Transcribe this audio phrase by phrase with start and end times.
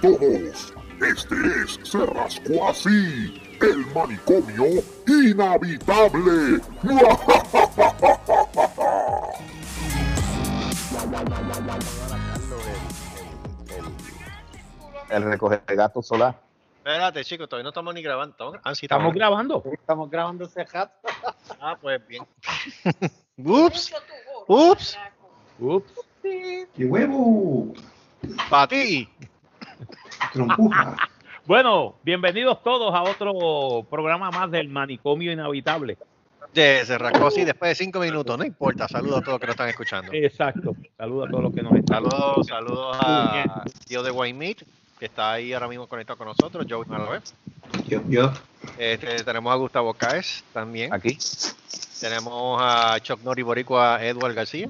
[0.00, 0.74] todos.
[1.00, 6.60] Este es Se Rascó Así, el manicomio inhabitable.
[15.10, 16.38] El recoge gato solar.
[16.78, 18.32] Espérate, chicos, todavía no estamos ni grabando.
[18.32, 19.62] ¿Estamos, ah, sí, Estamos grabando.
[19.72, 20.90] Estamos grabando ese hat.
[21.60, 22.24] Ah, pues bien.
[23.38, 23.92] Ups.
[24.46, 24.96] Ups.
[25.58, 25.92] Ups.
[26.22, 27.72] ¡Qué huevo!
[28.48, 29.08] Para ti.
[30.32, 30.96] Trompuja.
[31.46, 35.96] Bueno, bienvenidos todos a otro programa más del manicomio inhabitable.
[36.52, 38.88] Ya, se rascó así después de cinco minutos, no importa.
[38.88, 40.12] Saludos a todos los que nos están escuchando.
[40.12, 40.76] Exacto.
[40.96, 42.04] Saludos a todos los que nos están.
[42.04, 44.62] Saludos, saludos a Tío de Meat,
[44.98, 47.20] que está ahí ahora mismo conectado con nosotros, Joey Malove.
[47.86, 48.32] Yo, yo.
[48.76, 50.92] Este, tenemos a Gustavo Caes también.
[50.92, 51.16] Aquí.
[52.00, 54.68] Tenemos a Chuck Norris Boricua, Edward García.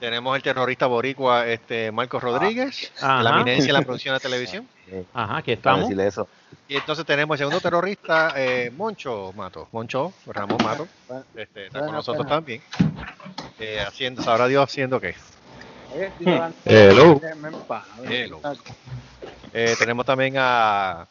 [0.00, 3.22] Tenemos el terrorista boricua este, Marcos Rodríguez, Ajá.
[3.22, 4.68] la eminencia de la producción de televisión.
[5.12, 5.82] Ajá, aquí estamos.
[5.82, 6.28] decirle eso.
[6.68, 9.68] Y entonces tenemos el segundo terrorista, eh, Moncho Mato.
[9.72, 10.86] Moncho, Ramón Mato,
[11.34, 12.62] este, está con nosotros también.
[13.58, 15.14] Eh, haciendo, sabrá Dios haciendo qué.
[16.64, 17.20] Hello.
[18.04, 18.40] Hello.
[19.52, 21.06] Eh, tenemos también a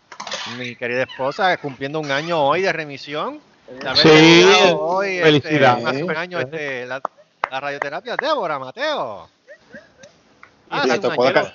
[0.58, 3.39] mi querida esposa cumpliendo un año hoy de remisión.
[3.95, 4.45] Sí,
[4.77, 5.83] hoy, felicidades.
[5.83, 7.02] Este, hace un año este, la,
[7.51, 8.15] la radioterapia.
[8.15, 9.29] Débora, Mateo.
[10.69, 11.53] Ah, le tocó la.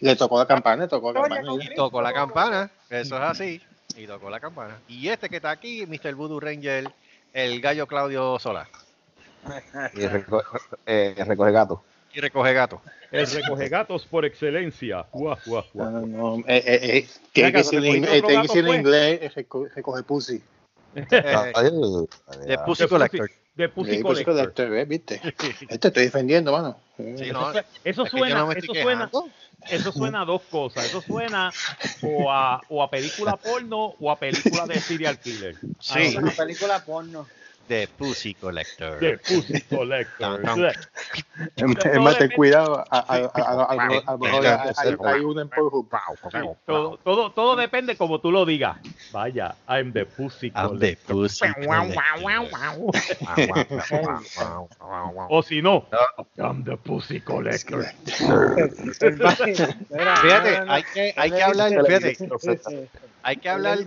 [0.00, 1.52] Le tocó la campana, le tocó la campana.
[1.60, 2.70] y tocó la campana.
[2.88, 3.60] Eso es así.
[3.96, 4.78] Y tocó la campana.
[4.88, 6.14] Y este que está aquí, Mr.
[6.14, 6.90] Voodoo Ranger,
[7.32, 8.68] el gallo Claudio Sola.
[9.94, 11.82] Y recoge, eh, recoge gato.
[12.12, 12.80] Y recoge gato.
[13.10, 15.04] El recoge gatos por excelencia.
[15.12, 16.06] Guau, guau, No, guau.
[16.06, 16.44] no, no.
[16.48, 18.54] Eh, eh, eh, tiene que ser en inglés, pues.
[18.56, 20.42] inglés, eh, reco- recoge pussy.
[20.96, 21.70] Eh, Ay,
[22.46, 23.28] de Pussy Collector.
[23.54, 24.86] De Pussy pussy Collector.
[24.86, 25.18] ¿Viste?
[25.68, 26.76] Te estoy defendiendo, mano.
[26.96, 27.52] Sí, no,
[27.84, 29.10] Eso suena, no eso suena,
[29.68, 30.86] eso suena a dos cosas.
[30.86, 31.52] Eso suena
[32.02, 35.56] o a, o a película porno o a película de serial killer.
[35.80, 37.26] Sí, Una película porno.
[37.68, 39.00] De Pussy Collector.
[39.00, 40.40] De Pussy Collector.
[41.56, 42.84] Es más, ten cuidado.
[42.90, 43.30] A-
[44.12, 44.46] lo mejor
[45.06, 45.50] hay- una en.
[46.66, 48.76] Todo, todo, todo depende como tú lo digas.
[49.12, 51.16] Vaya, I'm the Pussy I'm the Collector.
[51.16, 51.46] Pussy
[55.28, 55.86] O si no,
[56.36, 57.86] I'm the Pussy Collector.
[60.22, 62.16] Fíjate, hay que, hay que hablar, fíjate,
[63.22, 63.78] hay que hablar,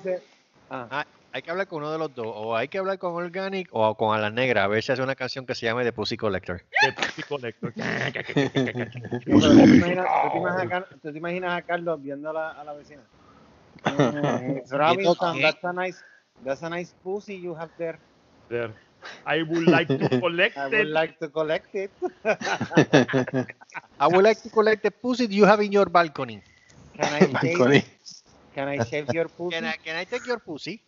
[0.69, 3.69] ah, hay que hablar con uno de los dos, o hay que hablar con Organic
[3.71, 6.17] o con Alas Negra, a ver si hace una canción que se llame The Pussy
[6.17, 6.63] Collector.
[6.81, 7.73] The Pussy Collector.
[9.25, 12.33] ¿Tú te imaginas- tú te imaginas a Car- tú te imaginas a Carlos viendo a
[12.33, 13.03] la, a la vecina?
[14.71, 15.97] Robinson, that's a nice,
[16.43, 17.99] that's a nice pussy you have there.
[18.49, 18.73] There.
[19.25, 20.87] I would like to collect I would it.
[20.87, 21.91] like to collect it.
[23.99, 26.41] I would like to collect the pussy you have in your balcony.
[26.95, 27.83] Can I shave,
[28.53, 29.55] can I shave your pussy?
[29.55, 30.81] Can I, can I take your pussy?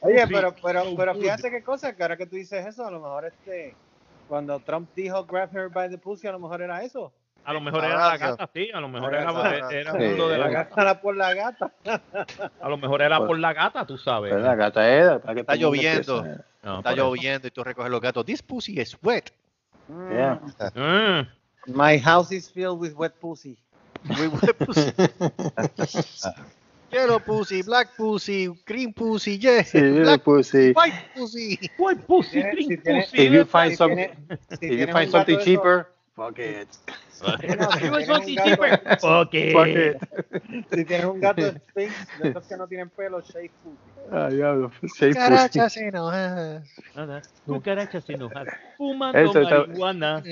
[0.00, 1.22] Oye, pero, pero, so pero good.
[1.22, 3.74] fíjate qué cosa, que ahora que tú dices eso, a lo mejor este,
[4.28, 7.12] cuando Trump dijo grab her by the pussy, a lo mejor era eso.
[7.44, 8.70] A lo mejor era la gata, sí.
[8.74, 9.30] A lo mejor era,
[9.70, 10.72] era Sí, uno de la gata.
[10.72, 11.72] Agárrala por la gata.
[12.60, 14.32] A lo mejor era por la gata, tú sabes.
[14.32, 16.24] Pero la gata era, para que Está lloviendo.
[16.64, 16.96] No, Está eso.
[16.96, 18.24] lloviendo y tú recoges los gatos.
[18.26, 19.30] This pussy is wet.
[20.10, 20.40] Yeah.
[20.74, 21.28] Mm.
[21.68, 23.56] My house is filled with wet pussy.
[24.18, 24.92] We wet pussy.
[26.92, 29.62] Yellow pussy, black pussy, green pussy, yeah.
[29.64, 30.72] Sí, black pussy.
[30.72, 31.58] white pussy.
[31.78, 33.22] White pussy, Tiene- green si tiene- pussy.
[33.22, 33.76] if you find pussy.
[33.76, 36.68] some- Si If you tienes find un something gato de cheaper, fuck it.
[36.68, 38.98] esos- no, si You tienes something un gato- cheaper?
[39.00, 39.52] Fuck it.
[39.52, 40.64] Fuck it.
[40.72, 43.76] Si tienes un gato de Sphinx, de esos que no tienen pelo, shave pussy.
[44.12, 44.70] Ah, diablo.
[44.70, 45.12] Shave pussy.
[45.14, 46.68] Carachas enojadas.
[46.94, 47.22] Nada.
[47.46, 48.54] Cucarachas enojadas.
[48.76, 50.22] Fumando marihuana.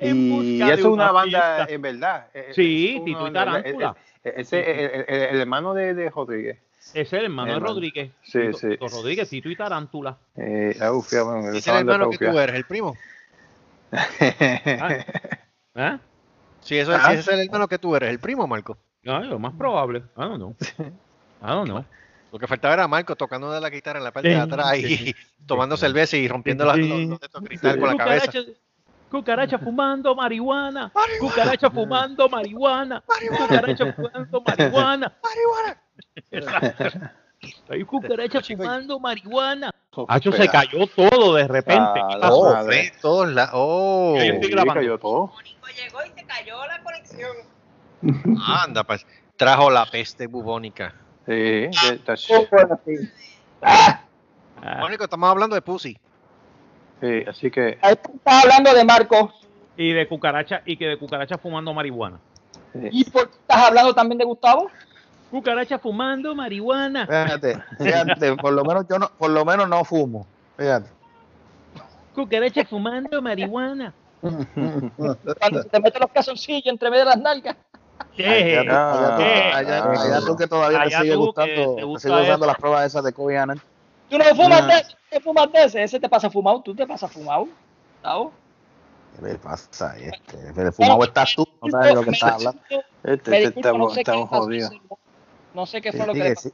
[0.00, 1.72] en Y busca de eso es una banda, fiesta.
[1.74, 2.26] en verdad.
[2.34, 3.96] eh, Sí, una Tito y banda, Tarántula.
[4.24, 6.58] Eh, Ese es el, el- el hermano de, de Rodríguez.
[6.92, 7.60] Es el hermano de.
[7.60, 8.10] Rodríguez.
[8.22, 8.68] Sí, Tito- sí.
[8.70, 10.18] Tito Rodríguez, Tito y Tarántula.
[10.36, 12.96] Eh, ah, uf, ya, bueno, Ese es el hermano que tú eres, el primo.
[15.74, 15.98] ¿Ah?
[16.60, 17.06] Sí, eso, Ah.
[17.08, 18.78] sí, ese es el hermano que tú eres, el primo, Marco.
[19.02, 19.98] No, lo más probable.
[20.16, 20.56] I don't know.
[20.78, 21.84] I don't know.
[22.32, 25.14] Lo que faltaba era Marco tocando de la guitarra en la parte de atrás y
[25.46, 28.32] tomando cerveza y rompiendo las, los, los de estos cristal con la cabeza.
[29.18, 30.92] Cucaracha, cucaracha fumando marihuana.
[31.20, 33.02] Cucaracha fumando marihuana.
[33.38, 35.12] Cucaracha fumando marihuana.
[36.30, 36.84] Exacto.
[37.70, 39.70] Hay cucaracha fumando marihuana.
[40.08, 42.00] Hacho se cayó todo de repente.
[42.00, 42.28] Ah.
[42.32, 42.52] Oh,
[43.00, 44.74] todos la- Oh, Sí, grabando.
[44.74, 45.26] cayó todo.
[45.28, 47.36] Mónico llegó y se cayó la conexión.
[48.46, 49.06] anda, pues.
[49.36, 50.94] Trajo la peste bubónica.
[51.26, 52.14] Sí, está-
[53.62, 54.00] Ah,
[54.80, 55.96] Mónico, estamos hablando de Pussy.
[57.04, 59.32] Sí, así que Ahí está hablando de Marco.
[59.76, 62.18] Y de cucaracha, y que de cucaracha fumando marihuana.
[62.92, 64.70] ¿Y por qué estás hablando también de Gustavo?
[65.30, 67.06] Cucaracha fumando marihuana.
[67.06, 70.26] Fíjate, fíjate, por lo menos yo no, por lo menos no fumo.
[70.56, 70.88] Fíjate.
[72.14, 73.92] Cucaracha fumando marihuana.
[74.20, 77.56] Cuando te metes los calzoncillos entre medio de las nalgas.
[78.16, 78.58] ¿Qué?
[78.58, 79.24] Allá, allá, ¿Qué?
[79.52, 82.86] allá, allá tú que todavía te sigue gustando, te te gusta sigue usando las pruebas
[82.86, 83.60] esas de COVID Anand.
[84.08, 84.66] Tú no fumas Ah.
[84.66, 85.82] de ese, ¿qué fumas de ese?
[85.82, 87.48] Ese te pasa fumado, tú te pasas fumado.
[87.94, 88.32] Gustavo.
[89.16, 90.38] ¿Qué le pasa a este?
[90.56, 92.60] El fumado estás tú, no sabes de lo que estás hablando.
[92.70, 94.72] Este, este disculpo, estamos, no sé qué estamos jodidos.
[95.54, 96.48] No sé qué Sí, fue lo que sigue, le pasó.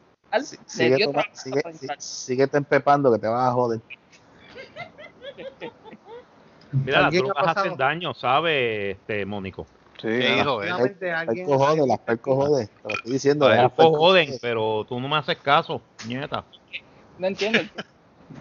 [0.44, 2.00] sí, sí, sigue, toma- sigue, sí, entrar.
[2.02, 3.80] síguete empepando que te vas a joder.
[6.72, 9.66] Mira, las ¿Alguien ha drogas hacen daño, ¿sabe, este, Mónico?
[10.00, 10.40] Sí, ¿Qué nada.
[10.42, 10.68] hijo, eh?
[10.68, 12.66] Solamente Las alguien- perco jode, las perco jode.
[12.68, 13.48] Te lo estoy diciendo.
[13.48, 14.38] Las percos perco joden, jode.
[14.40, 16.44] pero tú no me haces caso, nieta.
[17.20, 17.60] No entiendo.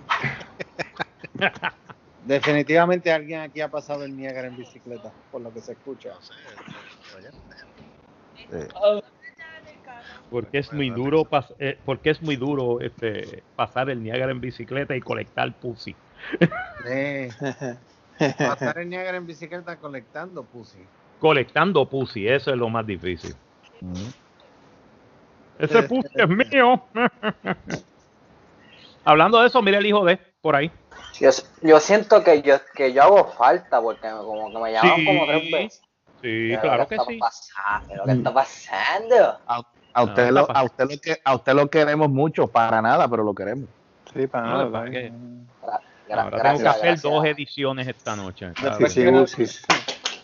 [2.26, 6.12] Definitivamente alguien aquí ha pasado el Niágara en bicicleta, por lo que se escucha.
[8.52, 8.68] Eh,
[10.30, 14.40] Porque es muy duro, pas- eh, porque es muy duro este, pasar el Niágara en
[14.40, 15.98] bicicleta y colectar pussy.
[16.88, 17.30] Eh,
[18.38, 20.88] pasar el Niágara en bicicleta colectando pussy.
[21.18, 23.36] Colectando pussy, eso es lo más difícil.
[23.82, 24.08] mm.
[25.60, 26.88] Ese pussy es mío.
[29.06, 30.72] Hablando de eso, mira el hijo de por ahí.
[31.20, 31.30] Yo,
[31.62, 35.06] yo siento que yo, que yo hago falta porque como que me llaman Sí.
[35.06, 35.82] como tres veces.
[36.22, 37.18] Sí, Pero claro ¿qué que está sí.
[37.20, 37.88] pasando?
[37.90, 39.40] ¿Pero qué está pasando?
[39.94, 43.08] A usted, No, lo, a, usted lo que, a usted lo queremos mucho, para nada,
[43.08, 43.68] pero lo queremos.
[44.14, 44.72] Sí, para No, nada.
[44.72, 44.90] ¿para.
[44.92, 47.02] Gra- Ahora tengo gracias, que hacer gracias.
[47.04, 48.52] dos ediciones esta noche.
[48.56, 49.64] Sí, Después sí, que no- sí, sí.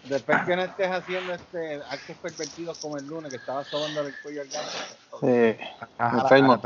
[0.04, 4.14] Después que no estés haciendo este actos pervertidos como el lunes, que estaba sobando el
[4.22, 5.20] cuello al ganso.
[5.22, 5.58] Sí.
[5.98, 6.62] Ajá, Enfermo.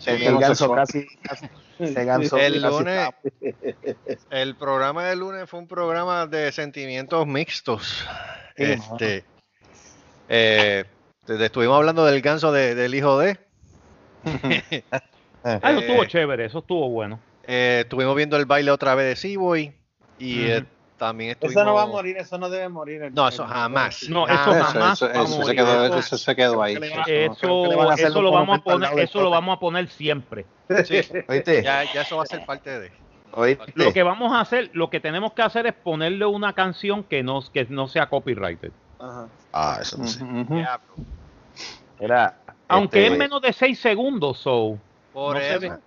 [0.00, 1.46] Sí, el ganso casi, casi,
[1.78, 3.08] ese ganso El casi lunes-
[3.40, 8.06] está- El programa del lunes fue un programa de sentimientos mixtos.
[8.56, 9.24] Este,
[10.28, 10.84] eh,
[11.28, 13.38] estuvimos hablando del ganso de- del hijo de.
[15.42, 17.18] Ah, eso estuvo Eh, chévere, eso estuvo bueno.
[17.46, 19.72] eh, estuvimos viendo el baile otra vez de Seaboy.
[20.18, 20.64] Y eh,
[21.00, 21.56] también estuvimos.
[21.62, 23.02] Eso no va a morir, eso no debe morir.
[23.02, 24.06] el- No, eso jamás.
[24.10, 26.74] No, eso jamás eso, va a eso se quedó, Eso- se quedó ahí.
[27.06, 27.64] Eso
[27.96, 30.44] Eso, lo vamos a poner, eso lo vamos a poner siempre.
[30.84, 31.62] Sí, ¿Oíste?
[31.62, 32.92] ya, ya eso va a ser parte de.
[33.32, 33.72] ¿Oíste?
[33.74, 37.22] Lo que vamos a hacer, lo que tenemos que hacer es ponerle una canción que
[37.22, 38.70] no, que no sea copyrighted.
[38.98, 39.26] Ajá.
[39.52, 40.22] Ah, eso no sé.
[40.22, 40.94] Diablo.
[41.98, 42.36] Era,
[42.68, 44.78] Aunque este, es menos de 6 segundos, so.
[45.12, 45.68] Por No se.
[45.68, 45.78] No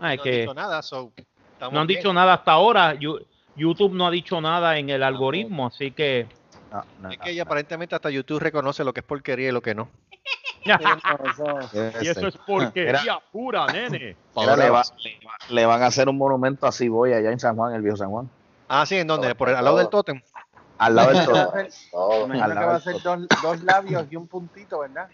[0.00, 1.12] han dicho nada, so,
[1.52, 1.98] estamos no han bien.
[1.98, 2.94] dicho nada hasta ahora.
[3.56, 6.26] YouTube no ha dicho nada en el algoritmo, así que.
[6.72, 9.52] no, no, Es no, que ya aparentemente hasta YouTube reconoce lo que es porquería y
[9.52, 9.88] lo que no.
[12.00, 14.16] Y eso es porquería Era- pura, nene.
[14.36, 14.82] Le, va- le va-
[15.50, 18.10] le van a hacer un monumento así voy allá en San Juan, el viejo San
[18.10, 18.28] Juan.
[18.68, 19.34] Ah, sí, ¿en dónde?
[19.34, 20.20] Por el, al lado del tótem.
[20.78, 22.26] Al lado del a ser- Todo.
[22.28, 25.08] Me imagino Al que va a ser dos, dos labios y un puntito, ¿verdad?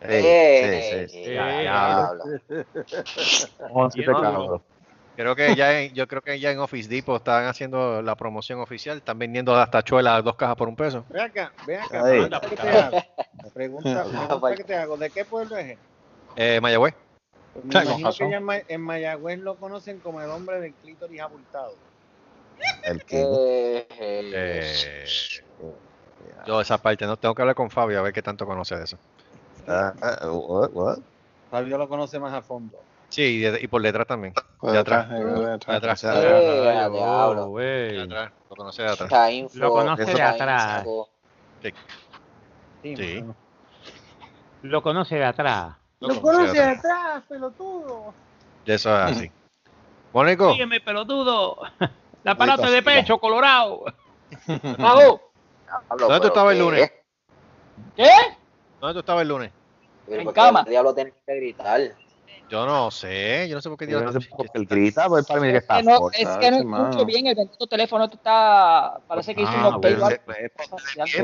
[0.00, 1.22] Sí, sí, sí.
[1.26, 1.68] Eh,
[5.16, 8.60] Creo que ya en, yo creo que ya en Office Depot están haciendo la promoción
[8.60, 11.04] oficial, están vendiendo las tachuelas dos cajas por un peso.
[11.08, 12.04] Ve acá, ve acá.
[12.04, 12.28] Ay.
[12.30, 12.98] Pregunta que te hago.
[13.52, 14.96] Pregunta, pregunta que te hago.
[14.96, 15.78] ¿De qué pueblo es?
[16.36, 16.94] Eh, Mayagüez.
[17.52, 21.20] Pues me imagino que en, Ma- en Mayagüez lo conocen como el hombre del clítoris
[21.20, 21.74] abultado.
[22.84, 23.86] El que Eh,
[24.32, 25.04] eh,
[26.46, 28.84] yo esa parte no tengo que hablar con Fabio a ver qué tanto conoce de
[28.84, 28.98] eso.
[29.66, 30.98] What, what?
[31.50, 32.78] Fabio lo conoce más a fondo.
[33.10, 34.32] Sí, y, de- y por detrás también.
[34.58, 35.08] Por De atrás.
[35.10, 36.04] eh, de atrás.
[36.04, 37.92] Eh, oh, güey.
[37.96, 38.32] De atrás.
[38.48, 39.32] Lo conoce de atrás.
[39.32, 40.86] info, Lo conoce de atrás.
[41.62, 42.96] Sí.
[42.96, 43.24] Sí.
[44.62, 45.74] Lo conoce de atrás.
[46.00, 46.78] Lo conoce de atrás.
[46.78, 48.14] atrás, pelotudo.
[48.64, 49.30] Eso es así.
[50.12, 51.58] Mónico, Sígueme, pelotudo.
[52.24, 53.84] La parate de pecho, colorado.
[54.78, 55.20] Bravo.
[55.66, 56.92] Diablo, ¿Dónde tú estabas el lunes?
[57.96, 58.08] ¿Qué?
[58.80, 59.52] ¿dónde tú estabas el lunes?
[60.08, 60.60] En ¿por qué cama.
[60.60, 61.80] el diablo tiene que gritar.
[62.50, 65.08] Yo no sé, yo no sé por qué diablos- no sé por qué él grita,
[65.08, 66.22] pues para mí que Es está que no, fuerte.
[66.22, 66.56] es que no
[66.88, 69.78] escucho bien, el bendito teléfono está, parece que hizo Ah,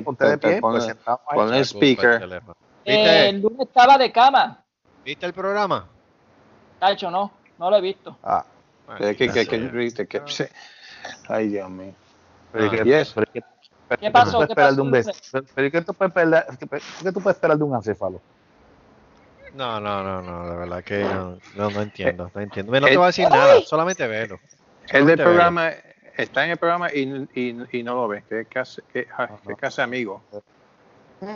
[0.05, 1.37] ponte de pie, pues, sentado ahí.
[1.37, 2.43] Ponle speaker.
[2.85, 4.63] ¿Viste, el lunes estaba de cama,
[5.05, 5.89] ¿Viste el programa?
[6.79, 8.17] Tacho, no, no lo he visto.
[8.23, 8.45] Ah,
[8.99, 10.45] Que, que, que, que, que, que- sí.
[11.29, 11.93] Ay, Dios mío.
[12.53, 13.13] pero ¿y qué- Yes.
[13.13, 13.47] pero ¿y qué-
[13.89, 14.33] pero ¿Qué tú pasó?
[14.33, 14.91] puedes ¿Qué esperar pasó, un
[17.03, 18.21] qué tú puedes esperar de un acéfalo?
[19.57, 22.73] No, no, no, no, de verdad que no, no, no entiendo, no entiendo.
[22.73, 24.39] No te Eh, voy a decir nada, solamente velo.
[24.83, 25.25] El Solamente del velo.
[25.31, 25.73] programa
[26.17, 28.23] está en el programa y, y, y no lo ve.
[28.29, 29.07] Que casi, que,
[29.47, 30.23] que casi amigo.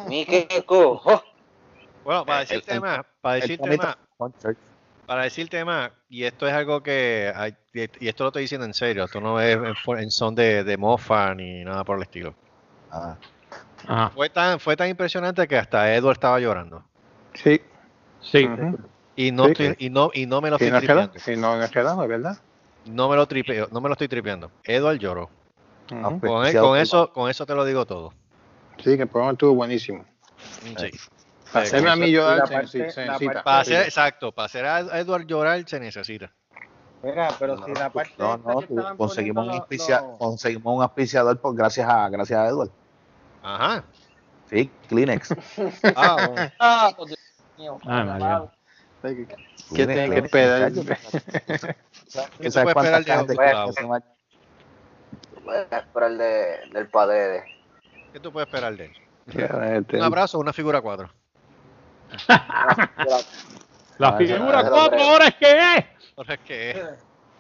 [0.07, 1.23] Mi que cojo.
[2.05, 3.97] Bueno, para El- decirte el- más, para El decirte más.
[5.07, 8.75] Para decirte más, y esto es algo que, hay- y esto lo estoy diciendo en
[8.75, 9.59] serio, esto no es
[9.99, 12.35] en, son de, de mofa ni nada por el estilo.
[12.93, 13.17] Ah.
[14.15, 16.85] Fue tan, fue tan impresionante que hasta Edward estaba llorando.
[17.35, 17.61] Sí.
[18.23, 18.49] Sí.
[19.17, 19.51] Y no, Sí.
[19.53, 21.33] estoy- y no, y no me lo Y estoy nos queda, tripeando.
[21.33, 22.39] y no nos quedamos, ¿verdad?
[22.87, 24.51] No me lo tripeo, no me lo estoy tripeando.
[24.65, 25.29] Edward lloró.
[25.93, 26.21] Ujú.
[26.21, 28.13] Con, e- Apreciado con tu- eso, con eso te lo digo todo.
[28.79, 30.05] Sí, que el programa estuvo buenísimo.
[30.79, 30.91] Sí.
[31.53, 33.17] Para hacerme con a mí llorar se, parte- se- necesita.
[33.19, 36.31] parte- Para hacer, exacto, para hacer a Edward llorar se necesita.
[37.03, 41.55] Mira, pero si la parte No, no, conseguimos, un auspicia- los- conseguimos un auspiciador por,
[41.55, 42.71] gracias, a, gracias a Edward.
[43.43, 43.85] Ajá.
[44.49, 45.35] Sí, Kleenex.
[45.97, 46.53] Ah, bueno.
[46.61, 47.19] Ah, Dios
[47.61, 47.79] mío.
[47.87, 48.43] Ay, María.
[49.03, 49.27] ¿Qué
[49.87, 50.73] Kleenex, tiene que esperar?
[50.73, 50.85] ¿Qué ¿Tú
[52.43, 53.35] tú sabes puedes esperar de
[53.73, 53.83] se
[55.79, 57.43] esperar de, del padre de.
[58.13, 59.87] ¿Qué tú puedes esperar de él?
[59.93, 61.09] Un abrazo una figura 4.
[63.99, 65.05] La Ah, figura ya, 4 ya.
[65.11, 65.85] ahora es que es.
[66.17, 66.85] Ahora es que.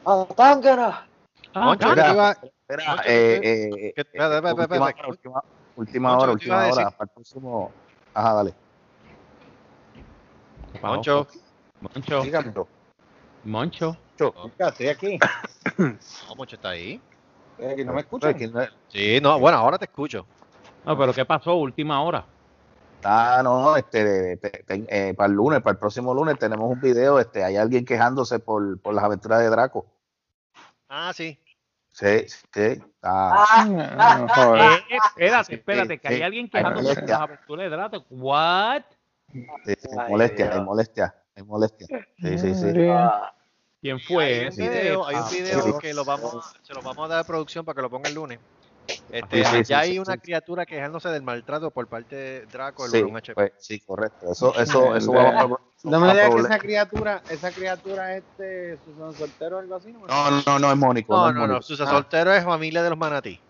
[0.04, 1.06] ¡Ah, tángana!
[1.54, 1.74] Ah.
[1.78, 1.88] ¿qué Moncho,
[3.06, 4.04] eh, ¿qué- eh, qué-
[5.76, 7.72] última hora, última- hora, ¿qué para el próximo.
[8.14, 8.54] Ajá, dale.
[10.82, 11.26] Moncho.
[11.80, 12.22] Moncho.
[12.22, 12.68] Dígamelo.
[13.44, 13.96] Moncho.
[14.16, 15.18] Chica, Estoy aquí.
[15.78, 17.00] No, Moncho está ahí.
[17.58, 18.34] Eh, que no me escuchan.
[18.34, 20.26] Que no- Sí, no, bueno, ahora te escucho.
[20.84, 21.54] No, pero ¿qué pasó?
[21.56, 22.24] Última hora.
[23.02, 26.80] Ah, no, este, te- te- eh, para el lunes, para el próximo lunes tenemos un
[26.80, 29.86] video, este, hay alguien quejándose por, por las aventuras de Draco.
[30.88, 31.38] Ah, sí.
[31.92, 33.64] Sí, sí, Ah.
[34.58, 36.14] Eh, eh, espérate, espérate, que sí.
[36.14, 37.06] hay alguien quejándose molestia.
[37.06, 38.06] las aventuras de Drato.
[38.10, 38.82] What?
[39.32, 41.86] Sí, sí, Ay, hay molestia, hay molestia, hay molestia.
[42.18, 42.66] Sí, sí, sí.
[42.90, 43.32] ah,
[43.80, 44.62] ¿Quién Hay fue un ese?
[44.68, 47.64] video, hay un Ah, video que lo vamos, se lo vamos a dar a producción
[47.64, 48.38] para que lo ponga el lunes.
[49.08, 50.18] Este, Sí, sí, ya sí, hay sí, una sí.
[50.18, 53.34] criatura quejándose del maltrato por parte de Draco Sí, un HP.
[53.34, 54.32] pues, sí, correcto.
[54.32, 55.48] Eso, eso, eso va a
[55.84, 59.92] No me digas que esa criatura, esa criatura este, Susan Soltero o algo así.
[59.92, 61.14] No, No, no, no es Mónico.
[61.16, 61.62] No, no, no, Mónico.
[61.62, 61.90] Susa Ah.
[61.90, 63.40] Soltero es familia de los manatí.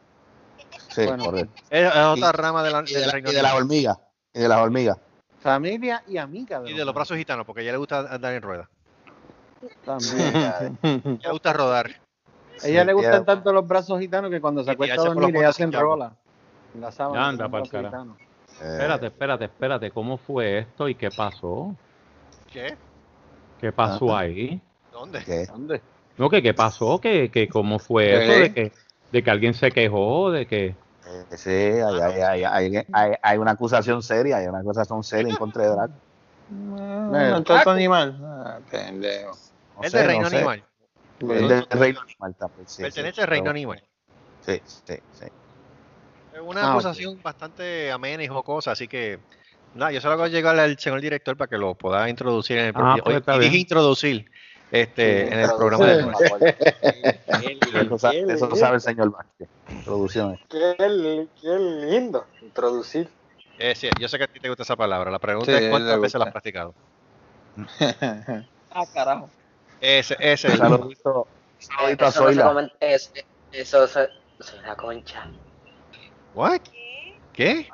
[0.90, 1.25] Sí, Bueno.
[1.25, 1.52] correcto.
[1.70, 3.56] Es, es otra Y- rama de la, Y del de, la, de las animal.
[3.56, 3.99] hormigas.
[4.34, 4.99] Y de las hormigas.
[5.40, 6.62] Familia y amiga.
[6.66, 8.68] y de los brazos gitanos, porque a ella le gusta andar en ruedas.
[9.85, 10.37] También.
[10.37, 11.90] A ella le gusta rodar.
[12.62, 15.37] A ella le gustan tanto los brazos gitanos que cuando se Y acuesta a dormir
[15.37, 16.12] ella se enrola.
[16.75, 17.28] en La sábana.
[17.28, 17.88] Anda brazo carajo.
[17.97, 18.16] gitano.
[18.61, 19.90] Eh, Espérate, espérate, espérate.
[19.90, 21.75] ¿Cómo fue esto y qué pasó?
[22.52, 22.76] ¿Qué?
[23.61, 24.61] ¿Qué pasó ahí?
[24.92, 25.23] ¿Dónde?
[25.25, 25.47] ¿qué?
[25.47, 25.80] ¿Dónde?
[26.18, 28.73] No, que qué pasó, que, que cómo fue eso, de que,
[29.12, 30.75] de que alguien se quejó, de que Eh,
[31.37, 35.37] Sí, hay, hay, hay, hay, hay- hay una acusación seria, hay una acusación seria en
[35.37, 35.93] contra de Draco.
[37.11, 38.19] Maltrato animal.
[38.23, 39.37] Ah, pendejo.
[39.76, 40.37] No es sé, de no reino sé.
[40.37, 40.64] animal.
[41.21, 42.69] Es del reino animal también.
[42.69, 43.83] sí, Pertenece sí, al reino pero- animal.
[44.47, 45.25] Sí, sí, sí.
[46.35, 49.19] Es una Ah, acusación bastante amena y jocosa, así que
[49.75, 52.71] nada, yo solo hago llegar al señor director para que lo pueda introducir en el
[52.71, 53.21] Ah, programa.
[53.23, 54.31] pues dije introducir
[54.70, 56.00] este, en el programa de.
[57.90, 59.48] Eso, eso sabe el señor Vázquez.
[59.84, 60.40] Producciones.
[60.48, 62.26] Qué, li- qué lindo.
[62.42, 63.08] Introducir.
[63.58, 65.10] Eh, sí, yo sé que a ti te gusta esa palabra.
[65.10, 66.74] La pregunta Sí, es cuántas veces la has practicado.
[68.72, 69.28] Ah, carajo.
[69.80, 72.70] Ese, ese saludito, un saludito a Eso Zoila.
[73.50, 74.08] Eso se.
[74.38, 75.26] Soy la concha.
[76.34, 76.60] ¿What?
[77.32, 77.68] ¿Qué?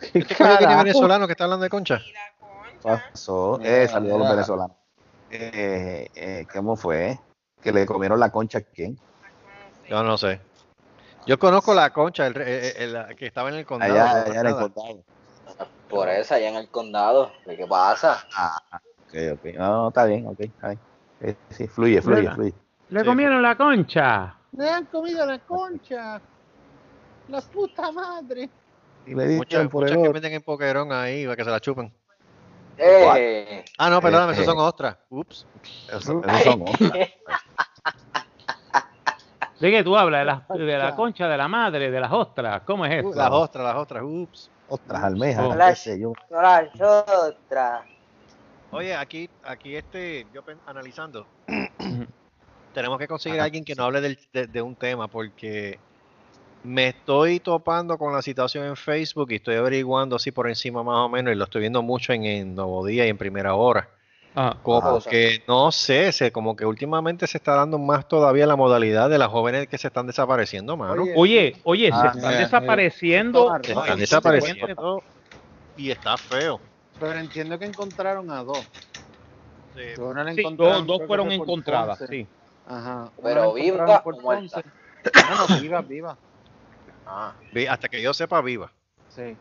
[0.00, 2.02] ¿Qué ¿Este tiene venezolano que está hablando de concha?
[2.82, 4.76] Pasó, eh, saludos a los venezolanos.
[5.30, 7.18] Eh, eh, ¿Cómo fue?
[7.62, 8.98] Que le comieron la concha a quién?
[9.88, 10.40] Yo no sé.
[11.26, 13.92] Yo conozco la concha el, re- el- el- que estaba en el condado.
[13.94, 15.04] Allá, allá en el condado.
[15.88, 17.32] Por eso, allá en el condado.
[17.44, 18.24] ¿Qué pasa?
[18.36, 18.58] Ah,
[19.06, 19.44] ok, ok.
[19.56, 20.40] No, no, está bien, ok.
[20.40, 20.80] Está bien.
[21.20, 22.34] Eh, sí, fluye, fluye, Mira.
[22.34, 22.54] fluye.
[22.90, 23.06] le Sí.
[23.06, 24.34] comieron la concha.
[24.52, 26.20] Me han comido la concha.
[27.28, 28.48] La puta madre.
[29.04, 31.50] Y le dicen Muchas, por muchas el que venden en Pokerón ahí para que se
[31.50, 31.92] la chupen.
[32.78, 33.64] ¡Eh!
[33.78, 34.62] Ah, no, perdóname, Eh, esas son eh.
[34.62, 34.96] ostras.
[35.10, 35.46] Ups.
[35.88, 36.92] Eso, esos son otras.
[39.60, 40.20] ¿De qué tú hablas?
[40.20, 42.62] De la, de la concha de la madre, de las ostras.
[42.64, 43.08] ¿Cómo es eso?
[43.08, 44.02] Uh, las ostras, las ostras.
[44.06, 44.50] Ups.
[44.68, 45.56] Otras almejas, Oh.
[45.56, 46.12] qué sé yo.
[46.30, 47.82] Las otras.
[48.70, 51.26] Oye, aquí, aquí este, yo analizando,
[52.74, 55.80] tenemos que conseguir a alguien que no hable del- de, de un tema porque
[56.64, 60.98] me estoy topando con la situación en Facebook y estoy averiguando así por encima más
[60.98, 63.88] o menos y lo estoy viendo mucho en, en Nuevo Día y en Primera Hora.
[64.34, 68.56] Ah, Como que, no sé, se, como que últimamente se está dando más todavía la
[68.56, 71.02] modalidad de las jóvenes que se están desapareciendo, mano.
[71.02, 73.44] Oye, Oye, oye, Ah, se están mira, desapareciendo.
[73.50, 73.64] mira.
[73.64, 75.02] Se están desapareciendo
[75.76, 76.60] y está feo.
[77.00, 78.58] Pero entiendo que encontraron a dos.
[79.74, 80.00] Sí.
[80.00, 82.26] Una la Sí, encontraron, dos, dos fueron encontradas, sí.
[82.66, 83.10] Ajá.
[83.22, 84.62] Pero viva o muerta.
[85.48, 86.18] No, viva, viva.
[87.08, 87.32] Ah.
[87.70, 88.70] Hasta que yo sepa viva.
[89.08, 89.36] Sí.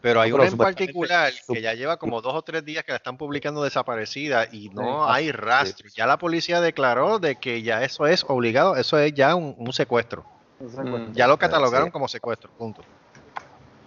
[0.00, 2.92] Pero hay No, una en particular que ya lleva como dos o tres días que
[2.92, 5.88] la están publicando desaparecida y no hay rastro.
[5.96, 9.72] Ya la policía declaró de que ya eso es obligado, eso es ya un, un
[9.72, 10.24] secuestro.
[10.60, 11.12] Mm.
[11.12, 11.92] Ya lo catalogaron Sí.
[11.92, 12.82] como secuestro, punto.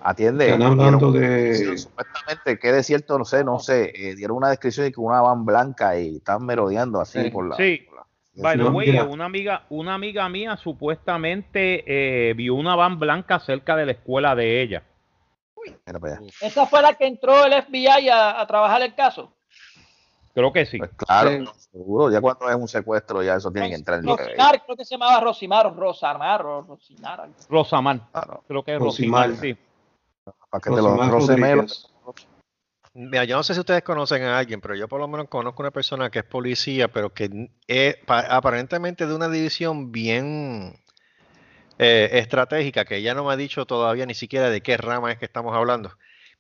[0.02, 0.46] Atiende.
[0.52, 1.78] Están hablando dieron- de.
[1.78, 3.92] Supuestamente, que de cierto, no sé, no sé.
[3.94, 7.30] eh, dieron una descripción de que una van blanca y están merodeando así Sí.
[7.32, 7.56] por la.
[7.58, 7.86] Sí.
[8.36, 11.84] By the way, una amiga, una amiga mía supuestamente
[12.30, 14.84] eh, vio una van blanca cerca de la escuela de ella.
[15.86, 16.20] Allá.
[16.42, 19.34] Esa fue la que entró el FBI a, a trabajar el caso.
[20.34, 20.78] Creo que sí.
[20.78, 21.68] Pues claro, Sí.
[21.72, 22.10] seguro.
[22.12, 24.86] Ya cuando es un secuestro, ya eso tiene que entrar en el Rosimar, creo que
[24.86, 26.78] se llamaba Rosimar Rosamar algo.
[27.50, 28.00] Rosamar.
[28.12, 29.30] Claro, Creo que es Rosimar.
[29.30, 29.58] Rosimar, sí.
[30.50, 31.66] para que te lo Rosimar.
[33.02, 35.62] Mira, yo no sé si ustedes conocen a alguien, pero yo por lo menos conozco
[35.64, 40.74] una persona que es policía, pero que es pa- aparentemente de una división bien
[41.78, 45.18] eh, estratégica, que ella no me ha dicho todavía ni siquiera de qué rama es
[45.18, 45.94] que estamos hablando.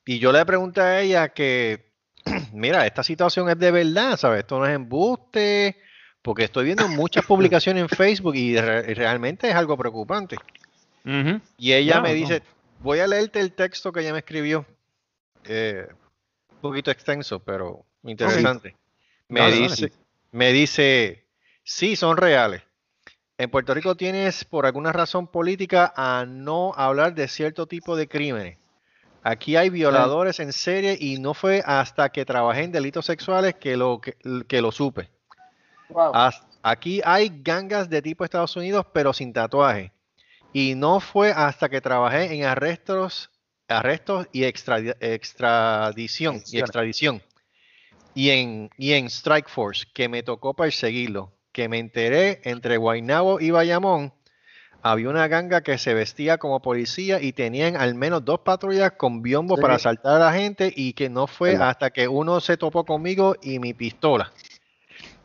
[0.05, 1.93] Y yo le pregunté a ella que,
[2.51, 4.39] mira, esta situación es de verdad, ¿sabes?
[4.39, 5.77] Esto no es embuste,
[6.21, 10.35] porque estoy viendo muchas publicaciones en Facebook y re- realmente es algo preocupante.
[11.57, 12.15] Y ella me no.
[12.15, 12.43] dice,
[12.81, 14.65] voy a leerte el texto que ella me escribió.
[15.45, 15.87] Eh,
[16.59, 18.75] poquito extenso, pero interesante.
[19.27, 19.91] Me dice,
[20.31, 21.25] me dice,
[21.63, 22.63] sí, son reales.
[23.37, 28.07] En Puerto Rico tienes por alguna razón política a no hablar de cierto tipo de
[28.07, 28.57] crímenes.
[29.23, 33.77] Aquí hay violadores en serie y no fue hasta que trabajé en delitos sexuales que
[33.77, 35.09] lo, que, que lo supe.
[35.89, 36.11] Wow.
[36.61, 39.91] Aquí hay gangas de tipo Estados Unidos, pero sin tatuaje.
[40.51, 43.29] Y no fue hasta que trabajé en arrestos,
[43.69, 47.21] arrestos y extradi- extradición y Extradición.
[48.15, 51.31] Y en, y en Strike Force, que me tocó perseguirlo.
[51.51, 54.13] Que me enteré entre Guaynabo y Bayamón.
[54.81, 59.21] Había una ganga que se vestía como policía y tenían al menos dos patrullas con
[59.21, 59.61] biombo Sí.
[59.61, 63.35] para asaltar a la gente y que no fue hasta que uno se topó conmigo
[63.41, 64.31] y mi pistola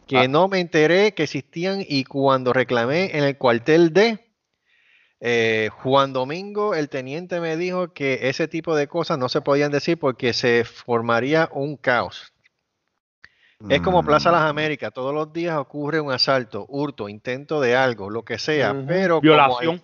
[0.08, 0.28] que Ah.
[0.28, 4.23] no me enteré que existían y cuando reclamé en el cuartel D,
[5.26, 9.72] eh, Juan Domingo, el teniente, me dijo que ese tipo de cosas no se podían
[9.72, 12.30] decir porque se formaría un caos.
[13.70, 14.46] Es como Plaza Las Mm.
[14.48, 19.20] Américas, todos los días ocurre un asalto, hurto, intento de algo, lo que sea, pero
[19.20, 19.82] como hay- Violación.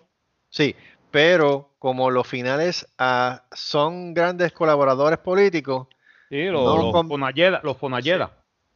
[0.51, 0.77] sí,
[1.11, 5.87] pero como los finales ah, son grandes colaboradores políticos,
[6.29, 7.61] Sí, los, No, los con- Fonalleda.
[7.65, 8.31] Los Fonalleda.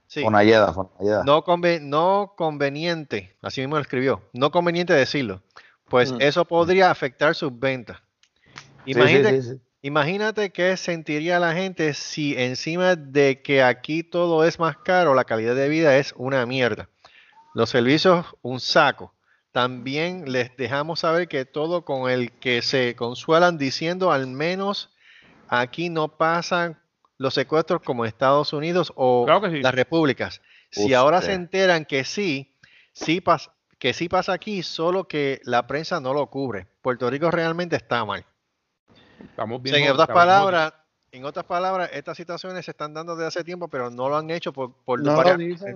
[0.06, 1.22] sí, Fonalleda, Fonalleda.
[1.24, 1.44] no,
[1.82, 5.42] no conveniente, así mismo lo escribió, no conveniente decirlo,
[5.88, 6.16] pues Mm.
[6.20, 7.98] eso podría afectar sus ventas.
[8.84, 9.60] Sí, sí, Imagínate, sí, sí.
[9.82, 15.24] imagínate qué sentiría la gente si encima de que aquí todo es más caro, la
[15.24, 16.88] calidad de vida es una mierda.
[17.54, 19.14] Los servicios, un saco.
[19.52, 24.90] También les dejamos saber que todo con el que se consuelan diciendo al menos
[25.48, 26.80] aquí no pasan
[27.18, 29.60] los secuestros como Estados Unidos o Claro que sí.
[29.62, 30.42] las repúblicas.
[30.70, 30.94] Si Usted.
[30.94, 32.52] ahora se enteran que sí,
[32.92, 33.50] sí pas-
[33.84, 36.66] que sí pasa aquí, solo que la prensa no lo cubre.
[36.80, 38.24] Puerto Rico realmente está mal.
[39.22, 40.72] Estamos O bien sea, en otras palabras,
[41.12, 44.30] en otras palabras, estas situaciones se están dando desde hace tiempo, pero no lo han
[44.30, 45.22] hecho por, por No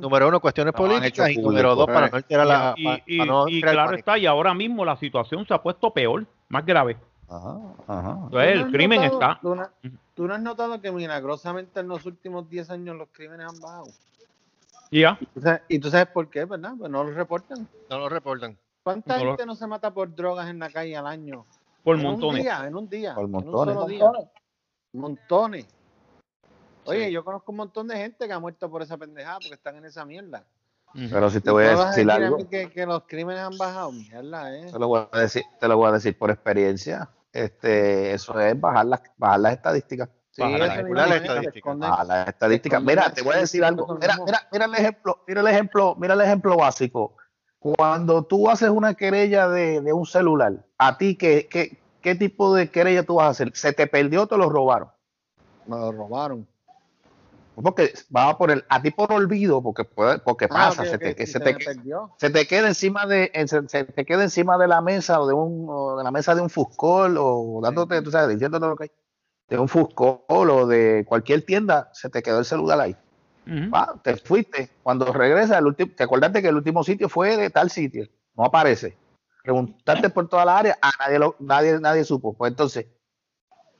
[0.00, 2.12] número uno, cuestiones No políticas y número dos, para right.
[2.12, 4.96] no alterar la, Y, y- para no y crear claro está, y ahora mismo la
[4.96, 6.96] situación se ha puesto peor, más grave.
[7.28, 8.18] Ajá, ajá.
[8.24, 9.38] Entonces, ¿Tú no el crimen notado- está.
[9.42, 9.68] ¿tú no,
[10.14, 13.84] tú no has notado que milagrosamente en los últimos 10 años los crímenes han bajado?
[14.90, 15.18] Ya.
[15.20, 16.72] ¿Y tú sabes, y tú sabes por qué, verdad?
[16.78, 17.68] Pues no los reportan.
[17.90, 18.58] No lo reportan.
[18.82, 21.44] ¿Cuánta No lo- gente no se mata por drogas en la calle al año?
[21.84, 22.40] Por en montones.
[22.40, 23.14] un día, en un día.
[23.14, 23.74] Por en un montones.
[23.74, 24.04] solo día.
[24.04, 24.28] Montones.
[24.94, 25.66] Montones.
[26.86, 27.12] Oye, Sí.
[27.12, 29.84] yo conozco un montón de gente que ha muerto por esa pendejada porque están en
[29.84, 30.44] esa mierda.
[30.94, 33.58] Pero si te voy a vas decir a algo, mí que, que los crímenes han
[33.58, 34.72] bajado, mierda, eh.
[34.72, 37.10] te lo voy a decir, te lo voy a decir por experiencia.
[37.30, 40.08] Este, eso es bajar las, bajar las estadísticas.
[40.38, 40.44] Sí,
[41.90, 42.76] Baja la estadística.
[42.76, 43.86] esconden- Mira, te voy a decir algo.
[44.00, 47.16] Mira, mira, mira el ejemplo, mira el ejemplo, mira el ejemplo básico.
[47.58, 52.54] Cuando tú haces una querella de, de un celular, a ti qué, qué, qué tipo
[52.54, 53.50] de querella tú vas a hacer?
[53.54, 54.88] ¿Se te perdió o te lo robaron?
[55.66, 56.46] Me lo robaron.
[57.56, 61.26] Porque vas a poner a ti por olvido, porque puede, porque Ah, pasa, se, te,
[61.26, 61.52] se te-
[62.16, 65.34] se te queda encima de se, se te queda encima de la mesa o de
[65.34, 68.84] un o de la mesa de un fuscol o dándote tú sabes diciéndote lo que
[68.84, 68.90] hay
[69.48, 72.96] de un fuscol o de cualquier tienda se te quedó el celular ahí.
[73.72, 74.68] Va, te fuiste.
[74.82, 78.06] Cuando regresas el último te acordaste que el último sitio fue de tal sitio
[78.36, 78.96] no aparece.
[79.42, 82.34] Preguntaste por toda la área a nadie lo, nadie nadie supo.
[82.34, 82.86] Pues entonces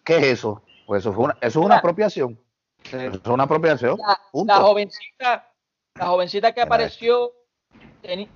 [0.05, 2.41] qué es eso pues eso fue una, eso es una apropiación.
[2.83, 3.99] Eso es una apropiación.
[4.47, 5.53] La, jovencita,
[5.97, 7.31] la jovencita que apareció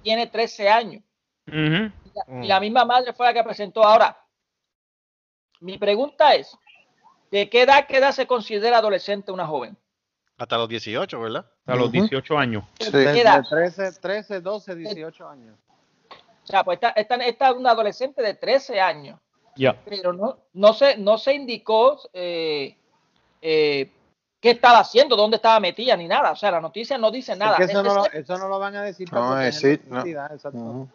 [0.03, 1.03] tiene 13 años.
[1.47, 1.57] Ujú.
[1.57, 3.83] Y la- Y la misma madre fue la que presentó.
[3.83, 4.19] Ahora,
[5.61, 6.55] mi pregunta es,
[7.33, 9.75] ¿De qué edad, qué edad se considera adolescente una joven?
[10.37, 11.47] Hasta los 18, ¿verdad?
[11.65, 11.93] A los Ujú.
[11.93, 12.65] 18 años.
[12.79, 13.43] ¿Qué Desde edad?
[13.49, 15.57] 13, 13, 12, 18 años.
[16.11, 19.19] O sea, pues esta, esta, esta es una adolescente de 13 años.
[19.55, 19.79] Ya.
[19.85, 22.75] pero no, no, se, no se indicó eh,
[23.43, 23.91] eh,
[24.41, 26.33] qué estaba haciendo, dónde estaba metida, ni nada.
[26.33, 27.53] O sea, la noticia no dice nada.
[27.53, 29.83] Es que eso, Es no lo, eso no lo van a decir No proteger decir,
[29.89, 30.01] no.
[30.05, 30.59] exacto.
[30.59, 30.89] Ujú.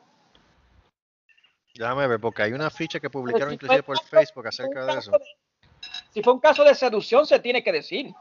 [1.74, 4.88] Déjame ver, porque hay una ficha que publicaron si inclusive por un Facebook acerca un
[4.88, 5.12] de eso.
[6.18, 8.12] Si fue un caso de seducción, se tiene que decir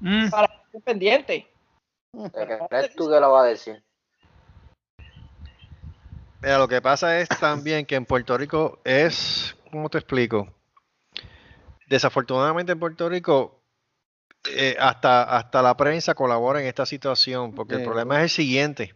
[0.00, 1.44] Mm, para que estén pendientes.
[2.12, 3.82] ¿Qué crees tú que lo va a decir?
[6.40, 10.48] Mira, lo que pasa es también que en Puerto Rico es, ¿cómo te explico?
[11.86, 13.60] Desafortunadamente en Puerto Rico
[14.50, 18.94] eh, hasta, hasta la prensa colabora en esta situación, porque el problema es el siguiente.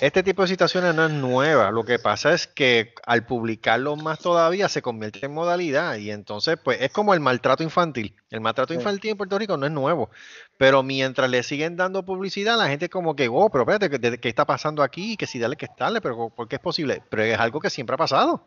[0.00, 4.18] Este tipo de situaciones no es nueva, lo que pasa es que al publicarlo más
[4.18, 8.14] todavía se convierte en modalidad y entonces pues es como el maltrato infantil.
[8.30, 8.78] El maltrato Sí.
[8.80, 10.10] infantil en Puerto Rico no es nuevo,
[10.58, 14.28] pero mientras le siguen dando publicidad, la gente como que, oh, pero espérate, ¿qué, qué
[14.28, 15.16] está pasando aquí?
[15.16, 17.02] Que si dale que estarle, pero ¿por qué es posible?
[17.08, 18.42] Pero es algo que siempre ha pasado.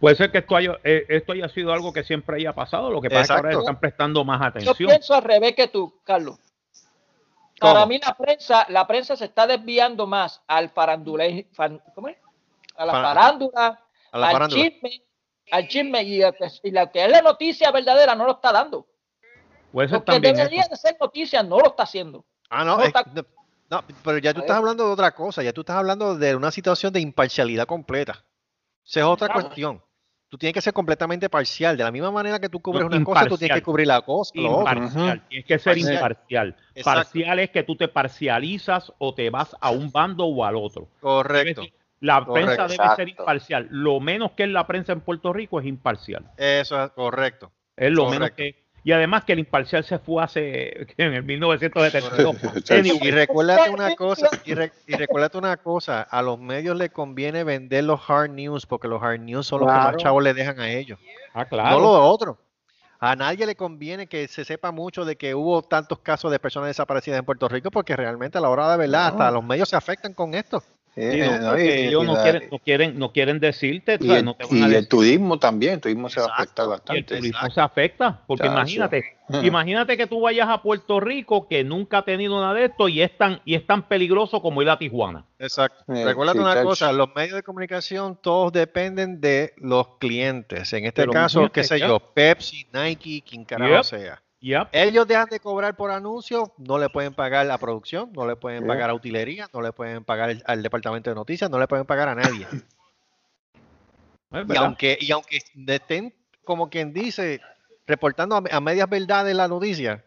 [0.00, 2.88] Puede ser que esto haya, eh, esto haya sido algo que siempre haya pasado.
[2.88, 4.76] Lo que pasa es que ahora están prestando más Yo atención.
[4.90, 6.38] pienso al revés que tú, Carlos.
[7.60, 7.72] ¿Cómo?
[7.74, 12.16] Para mí la prensa, la prensa se está desviando más al farandule, fan- ¿cómo es?
[12.76, 13.80] A la Fa- farándula,
[14.12, 14.62] A la al farándula.
[14.62, 15.02] chisme,
[15.50, 18.86] al chisme y, a- y lo que es la noticia verdadera no lo está dando.
[19.72, 22.24] Puede ser Lo que debería de ser noticia no lo está haciendo.
[22.48, 23.22] Ah, no, No, es- está- no,
[23.70, 26.50] no, pero ya tú estás hablando de otra cosa, ya tú estás hablando de una
[26.50, 28.24] situación de imparcialidad completa.
[28.86, 29.42] Esa es otra Claro.
[29.42, 29.82] cuestión.
[30.28, 31.76] Tú tienes que ser completamente parcial.
[31.76, 33.60] De la misma manera que tú cubres No, una cosa, tú tienes imparcial.
[33.60, 34.72] que cubrir la cosa, lo otro.
[34.74, 35.22] Imparcial.
[35.28, 35.94] Tienes que ser Parcial.
[35.94, 36.56] imparcial.
[36.74, 37.00] Exacto.
[37.00, 40.88] Parcial es que tú te parcializas o te vas a un bando o al otro.
[41.00, 41.62] Correcto.
[42.00, 42.32] La Correcto.
[42.56, 43.68] prensa debe ser imparcial.
[43.70, 46.30] Lo menos que es la prensa en Puerto Rico es imparcial.
[46.36, 47.50] Eso es correcto.
[47.76, 48.67] Es lo menos que.
[48.88, 52.36] Y además que el imparcial se fue hace en el 1972.
[53.04, 57.44] Y recuérdate una cosa, y, re- y recuérdate una cosa, a los medios les conviene
[57.44, 60.58] vender los hard news porque los hard news son los que más chavos le dejan
[60.58, 60.98] a ellos.
[61.66, 62.38] ah, No lo otro.
[62.98, 66.68] A nadie le conviene que se sepa mucho de que hubo tantos casos de personas
[66.68, 69.76] desaparecidas en Puerto Rico porque realmente a la hora de verdad hasta los medios se
[69.76, 70.62] afectan con esto.
[71.00, 74.10] Eh, Sí, no, y- ellos y no la- quieren, no quieren, no quieren decirte, y
[74.10, 74.88] el, no te van y a el decir.
[74.88, 76.64] turismo también, el turismo se va a afectar.
[76.64, 77.02] Y el bastante.
[77.04, 77.54] turismo exacto.
[77.54, 78.52] se afecta, porque Chacho.
[78.54, 79.42] imagínate, Ujú.
[79.46, 83.00] imagínate que tú vayas a Puerto Rico que nunca ha tenido nada de esto y
[83.02, 85.24] es tan, y es tan peligroso como ir a Tijuana.
[85.38, 85.84] Exacto.
[85.94, 86.66] Eh, Recuérdate sí, una chacho.
[86.66, 90.72] cosa, los medios de comunicación todos dependen de los clientes.
[90.72, 93.84] En este caso, qué sé yo, Pepsi, Nike, quien carajo Yep.
[93.84, 94.22] sea.
[94.40, 94.68] Yep.
[94.72, 98.60] Ellos dejan de cobrar por anuncios, no le pueden pagar a producción, no le pueden
[98.62, 98.68] Yeah.
[98.68, 101.84] pagar a utilería, no le pueden pagar al- al departamento de noticias, no le pueden
[101.86, 102.46] pagar a nadie.
[104.48, 107.40] Y aunque, y aunque estén, como quien dice,
[107.86, 110.04] reportando a, a medias verdades la noticia,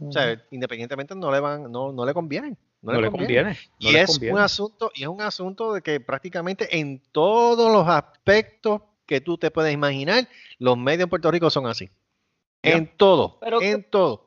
[0.00, 2.56] o sea, independientemente no le van, no, no le convienen.
[2.80, 3.56] No, no le conviene.
[3.80, 4.34] no y es conviene.
[4.34, 9.36] un asunto, y es un asunto de que prácticamente en todos los aspectos que tú
[9.36, 11.90] te puedes imaginar, los medios en Puerto Rico son así.
[12.72, 14.26] En todo, Pero- en todo.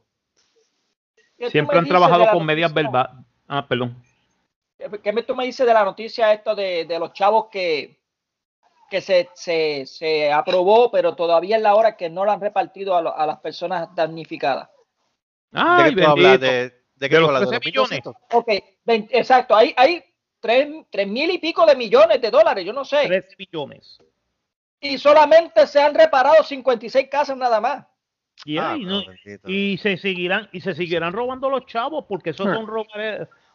[1.38, 3.12] ¿Qué tú Siempre han trabajado con medias verdad.
[3.48, 3.96] Ah, perdón.
[5.04, 8.00] ¿Qué me, tú me dices de la noticia esto de, de los chavos que,
[8.90, 12.96] que se, se, se aprobó, pero todavía es la hora que no la han repartido
[12.96, 14.70] a, lo- a las personas damnificadas?
[15.54, 16.02] Ay, ¿De.
[16.38, 17.50] ¿De, de tú los hablas?
[17.50, 18.04] ¿De 13 los millones.
[18.04, 18.16] 1.200?
[18.34, 18.50] Ok,
[19.12, 20.04] exacto, hay, hay
[20.40, 23.08] tres, tres mil y pico de millones de dólares, yo no sé.
[23.08, 23.98] 13 millones.
[24.82, 27.86] Y solamente se han reparado 56 casas nada más.
[28.46, 29.02] Y, Ah, ay, no-
[29.46, 32.68] y se seguirán y se seguirán robando los chavos porque esos son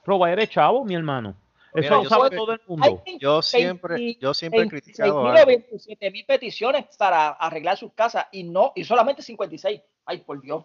[0.05, 1.35] robaderes chavos, mi hermano.
[1.75, 3.03] Mira, Eso lo sabe siempre- todo el mundo.
[3.19, 5.47] Yo siempre, 20 yo siempre he 26 criticado mil o algo.
[5.47, 9.81] 27 mil peticiones para arreglar sus casas y no y solamente 56.
[10.07, 10.65] Ay, por Dios.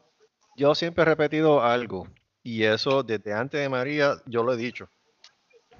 [0.55, 2.07] Yo siempre he repetido algo,
[2.43, 4.89] y eso desde antes de María yo lo he dicho,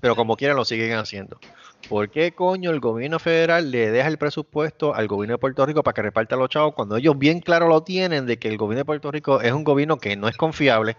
[0.02, 1.40] pero como quieran lo siguen haciendo.
[1.88, 5.84] ¿Por qué coño el gobierno federal le deja el presupuesto al gobierno de Puerto Rico
[5.84, 8.80] para que reparta los chavos cuando ellos bien claro lo tienen de que el gobierno
[8.80, 10.98] de Puerto Rico es un gobierno que no es confiable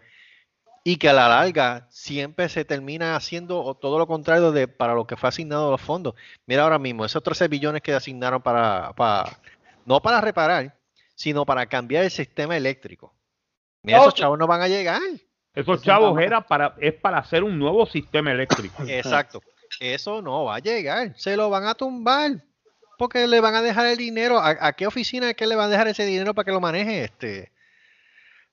[0.82, 5.06] y que a la larga siempre se termina haciendo todo lo contrario de para lo
[5.06, 6.14] que fue asignado los fondos?
[6.46, 9.38] Mira ahora mismo, esos 13 billones que asignaron para, para
[9.84, 10.76] no para reparar,
[11.14, 13.14] sino para cambiar el sistema eléctrico.
[13.82, 15.00] Mira, No, esos chavos no van a llegar.
[15.54, 18.82] Esos Eso chavos era para, es para hacer un nuevo sistema eléctrico.
[18.88, 19.40] Exacto.
[19.80, 21.12] Eso no va a llegar.
[21.16, 22.42] Se lo van a tumbar.
[22.98, 24.38] Porque le van a dejar el dinero.
[24.38, 26.60] ¿A, a qué oficina es que le van a dejar ese dinero para que lo
[26.60, 27.04] maneje?
[27.04, 27.50] Este.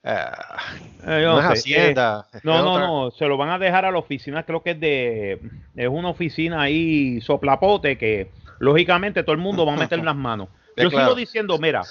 [0.05, 0.57] ah,
[1.05, 2.27] Eh, yo no es sé, Hacienda.
[2.43, 5.41] No, no, no, se lo van a dejar a la oficina, creo que es de,
[5.75, 10.47] es una oficina ahí soplapote que lógicamente todo el mundo va a meter las manos.
[10.77, 11.81] Yo sigo diciendo, mira,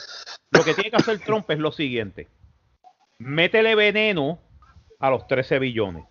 [0.51, 2.29] lo que tiene que hacer Trump es lo siguiente.
[3.19, 4.39] Métele veneno
[4.99, 6.05] a los 13 billones.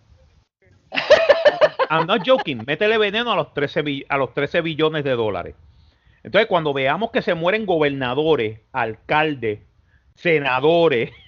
[1.90, 2.62] I'm not joking.
[2.66, 5.54] Métele veneno a los 13, bi- a los 13 billones de dólares.
[6.22, 9.60] Entonces, cuando veamos que se mueren gobernadores, alcaldes,
[10.14, 11.10] senadores,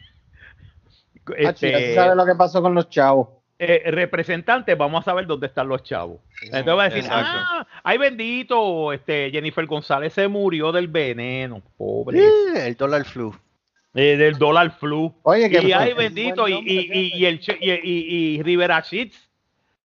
[1.46, 3.28] Ah, chica, ¿tú este, sabes lo que pasó con los chavos?
[3.58, 6.20] eh, representantes, vamos a saber dónde están los chavos.
[6.42, 7.26] Entonces va a decir, Exacto.
[7.30, 12.20] ah, ay bendito, este, Jennifer González se murió del veneno, pobre.
[12.56, 13.34] El dólar flu.
[13.98, 15.12] Eh, del dólar flu.
[15.22, 18.42] Oye, que y ay bendito, y, nombre y, y, y el, che- y, y- y
[18.42, 19.28] Rivera Sheets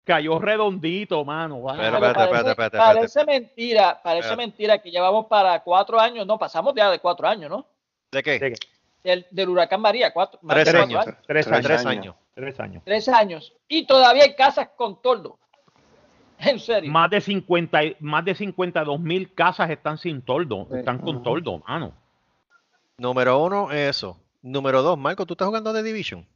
[0.05, 1.63] cayó redondito, mano.
[1.67, 2.95] Pero, espérate, parece, espérate, espérate, espérate.
[2.99, 7.49] parece mentira, parece mentira que llevamos para cuatro años, no, pasamos ya de cuatro años,
[7.51, 7.67] ¿no?
[8.13, 8.39] ¿De qué?
[8.39, 8.55] De-
[9.03, 11.05] Del, del huracán María, cuatro, Tres cuatro años.
[11.05, 11.65] Tres Tres años.
[11.67, 11.87] Tres años.
[11.87, 12.15] años.
[12.35, 12.83] Tres años.
[12.85, 13.53] Tres años.
[13.69, 15.39] Y todavía hay casas con toldo.
[16.39, 16.91] En serio.
[16.93, 20.79] Más de 50, y- más de 52 mil casas están sin toldo, Sí.
[20.79, 21.93] están con toldo, mano.
[22.99, 24.21] Número uno, eso.
[24.43, 26.27] Número dos, Marco, ¿tú estás jugando de Division?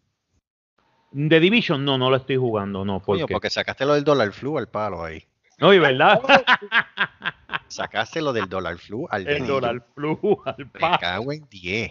[1.12, 3.26] The Division no, no lo estoy jugando, no, porque.
[3.26, 5.24] porque sacaste lo del dólar flu al palo ahí.
[5.58, 6.20] No, y verdad,
[7.68, 10.98] Sacaste lo del dólar flu al el dólar flu al Me pa.
[10.98, 11.90] cago en 10.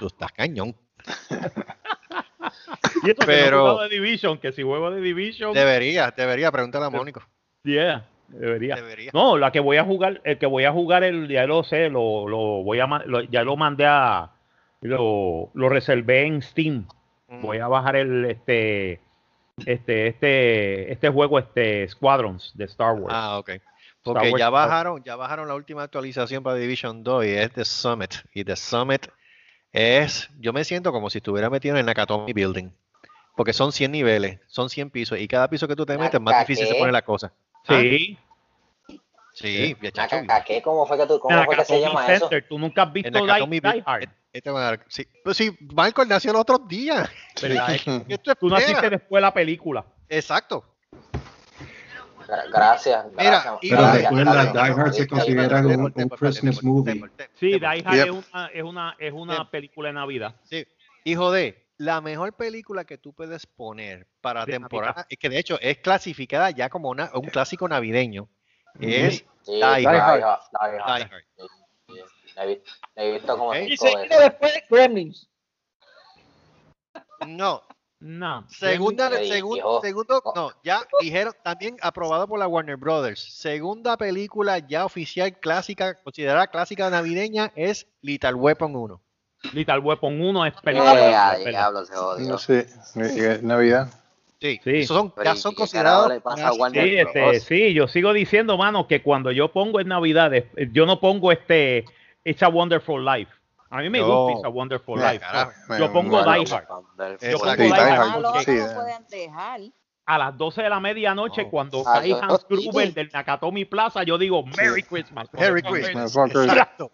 [0.00, 0.74] Tú estás cañón.
[3.04, 6.86] Y eso que no Pero- de Division, que si juego de Division, Debería, debería, pregúntale
[6.86, 7.22] a Mónico.
[7.62, 8.76] yeah, debería.
[8.76, 9.10] Debería.
[9.14, 11.88] No, la que voy a jugar, el que voy a jugar, el, ya lo sé,
[11.90, 14.30] lo, lo voy a, lo- ya lo mandé a,
[14.80, 16.86] lo, lo reservé en Steam.
[17.28, 17.42] Mm.
[17.42, 19.00] Voy a bajar el, este,
[19.66, 23.14] este, este, este juego, este Squadrons de Star Wars.
[23.16, 23.50] Ah, ok.
[24.02, 27.64] Porque Wars ya bajaron, ya bajaron la última actualización para Division 2 y es The
[27.64, 28.14] Summit.
[28.32, 29.08] Y The Summit
[29.72, 32.70] es, yo me siento como si estuviera metido en el Nakatomi Building.
[33.36, 35.18] Porque son 100 niveles, son 100 pisos.
[35.20, 37.32] Y cada piso que tú te metes, más difícil se pone la cosa.
[37.66, 37.80] ¿Ah?
[37.80, 38.18] sí,
[39.34, 40.60] Sí, ya, chacho, Naca- ¿Qué?
[40.62, 42.28] ¿Cómo fue que tú, cómo fue que se llama eso?
[42.28, 42.48] Center.
[42.48, 43.82] Tú nunca has visto Die, Die.
[43.86, 44.08] Hard.
[44.32, 45.06] Este va a dar- sí.
[45.22, 47.08] Pues sí, Michael nació los otros días.
[47.42, 47.78] ¿verdad?
[48.08, 49.84] ¿Qué tú naciste después de la película.
[50.08, 50.64] Exacto.
[52.26, 54.52] Gra- Gracias, Mira, Pero gracias, recuerda, gracias.
[54.52, 57.04] Die Hard se Este, considera un, Christmas movie.
[57.38, 57.46] Sí.
[57.58, 58.06] Die Hard Yep.
[58.06, 59.50] es una, es una, es una Yep.
[59.50, 60.34] película de Navidad.
[60.44, 60.66] Sí.
[61.04, 65.38] Hijo de, la mejor película que tú puedes poner para De temporada, es que de
[65.38, 68.28] hecho es clasificada ya como una- un clásico navideño,
[68.80, 70.22] es Sí, Die Die Hard.
[70.22, 71.10] Hard, Die Die Hard.
[71.86, 71.94] Sí.
[72.34, 73.56] La he visto, la he visto como Ok.
[73.56, 74.20] Y cinco seguido veces.
[74.20, 75.28] después Gremlins.
[77.26, 77.62] No,
[78.00, 78.46] No.
[78.48, 83.20] segunda, segun- segundo, no, ya dijeron, también aprobado por la Warner Brothers.
[83.20, 89.02] Segunda película ya oficial clásica, considerada clásica navideña, es Lethal Weapon 1.
[89.52, 90.94] Lethal Weapon 1 es Eh, película.
[90.94, 91.38] Navidad.
[91.38, 91.94] diablo, se.
[92.28, 93.88] No sé, eh, Navidad.
[94.40, 94.70] Sí, Sí.
[94.76, 96.12] esos son, ya son ¿y qué considerados.
[96.72, 100.86] Sí, este, sí, yo sigo diciendo, mano, que cuando yo pongo en Navidades, eh, yo
[100.86, 101.84] no pongo este
[102.24, 103.32] It's a Wonderful Life.
[103.70, 104.06] A mí me No.
[104.06, 105.18] gusta It's a Wonderful Life.
[105.18, 105.52] carajo.
[105.78, 107.18] Yo pongo Die Hard.
[107.20, 109.60] Yo pongo Die Hard lo no pueden dejar.
[110.08, 111.50] A las 12 de la medianoche, No.
[111.50, 112.14] cuando Ah, cae.
[112.14, 115.28] Hans Gruber del Nakatomi Plaza, yo digo Merry Christmas.
[115.34, 116.14] Merry motherfuckers".
[116.14, 116.46] Christmas.
[116.48, 116.90] Exacto.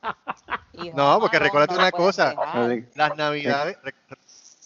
[0.97, 2.35] No, porque recuérdate una cosa.
[2.97, 3.95] Las navidades, re-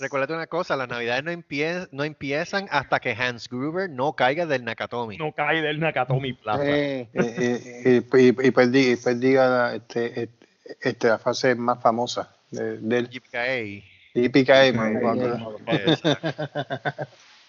[0.00, 4.46] recuérdate una cosa, las navidades no, empie- no empiezan hasta que Hans Gruber no caiga
[4.46, 5.18] del Nakatomi.
[5.18, 6.64] No cae del Nakatomi Plaza.
[6.64, 8.50] Eh, Eh, eh, y, y, y
[8.96, 10.48] perdiga la, este, este,
[10.80, 13.84] este, la fase más famosa de- del JPKA.
[14.14, 14.72] IPKA.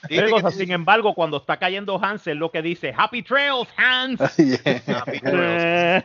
[0.08, 4.20] Dice cosa, sin embargo, cuando está cayendo Hans, es lo que dice Happy Trails, Hans.
[4.38, 4.82] Yeah.
[5.00, 6.04] Happy Trails.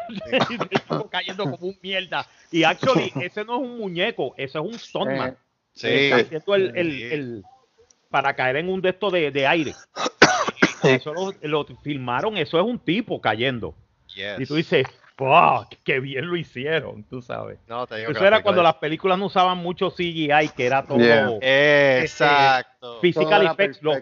[0.70, 2.26] Tipo cayendo como un mierda.
[2.50, 5.36] Y actually, ese no es un muñeco, ese es un stuntman.
[5.72, 5.86] Sí.
[5.88, 7.44] Está haciendo el, el- el-
[8.10, 9.74] para caer en un de estos de, de aire.
[10.84, 13.74] Eso lo, lo filmaron, eso es un tipo cayendo.
[14.14, 14.38] Yes.
[14.40, 17.58] Y tú dices, fuck, qué bien lo hicieron, tú sabes.
[17.68, 20.66] No, te digo que Eso era cuando es- las películas no usaban mucho CGI, que
[20.66, 21.38] era todo Yeah.
[22.00, 22.98] Exacto.
[23.00, 23.82] physical todo era effects.
[23.82, 23.98] Los,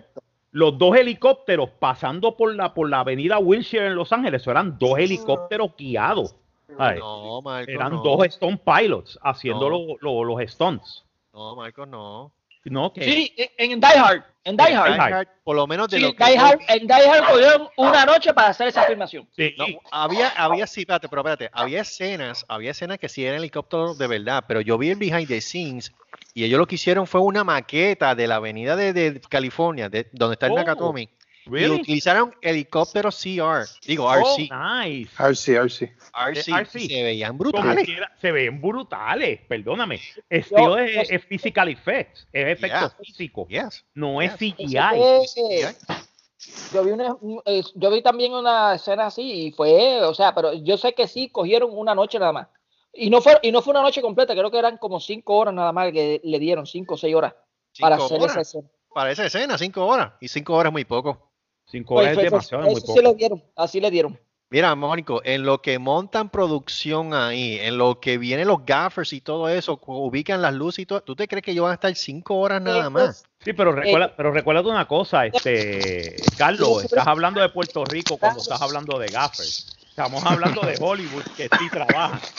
[0.53, 4.79] los dos helicópteros pasando por la, por la avenida Wilshire en Los Ángeles, eso eran
[4.79, 6.35] dos helicópteros guiados.
[6.77, 7.01] ¿sabes?
[7.01, 8.03] No, Marco, eran no.
[8.03, 9.79] dos Stone Pilots haciendo No.
[9.79, 11.05] lo- lo- los stunts.
[11.35, 12.33] No, Marco, no.
[12.64, 12.92] ¿No?
[12.92, 14.22] Que- Sí, en, en Die Hard.
[14.44, 14.92] En Die Hard.
[14.92, 15.12] Die Hard.
[15.12, 18.05] Hard, por lo menos de Sí, lo que Die Hard- en Die Hard cogieron una
[18.05, 19.29] noche para hacer esa filmación.
[19.37, 23.38] sí, No, había, había, sí, espérate, pero espérate, había escenas, había escenas que sí eran
[23.38, 25.92] helicópteros de verdad, pero yo vi el behind the scenes
[26.35, 30.09] y ellos lo que hicieron fue una maqueta de la avenida de, de California, de
[30.12, 31.09] donde está el Oh, Nakatomi,
[31.46, 31.81] y really?
[31.81, 35.11] utilizaron helicópteros CR, digo Oh, RC, nice.
[35.18, 35.92] RC, RC.
[36.14, 36.81] RC, RC.
[36.81, 37.85] y se veían brutales.
[37.85, 40.00] quiera, se ven brutales, perdóname.
[40.28, 42.90] Estilo Yo- es, es physical effects, es efecto Yeah.
[43.05, 43.85] físico, Yes.
[43.94, 44.55] no es Yes.
[44.57, 44.76] CGI.
[44.76, 45.96] Eso fue-
[46.72, 50.52] yo vi una, eh, yo vi también una escena así y fue, o sea, pero
[50.55, 52.48] yo sé que sí cogieron una noche nada más.
[52.92, 55.55] Y no fue, y no fue una noche completa, creo que eran como cinco horas
[55.55, 57.35] nada más que le dieron, cinco o seis horas
[57.81, 58.33] para hacer horas.
[58.33, 58.68] esa escena.
[58.92, 60.12] Para esa escena, cinco horas.
[60.20, 61.32] Y cinco horas es muy poco.
[61.73, 62.93] Cinco Pues horas es demasiado, es muy poco.
[62.93, 64.19] sí le dieron, así le dieron.
[64.51, 69.23] Mira, Mónico, en lo que montan producción ahí, en lo que vienen los gaffers y
[69.23, 71.95] todo eso, ubican las luces y todo, ¿tú te crees que ellos van a estar
[71.97, 73.25] cinco horas nada más?
[73.43, 78.19] Sí, pero recuerda, Eh, pero recuérdate una cosa, este, Carlos, estás hablando de Puerto Rico
[78.19, 79.75] cuando estás hablando de gaffers.
[79.89, 82.21] Estamos hablando de Hollywood, que sí trabaja.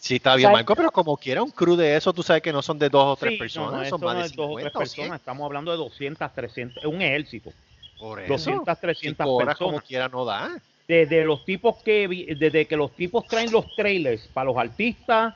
[0.00, 0.52] Sí, está bien.
[0.52, 3.04] Marco, pero como quiera un crew de eso, tú sabes que no son de dos
[3.04, 4.86] o tres Sí, personas, no, son más no de es dos o tres 50 o
[4.86, 4.96] 100.
[5.02, 7.50] personas, estamos hablando de 200, 300, es un ejército.
[7.98, 9.88] Por eso, 200, 300 cinco horas como personas.
[9.88, 10.50] quiera no da.
[10.86, 15.34] Desde los tipos que, desde que los tipos traen los trailers para los artistas,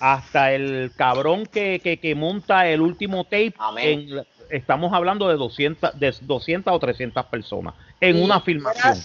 [0.00, 5.98] hasta el cabrón que, que, que monta el último tape, en estamos hablando de 200,
[5.98, 8.98] de 200 o 300 personas en Y una era- filmación.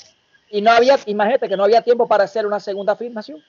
[0.49, 3.43] Y no había, imagínate que no había tiempo para hacer una segunda filmación.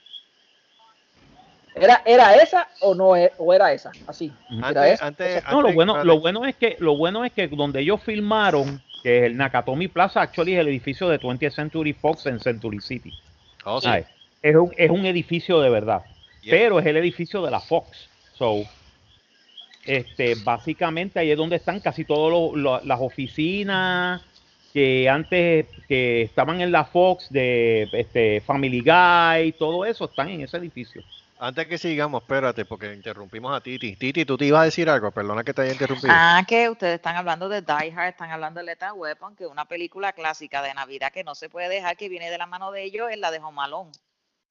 [1.75, 3.92] ¿Era, era esa o no e- o era esa?
[4.07, 4.33] Así.
[4.51, 5.07] Era Antes, esa.
[5.07, 8.83] antes, No, lo bueno, lo bueno es que lo bueno es que donde ellos filmaron,
[9.03, 12.81] que es el Nakatomi Plaza, actually es el edificio de 20th Century Fox en Century
[12.81, 13.13] City.
[13.65, 13.89] Oh, sí.
[14.43, 16.03] Es un, es un edificio de verdad,
[16.49, 18.09] pero es el edificio de la Fox.
[18.35, 18.63] So,
[19.85, 24.23] este, básicamente ahí es donde están casi todas las oficinas
[24.73, 30.43] que antes que estaban en la Fox de este, Family Guy, todo eso están en
[30.43, 31.03] ese edificio.
[31.40, 33.94] Antes que sigamos, espérate, porque interrumpimos a Titi.
[33.94, 36.12] Titi, tú te ibas a decir algo, perdona que te haya interrumpido.
[36.12, 39.51] Ah, que ustedes están hablando de Die Hard, están hablando de Lethal Weapon, que es
[39.51, 42.72] una película clásica de Navidad que no se puede dejar, que viene de la mano
[42.72, 43.92] de ellos, es la de Home Alone.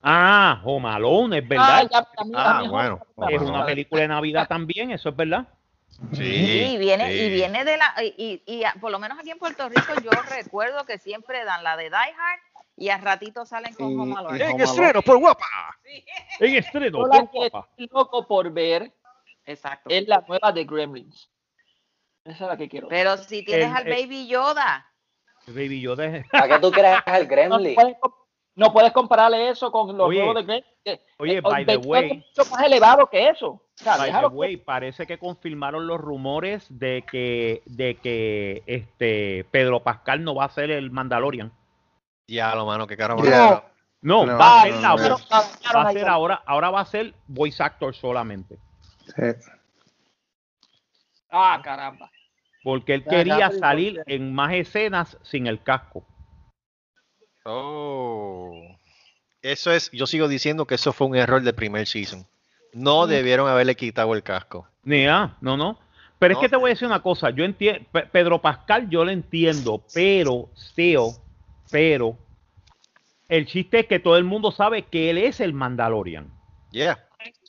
[0.01, 1.89] Ah, Home Alone, es Ah, verdad.
[1.91, 2.99] ya, Ah, mí- bueno.
[3.29, 5.45] es una película de Navidad también, eso es verdad.
[6.13, 6.23] Sí,
[6.73, 9.67] y viene, y viene de la, y, y a- por lo menos aquí en Puerto
[9.67, 12.39] Rico yo recuerdo que siempre dan la de Die Hard
[12.77, 14.43] y al ratito salen con Y- Home Alone.
[14.51, 15.45] En estreno, por guapa.
[16.39, 18.93] En estreno, la por que estoy loco por ver
[19.45, 19.89] Exacto.
[19.89, 21.29] es la nueva de Gremlins.
[22.23, 22.87] Esa es la que quiero.
[22.87, 22.99] ver.
[22.99, 24.85] Pero si tienes El- al el- Baby Yoda,
[25.47, 27.75] Baby Yoda es- ¿Para qué tú quieres el No Gremlin?
[27.75, 28.15] puedes, comp-
[28.55, 30.67] no puedes compararle eso con los Oye, nuevos de Gremlins.
[30.83, 32.05] que- oye, eh, by the way.
[32.11, 33.47] es mucho más elevado que eso.
[33.49, 39.45] O sea, By the way, parece que confirmaron los rumores de que, de que este
[39.51, 41.51] Pedro Pascal no va a ser el Mandalorian.
[42.27, 43.23] Ya, lo mano, que carajo.
[43.23, 43.63] Ya.
[44.01, 45.27] No, No, va a ser la voz.
[45.31, 48.57] Va a ser ahora, ahora va a ser voice actor solamente.
[49.05, 49.23] Sí.
[51.31, 52.11] Ah, caramba.
[52.63, 54.15] Porque él quería salir ¿por qué?
[54.15, 56.05] en más escenas sin el casco.
[57.45, 58.51] Oh.
[59.41, 62.25] Eso es, yo sigo diciendo que eso fue un error del primer season.
[62.73, 64.67] No debieron haberle quitado el casco.
[64.83, 65.79] Ni ah, no, no.
[66.19, 66.39] Pero No.
[66.39, 67.29] es que te voy a decir una cosa.
[67.29, 71.11] Yo entiendo, Pedro Pascal yo lo entiendo, pero, still,
[71.71, 72.17] pero,
[73.29, 76.29] el chiste es que todo el mundo sabe que él es el Mandalorian.
[76.71, 76.97] Yeah.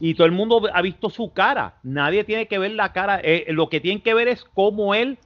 [0.00, 1.76] Y todo el mundo ha visto su cara.
[1.82, 3.20] Nadie tiene que ver la cara.
[3.22, 5.18] eh, lo que tienen que ver es cómo él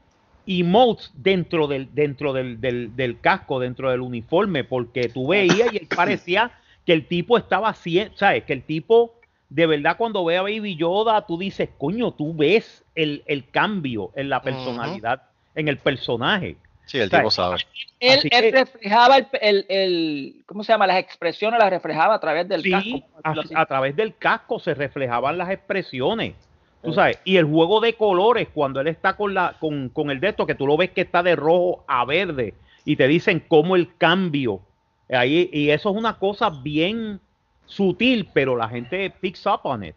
[0.46, 5.76] emotes dentro del, dentro del, del- del casco, dentro del uniforme, porque tú veías y
[5.78, 6.50] él parecía
[6.84, 8.44] que el tipo estaba haciendo, ¿sabes?
[8.44, 9.14] Que el tipo,
[9.48, 14.10] de verdad, cuando ve a Baby Yoda, tú dices, coño, tú ves el, el cambio
[14.16, 15.22] en la personalidad,
[15.54, 16.56] en el personaje.
[16.86, 17.56] Sí, el tipo sabe.
[18.00, 20.86] Él, Así él que- reflejaba el, el, el- ¿cómo se llama?
[20.86, 23.54] Las expresiones las reflejaba a través del Sí, casco.
[23.54, 26.34] a, a través del casco se reflejaban las expresiones.
[26.82, 30.18] Tú sabes, y el juego de colores, cuando él está con la, con, con el
[30.18, 33.44] de esto, que tú lo ves que está de rojo a verde, y te dicen
[33.46, 34.60] cómo el cambio.
[35.08, 37.20] Ahí, y eso es una cosa bien
[37.66, 39.94] sutil, pero la gente picks up on it.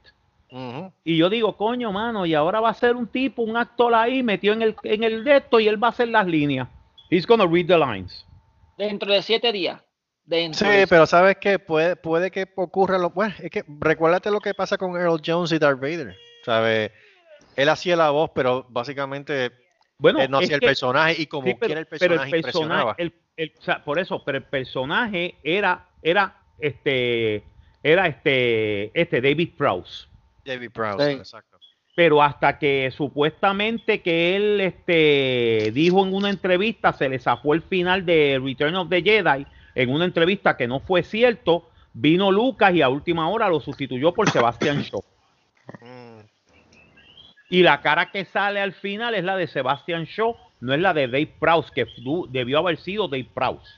[1.03, 4.23] Y yo digo, coño, mano, y ahora va a ser un tipo, un actor ahí
[4.23, 6.69] metido en el, en el de esto, y él va a hacer las líneas.
[7.09, 8.25] He's gonna read the lines.
[8.77, 9.81] Dentro de siete días.
[10.25, 14.31] Dentro Sí, de- pero sabes que puede, puede que ocurra lo bueno, es que recuérdate
[14.31, 16.15] lo que pasa con Earl Jones y Darth Vader,
[16.45, 16.91] ¿sabes?
[17.55, 19.51] Él hacía la voz, pero básicamente
[19.97, 22.29] Bueno, él no hacía el que- personaje y como Sí, pero, quiera el pero personaje,
[22.37, 22.95] impresionaba.
[22.97, 27.43] el- el- o sea, por eso, pero el personaje era, era, este,
[27.83, 30.07] era este, este David Prowse.
[30.45, 31.17] David Prowse, Sí.
[31.17, 31.57] exacto.
[31.95, 37.61] Pero hasta que supuestamente que él este, dijo en una entrevista, se le zafó el
[37.61, 42.73] final de Return of the Jedi, en una entrevista que no fue cierto, vino Lucas
[42.73, 45.01] y a última hora lo sustituyó por Sebastian Shaw.
[45.81, 46.19] Mm,
[47.49, 50.93] Y la cara que sale al final es la de Sebastian Shaw, no es la
[50.93, 51.85] de Dave Prowse, que
[52.29, 53.71] debió haber sido Dave Prowse.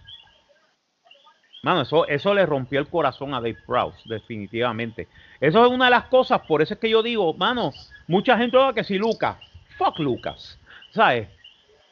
[1.64, 5.08] Mano, eso, eso le rompió el corazón a Dave Prowse, definitivamente.
[5.41, 7.74] Eso es una de las cosas, por eso es que yo digo, mano,
[8.08, 9.38] mucha gente va que si Lucas,
[9.78, 10.60] fuck Lucas,
[10.91, 11.28] ¿sabes?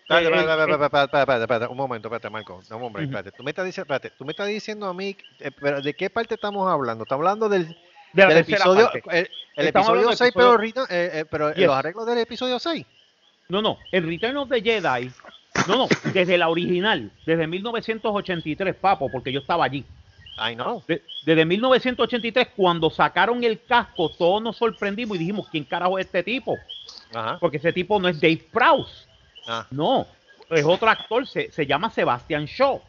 [0.08, 2.62] Espérate, Eh, eh, espérate, un momento, espérate, Marco.
[2.70, 3.32] No, hombre, espérate.
[3.32, 6.12] Tú me estás diciendo, espérate, tú me estás diciendo a mí, eh, pero ¿de qué
[6.12, 7.04] parte estamos hablando?
[7.06, 7.76] ¿Estamos hablando del,
[8.14, 11.66] De Del episodio, el, el episodio del 6, episodio- pero, eh, eh, pero Yes.
[11.66, 12.86] los arreglos del episodio 6.
[13.50, 15.12] No, no, el Return of the Jedi.
[15.68, 19.84] No, no, desde la original, desde 1983, papo, porque yo estaba allí.
[20.38, 20.84] I know.
[20.88, 26.06] De- desde 1983, cuando sacaron el casco, todos nos sorprendimos y dijimos, ¿quién carajo es
[26.06, 26.58] este tipo?
[27.14, 27.38] Ajá.
[27.40, 29.08] Porque ese tipo no es Dave Prowse.
[29.48, 29.66] Ah.
[29.72, 30.06] No,
[30.50, 32.82] es otro actor, se, se llama Sebastian Shaw.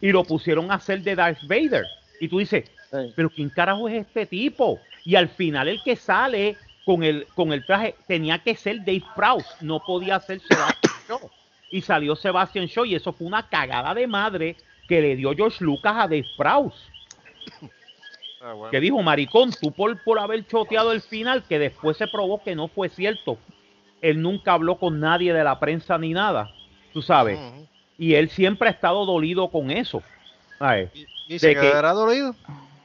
[0.00, 1.86] Y lo pusieron a hacer de Darth Vader.
[2.20, 2.70] Y tú dices,
[3.14, 4.78] pero ¿quién carajo es este tipo?
[5.04, 9.02] Y al final el que sale con el, con el traje tenía que ser Dave
[9.14, 11.30] Prowse, no podía ser Sebastian Shaw.
[11.70, 14.56] Y salió Sebastian Shaw y eso fue una cagada de madre
[14.88, 16.78] que le dio George Lucas a Dave Prowse.
[18.38, 18.70] Ah, bueno.
[18.70, 22.54] Que dijo, maricón, tú por, por haber choteado el final, que después se probó que
[22.54, 23.38] no fue cierto.
[24.02, 26.52] Él nunca habló con nadie de la prensa ni nada,
[26.92, 27.40] tú sabes.
[27.98, 30.02] Y él siempre ha estado dolido con eso.
[30.58, 30.90] ¿sabes?
[31.26, 32.36] ¿Y se De que- quedará dolido?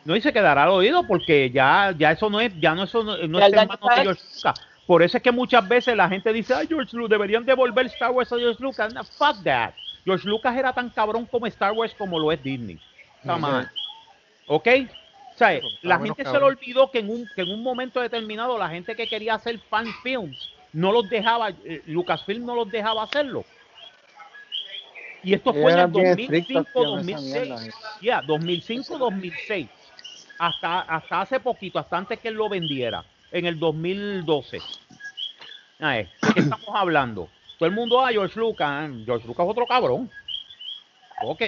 [0.04, 3.04] No y se quedará al oído porque ya, ya eso no es, ya no eso
[3.04, 4.02] no, no manos está de.
[4.04, 4.68] George Lucas.
[4.92, 8.12] Por eso es que muchas veces la gente dice, ay George Lucas, deberían devolver Star
[8.12, 8.94] Wars a George Lucas.
[8.94, 9.72] No, fuck that.
[10.04, 12.78] George Lucas era tan cabrón como Star Wars como lo es Disney.
[13.26, 13.70] Come on.
[14.48, 14.68] ¿Ok?
[15.34, 18.58] O sea, la gente se le olvidó que en, un, que en un momento determinado
[18.58, 23.04] la gente que quería hacer fan films no los dejaba, eh, Lucasfilm no los dejaba
[23.04, 23.46] hacerlo.
[25.24, 27.48] Y esto fue en el eran bien estrictos 2005, con esa 2006.
[27.48, 27.78] mierda.
[28.02, 29.70] Ya, 2005, 2006.
[30.38, 34.60] Hasta, hasta hace poquito, hasta antes que él lo vendiera, en el 2012.
[35.82, 37.28] Ah, ¿De qué estamos hablando?
[37.58, 38.90] Todo el mundo, ah, George Lucas.
[38.90, 40.10] eh, George Lucas es otro cabrón.
[41.24, 41.44] Ok.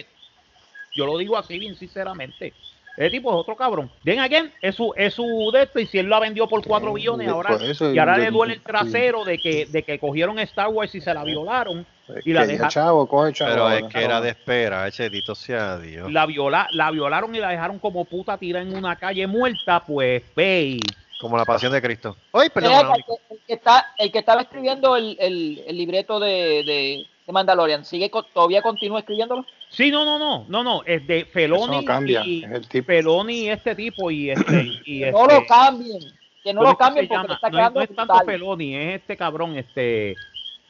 [0.96, 2.54] Yo lo digo así bien sinceramente.
[2.96, 3.90] Ese tipo es otro cabrón.
[4.04, 6.90] Then again, es su, es su de esto y si él la vendió por 4
[6.90, 8.66] Sí, billones, por ahora, eso y ahora yo- le duele el sí.
[8.68, 11.88] trasero de que, de que cogieron Star Wars y se la violaron
[12.24, 12.70] y la dejaron.
[12.70, 13.50] chavo, coge chavo.
[13.52, 16.12] Pero es que era de espera, ese dito sea Dios.
[16.12, 20.22] la, viola, la violaron y la dejaron como puta tirada en una calle muerta, pues
[20.36, 20.78] ve.
[21.24, 22.16] Como la pasión de Cristo.
[22.32, 27.06] Ay, perdón, el, que está, el que estaba escribiendo el, el, el libreto de, de,
[27.26, 29.46] de Mandalorian, ¿sigue todavía continúa escribiéndolo?
[29.70, 32.86] Sí, no, no, no, no, no, es de Feloni no cambia, y es el tipo.
[32.88, 36.00] Feloni y este tipo y este y Que no este- lo cambien,
[36.44, 38.20] que no ¿cómo lo cambien porque está no, quedando no es tanto.
[38.26, 40.16] Feloni, es este cabrón, este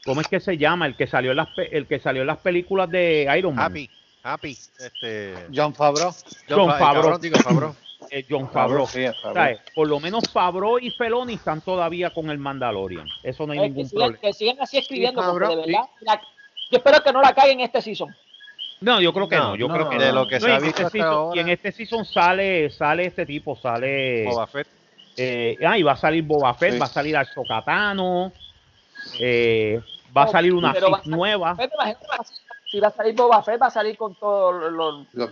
[0.05, 0.85] ¿cómo es que se llama?
[0.85, 3.65] El que salió en las el que salió en las películas de Iron Man.
[3.65, 3.89] Happy,
[4.23, 4.51] happy.
[4.51, 6.13] Este, John Favreau.
[6.47, 7.01] John Fa- Favreau.
[7.03, 7.75] cabrón, digo, Favreau.
[8.15, 8.85] Eh, John Favreau.
[9.73, 13.07] Por lo menos Favreau y Feloni están todavía con el Mandalorian.
[13.23, 14.21] Eso no hay Eh, que, ningún sigan, problema.
[14.21, 16.21] que sigan así escribiendo Sí, porque de verdad, la-
[16.69, 18.15] yo espero que no la caguen este season.
[18.81, 20.13] No, yo creo que no, No, yo no, creo que de no.
[20.21, 21.35] lo que No, se y ha en visto este hasta season- ahora.
[21.37, 24.25] Y en este season sale, sale este tipo, sale.
[24.25, 24.67] Boba Fett.
[25.17, 26.79] eh, ah, y va a salir Boba Fett, Sí.
[26.79, 28.31] va a salir Archocatano,
[29.19, 29.79] eh,
[30.15, 30.71] va a salir una
[31.05, 31.55] nueva.
[32.69, 35.29] Si va a salir Boba Fett, va a salir con todo lo, lo-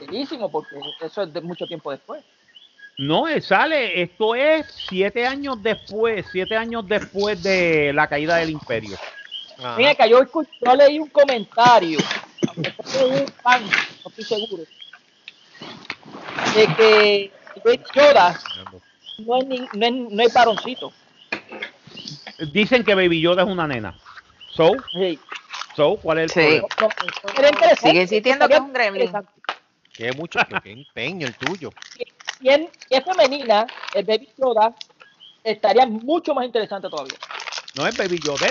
[0.00, 2.22] Porque eso es de mucho tiempo después.
[2.98, 8.50] No, eh, sale, esto es siete años después, siete años después de la caída del
[8.50, 8.96] imperio.
[9.58, 9.76] Ajá.
[9.76, 14.62] Mira que yo, escuché- yo leí un comentario, un fan, no estoy seguro,
[16.54, 17.32] de que
[17.64, 18.38] Baby Yoda
[19.18, 20.92] no es, ni- no es, no es varoncito.
[22.52, 23.94] Dicen que Baby Yoda es una nena.
[24.50, 25.18] So, Sí.
[25.74, 26.60] so, ¿cuál es el Sí.
[26.82, 27.76] problema?
[27.76, 29.10] Sigue insistiendo que es un gremlin.
[30.00, 31.74] Qué mucho, qué, qué empeño el tuyo.
[32.38, 34.74] Si es, si es femenina, el Baby Yoda
[35.44, 37.18] estaría mucho más interesante todavía.
[37.74, 38.46] No es Baby Yoda.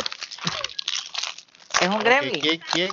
[1.82, 2.40] Es un gremlin.
[2.40, 2.92] ¿Quién, quién,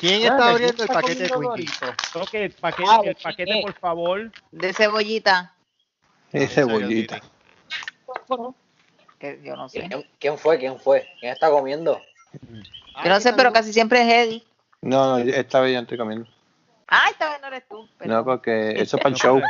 [0.00, 1.78] quién Ah, está abriendo el paquete de Twinkies?
[1.78, 2.10] Doritos.
[2.12, 4.32] Creo que el paquete, Ah, el paquete, por favor.
[4.50, 5.54] De cebollita.
[6.32, 7.22] Ese bollita.
[8.26, 8.56] Bueno,
[9.20, 9.86] Que yo no sé.
[9.86, 10.58] ¿Quién, quién fue?
[10.58, 11.08] ¿Quién fue?
[11.20, 12.02] ¿Quién está comiendo?
[13.04, 14.44] Yo no sé, pero casi siempre es Eddie.
[14.80, 16.33] No, no, esta vez ya estoy comiendo.
[16.88, 17.88] Ay, esta vez no eres tú.
[17.98, 19.40] pero- No, porque eso es para el No, show.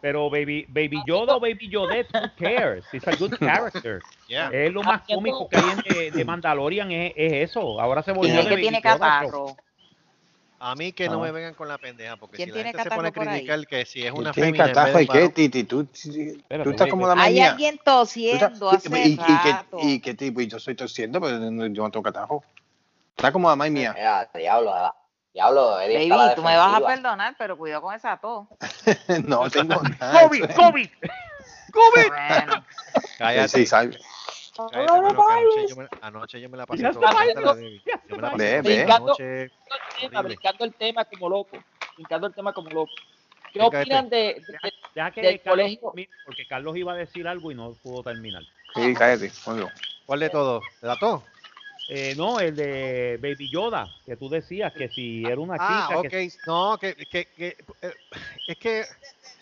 [0.00, 2.84] pero- Baby, Baby Yoda o Baby Yodet, who cares?
[2.92, 4.00] It's a good character.
[4.28, 4.50] Yeah.
[4.52, 7.80] Es lo más cómico que hay en de, de Mandalorian, es, es eso.
[7.80, 9.56] Ahora se volvió ¿Quién es de que Baby tiene Yoda, catarro?
[10.62, 11.24] A mí que no Ah.
[11.24, 13.66] me vengan con la pendeja, porque ¿Quién si la gente se pone a catarro criticar
[13.66, 15.64] que si es una Tiene de y qué, Titi.
[15.64, 19.78] Tú, estás como la Hay alguien tosiendo y, hace y, rato.
[19.80, 22.44] y que tipo, y yo estoy tosiendo, pero no- yo no tengo catajo.
[23.16, 23.94] Está como la mía.
[24.34, 24.94] Diablo, ah,
[25.32, 28.16] diablo, Eddie está a la Baby, tú me vas a perdonar, pero cuidado con esa
[28.16, 28.46] tos.
[29.26, 30.22] no tengo nada.
[30.28, 30.88] COVID, COVID.
[31.72, 32.08] COVID.
[32.08, 32.64] Bueno,
[33.18, 33.48] cállate.
[33.48, 33.96] Sí, sabe.
[34.72, 37.00] cállate, anoche, yo me, anoche yo me la pasé Ya la Yo
[38.16, 38.82] me la pasé Ve, ve.
[38.84, 39.42] toda la noche.
[39.44, 39.50] el
[40.00, 40.22] tema, Horrible.
[40.36, 41.56] brincando el tema como loco.
[41.96, 42.92] Brincando el tema como loco.
[43.52, 43.82] ¿Qué Venga, este.
[43.82, 45.92] opinan de, de- Deja que Del Carlos colegio.
[46.24, 48.42] porque Carlos iba a decir algo y no pudo terminar.
[48.74, 49.30] Sí, cállate.
[49.46, 49.68] oigo.
[50.06, 50.62] ¿Cuál de todos?
[50.80, 51.22] ¿De la tos?
[51.92, 55.98] Eh, no, el de Baby Yoda, que tú decías que si era una Ah, chica.
[55.98, 56.08] ok.
[56.08, 57.94] que- No, que, que, que eh,
[58.46, 58.84] es que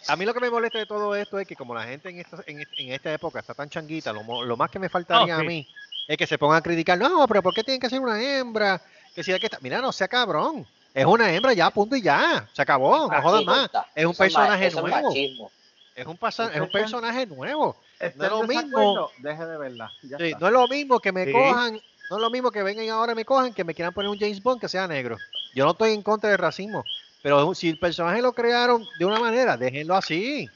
[0.07, 2.21] a mí lo que me molesta de todo esto es que como la gente en
[2.21, 5.35] esta, en, en esta época está tan changuita, lo, mo- lo más que me faltaría
[5.37, 5.45] Ah, sí.
[5.45, 5.69] a mí
[6.07, 8.81] es que se pongan a criticar, no, pero ¿por qué tienen que ser una hembra?
[9.15, 9.61] Que si hay que estar...
[9.63, 10.67] Mira, no sea cabrón.
[10.95, 12.49] Es una hembra ya, punto y ya.
[12.55, 13.69] Se acabó, no jodas más.
[13.95, 15.09] Es un Eso personaje es nuevo.
[15.09, 15.51] machismo.
[15.95, 17.77] Es un, pasa- es un está- personaje nuevo.
[18.01, 19.11] ¿Está No es lo mismo.
[19.19, 19.93] Deje de verla.
[20.03, 20.39] Ya Sí, está.
[20.39, 21.33] no es lo mismo que me Sí.
[21.33, 21.79] cojan,
[22.11, 24.19] no es lo mismo que vengan ahora y me cojan que me quieran poner un
[24.19, 25.19] James Bond que sea negro.
[25.55, 26.85] Yo no estoy en contra del racismo,
[27.23, 30.49] pero si el personaje lo crearon de una manera, déjenlo así.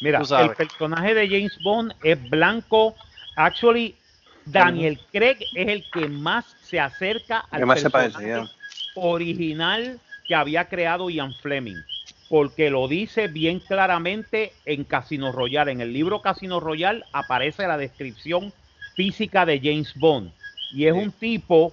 [0.00, 2.94] Mira, el personaje de James Bond es blanco.
[3.34, 3.96] Actually,
[4.44, 8.48] Daniel Craig es el que más se acerca al ¿Qué más se personaje
[8.96, 11.82] original que había creado Ian Fleming.
[12.28, 15.70] Porque lo dice bien claramente en Casino Royale.
[15.70, 18.52] En el libro Casino Royale aparece la descripción
[18.94, 20.32] física de James Bond.
[20.72, 21.72] Y es un tipo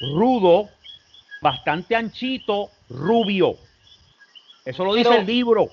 [0.00, 0.68] rudo,
[1.40, 3.56] bastante anchito, rubio.
[4.64, 5.68] Eso lo dice Pero- el libro.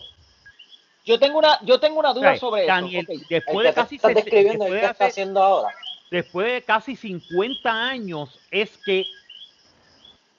[1.06, 3.20] Yo tengo una, yo tengo una duda sobre Daniel, eso.
[3.22, 3.28] Ok.
[3.30, 5.76] después El de casi estás describiendo, después el de que está hacer- haciendo ahora.
[6.12, 9.06] después de casi 50 años es que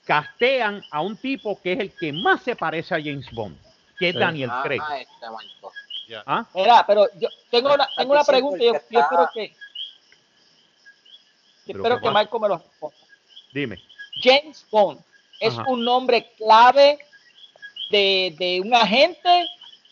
[0.06, 3.56] castean a un tipo que es el que más se parece a James Bond,
[3.98, 4.18] que es Sí.
[4.20, 4.80] Daniel Ah, Craig.
[5.00, 5.72] este manco.
[6.26, 6.44] ¿Ah?
[6.54, 9.54] Mira, pero yo tengo una, tengo una pregunta yo, yo espero que
[11.72, 12.10] Pero espero qué que.
[12.12, 12.96] Marco me lo responda.
[13.52, 13.80] Dime.
[14.22, 15.00] James Bond
[15.40, 15.64] es Ajá.
[15.68, 16.98] un nombre clave
[17.90, 19.46] de, de un agente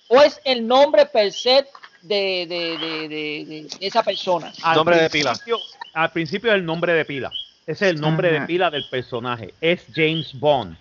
[0.09, 1.67] o es el nombre per se
[2.03, 3.45] de, de, de, de-
[3.79, 4.53] de esa persona.
[4.63, 5.33] Al Nombre de pila.
[5.33, 5.59] principio-
[5.93, 7.31] Al principio es el nombre de pila.
[7.67, 9.55] Ese es el nombre de pila del personaje.
[9.61, 10.77] Es James Bond.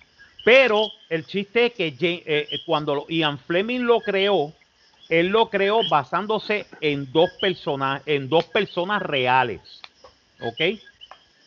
[0.45, 4.53] Pero el chiste es que eh, eh, cuando Ian Fleming lo creó,
[5.09, 9.59] él lo creó basándose en dos personas, en dos personas reales.
[10.39, 10.61] ¿Ok?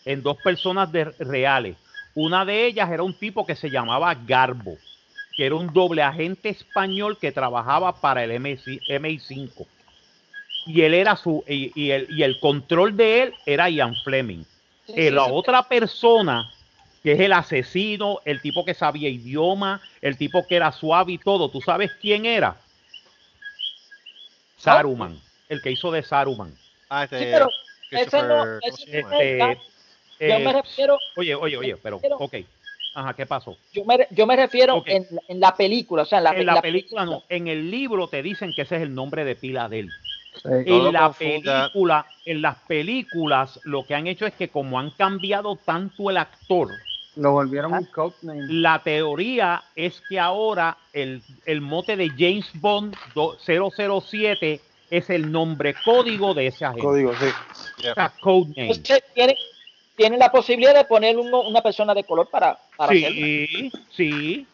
[0.04, 1.76] En dos personas de- reales.
[2.14, 4.80] Una de ellas era un tipo que se llamaba Garbo,
[5.36, 9.68] que era un doble agente español que trabajaba para el MI- MI5
[10.66, 14.44] y él era su y, y el, y el control de él era Ian Fleming.
[14.86, 15.32] Sí, Eh, sí, la sí.
[15.32, 16.54] otra persona
[17.02, 21.18] que es el asesino, el tipo que sabía idioma, el tipo que era suave y
[21.18, 22.62] todo, ¿tú sabes quién era?
[24.56, 26.58] Saruman, el que hizo de Saruman.
[26.88, 27.50] Ah, este, Sí, pero
[27.98, 29.58] Christopher- no Este,
[30.20, 32.34] yo eh, me refiero, oye, oye, oye, pero, ok.
[32.94, 33.56] Ajá, ¿qué pasó?
[33.72, 34.88] yo me, yo me refiero Ok.
[34.88, 37.70] en, en la película, o sea, en la, en la la película no, en el
[37.70, 39.92] libro te dicen que ese es el nombre de pila de él.
[40.44, 41.62] No en la confunda.
[41.68, 46.18] película, en las películas, lo que han hecho es que como han cambiado tanto el
[46.18, 46.78] actor,
[47.16, 48.52] Lo volvieron un codename.
[48.52, 54.60] la teoría es que ahora el, el mote de James Bond do- 007
[54.92, 56.82] es el nombre código de ese agente.
[56.82, 57.24] Código, sí.
[57.90, 58.70] O sea, codename.
[58.72, 59.34] Usted tiene,
[59.96, 63.08] tiene la posibilidad de poner uno- una persona de color para, para hacerlo.
[63.16, 64.46] Sí, sí,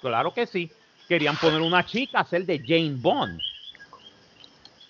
[0.00, 0.70] claro que sí.
[1.06, 3.38] Querían poner una chica a hacer de Jane Bond.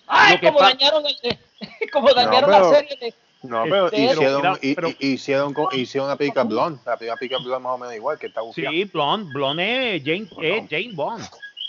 [0.07, 1.39] Ay, Lo que como dañaron, el-
[1.91, 5.69] como dañaron pero- la serie de, No, pero hicieron, pero- hi- pero- hi- hicieron, co-
[5.73, 6.79] hicieron una pica blonde.
[6.85, 8.71] La primera pica blonde más o menos igual, que está bufiada.
[8.71, 11.23] Sí, Blonde, Blonde es Jane, es Jane Bond,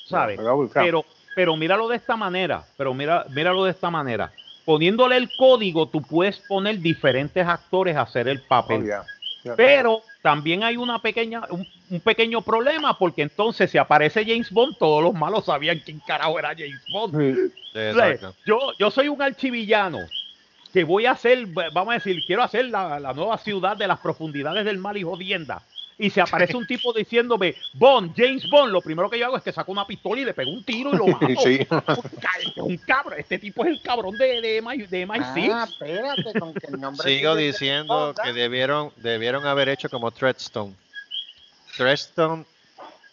[0.06, 0.38] ¿sabes?
[0.72, 1.04] Pero.
[1.36, 4.32] Pero, míralo de esta manera, pero mira, míralo de esta manera.
[4.64, 8.84] Poniéndole el código, tú puedes poner diferentes actores a hacer el Oh, papel.
[8.84, 9.04] yeah,
[9.44, 9.54] yeah.
[9.54, 14.76] Pero también hay una pequeña, un, un pequeño problema, porque entonces si aparece James Bond,
[14.78, 17.14] todos los malos sabían quién carajo era James Bond.
[17.14, 17.52] Sí.
[18.46, 19.98] Yo, yo soy un archivillano
[20.72, 24.00] que voy a hacer, vamos a decir, quiero hacer la, la nueva ciudad de las
[24.00, 25.62] profundidades del mal y jodienda.
[25.98, 29.42] Y se aparece un tipo diciéndome, Bond, James Bond, lo primero que yo hago es
[29.42, 31.26] que saco una pistola y le pego un tiro y lo mato.
[31.42, 31.66] Sí.
[32.56, 35.50] Un cabrón, este tipo es el cabrón de, de, MI, de MI6.
[35.50, 38.32] Ah, espérate, con que el nombre Sigo diciendo que ¿ah?
[38.34, 40.74] debieron, debieron haber hecho como Threadstone.
[41.76, 42.44] Threadstone,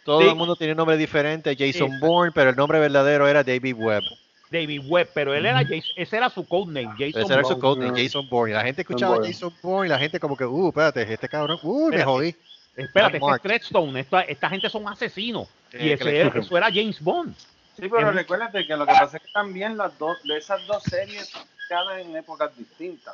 [0.04, 0.28] todo Sí.
[0.28, 2.00] el mundo tiene un nombre diferente, Jason.
[2.02, 4.04] Bourne, pero el nombre verdadero era David Webb.
[4.52, 7.62] David Webb, pero él era Jason, ese era su codename, Jason Ese era su Bourne.
[7.62, 8.52] codename, Jason Bourne.
[8.52, 9.32] Y la gente escuchaba Bourne.
[9.34, 12.36] Jason Bourne y la gente como que, uh, espérate, este cabrón, uh, me jodí.
[12.76, 15.48] Espérate, este es Treadstone, esta, esta gente son asesinos.
[15.72, 17.36] Sí, y ese era- eso era James Bond.
[17.76, 20.66] Sí, pero Es- recuérdate que lo que pasa es que también las dos, de esas
[20.68, 21.32] dos series
[21.70, 23.14] cada en épocas distintas.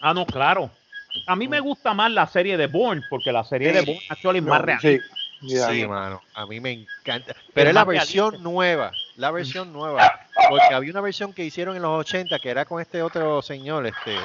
[0.00, 0.70] Ah, no, claro.
[1.26, 3.80] A mí me gusta más la serie de Bourne, porque la serie de.
[3.82, 4.78] Bourne actual es No, más real.
[4.80, 4.98] sí,
[5.42, 5.68] yeah.
[5.68, 7.34] Sí, mano, a mí me encanta.
[7.54, 8.50] Pero es la versión realista.
[8.50, 10.20] nueva, la versión nueva.
[10.48, 13.86] Porque había una versión que hicieron en los 80 que era con este otro señor,
[13.86, 14.16] este...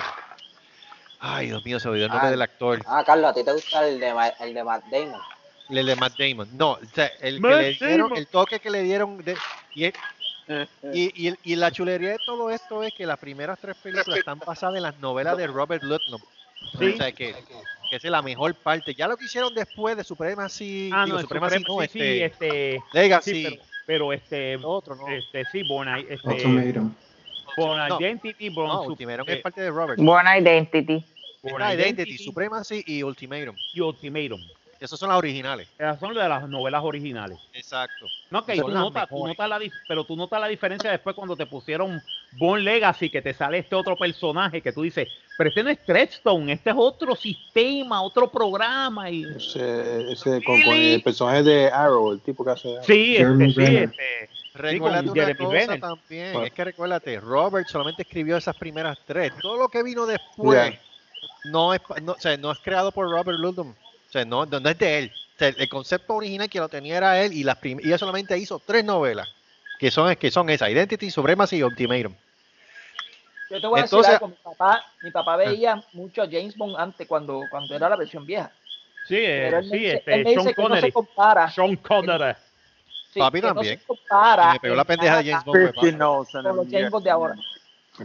[1.20, 2.32] Ay, Dios mío, se olvidó el nombre Ah.
[2.32, 2.80] del actor.
[2.86, 5.20] Ah, Carlos, ¿a ti te gusta el de, el de Matt Damon?
[5.70, 6.50] El de Matt Damon.
[6.58, 9.18] No, o sea, el, que le dieron, el toque que le dieron.
[9.24, 9.36] De,
[9.74, 9.94] y, es-
[10.94, 14.18] y, y, el- y la chulería de todo esto es que las primeras tres películas
[14.20, 16.22] están basadas en las novelas de Robert Ludlum.
[16.80, 16.94] Sí.
[16.94, 17.34] O sea, que,
[17.90, 18.94] que esa es la mejor parte.
[18.94, 22.76] Ya lo que hicieron después de Supremacy, Ah, digo, no, Supremacy no, sí, sí, este,
[22.76, 25.08] este, Legacy, sí, pero- pero este, Otro, no.
[25.10, 26.42] este sí, Born, I- este,
[27.58, 28.00] No.
[28.00, 30.00] Identity, Born, No, Ultimatum eh, es parte de Robert.
[30.00, 31.04] Born Identity.
[31.44, 33.56] Born Identity, Identity Supremacy y Ultimatum.
[33.74, 34.42] y Ultimatum.
[34.80, 35.68] Esas son las originales.
[35.78, 37.40] Esas son de las novelas originales.
[37.54, 38.06] Exacto.
[38.30, 41.48] No, que tú notas, tú notas la, pero tú notas la diferencia después cuando te
[41.48, 42.02] pusieron
[42.34, 45.84] Born Legacy, que te sale este otro personaje que tú dices, pero este no es
[45.84, 49.10] Treadstone, este es otro sistema, otro programa.
[49.10, 49.24] Y...
[49.24, 52.70] Ese, ese con, con el personaje de Arrow, el tipo que hace.
[52.70, 52.84] Arrow.
[52.84, 54.30] Sí, este, sí, este.
[54.58, 56.48] Recuérdate una Jeremy cosa también, Bueno.
[56.48, 59.32] es que recuérdate, Robert solamente escribió esas primeras tres.
[59.42, 60.74] Todo lo que vino después
[61.46, 63.70] no, es, pa- no, o sea, no es creado por Robert Ludlum.
[63.72, 65.12] O sea, no, no es de él.
[65.36, 68.00] O sea, el concepto original que lo tenía era él y, las prim- y él
[68.00, 69.28] solamente hizo tres novelas,
[69.80, 72.14] que son, que son esas, Identity, Supremacy y Ultimatum.
[73.50, 76.58] Yo te voy a Entonces- decir algo, mi papá, mi papá veía mucho a James
[76.58, 78.52] Bond antes cuando, cuando era la versión vieja.
[79.08, 80.70] Sí, eh, Pero él me sí, dice, este, él me dice Sean que no se
[80.76, 80.92] Connery.
[80.92, 81.50] compara.
[81.52, 82.34] Sean Connery.
[83.18, 83.80] Sí, Papi que no también.
[83.80, 85.58] se compara Y me pegó la en pendeja de James Bond.
[85.74, 87.36] fue con los James Bond de ahora.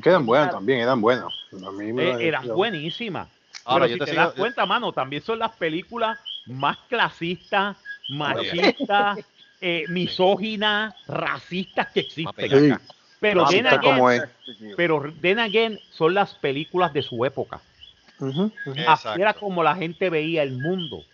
[0.02, 1.32] Quedan buenas también, eran buenas.
[1.66, 3.28] A mí me Eh, eran buenísimas.
[3.64, 6.78] Ahora, Pero yo si te te, sigo- das cuenta, mano, también son las películas más
[6.88, 7.76] clasistas,
[8.08, 9.18] machistas,
[9.60, 12.34] eh, misóginas, racistas que existen.
[12.34, 12.80] pegaca.
[13.20, 14.22] Pero Ah, then again,
[14.76, 17.60] pero then again son las películas de su época.
[18.86, 21.04] Así era como la gente veía el mundo.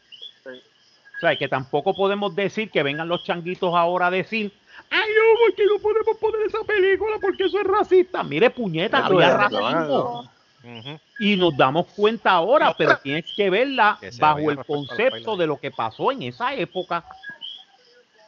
[1.18, 4.52] O sea, que tampoco podemos decir que vengan los changuitos ahora a decir,
[4.88, 8.22] ay, no, porque no podemos poner esa película porque eso es racista.
[8.22, 10.30] Mire, puñeta, había claro, racismo.
[10.62, 11.00] Ujú.
[11.18, 15.58] Y nos damos cuenta ahora, pero tienes que verla Que bajo el concepto de lo
[15.58, 17.04] que pasó en esa época.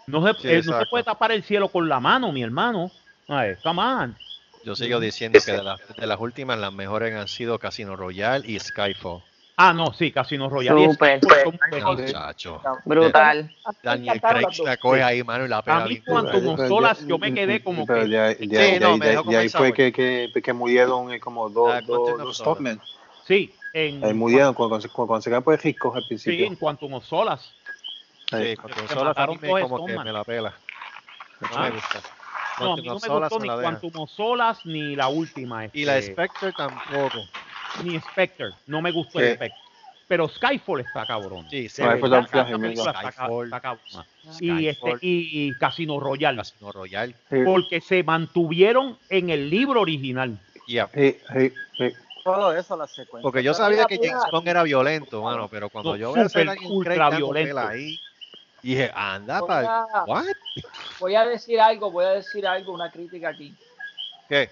[0.06, 0.90] No se, Sí, eh, no se exacto.
[0.90, 2.90] puede tapar el cielo con la mano, mi hermano.
[3.28, 4.16] Ay, come on.
[4.64, 8.44] Yo sigo diciendo que de, las- de las últimas, las mejores han sido Casino Royale
[8.50, 9.22] y Skyfall.
[9.62, 10.80] Ah, no, sí, Casino Royale.
[10.84, 11.20] y Súper.
[11.22, 12.00] No, buenísimos.
[12.00, 12.62] muchacho.
[12.86, 13.38] Brutal.
[13.66, 14.58] A mí me Daniel Craig dos.
[14.60, 16.56] la coge ahí, mano, y la pega A mí cuando duro.
[16.56, 20.30] Quantum Solas, yo me quedé como Pero que- ahí- de Sí, ahí- fue que, que,
[20.42, 22.42] que murieron eh, como dos, Ah, dos.
[23.26, 26.46] Sí, en, Ahí murieron cuando, cuando, cuando se quedan por ricos al sí, principio.
[26.46, 27.52] en Quantum of Solas.
[28.32, 28.52] Ahí.
[28.52, 30.54] Sí, Quantum Se Solas a mí como que me la pela.
[31.40, 31.62] No Ah.
[31.64, 32.00] me gusta.
[32.60, 33.62] No, a mí no me gustó me ni.
[33.62, 35.66] Quantum Solas ni la última.
[35.72, 37.18] Y la este, Spectre tampoco.
[37.84, 38.50] Ni Spectre.
[38.66, 39.24] No me gustó Sí.
[39.26, 39.60] el Spectre.
[40.08, 41.46] Pero Skyfall está cabrón.
[41.50, 41.82] Sí, sí.
[41.82, 42.60] Skyfall está verdad, flash, esa amigo.
[42.62, 43.44] película está ca- Skyfall.
[43.46, 44.06] está cabrona.
[44.40, 46.38] Y, este, y, y Casino Royale.
[46.38, 47.14] Casino Royale.
[47.30, 50.36] Sí, Porque se mantuvieron en el libro original.
[50.66, 50.88] Yeah.
[50.94, 51.92] sí, sí, sí.
[52.24, 53.22] Todo eso, la secuencia.
[53.22, 53.96] Porque yo sabía que.
[53.96, 57.58] James Bond era violento, mano, pero cuando No, yo veo a ultra violento.
[57.58, 57.98] ahí,
[58.62, 60.24] dije, anda Voy a, ¿What?
[61.00, 63.54] voy a decir algo, voy a decir algo, una crítica aquí.
[64.28, 64.50] ¿Qué?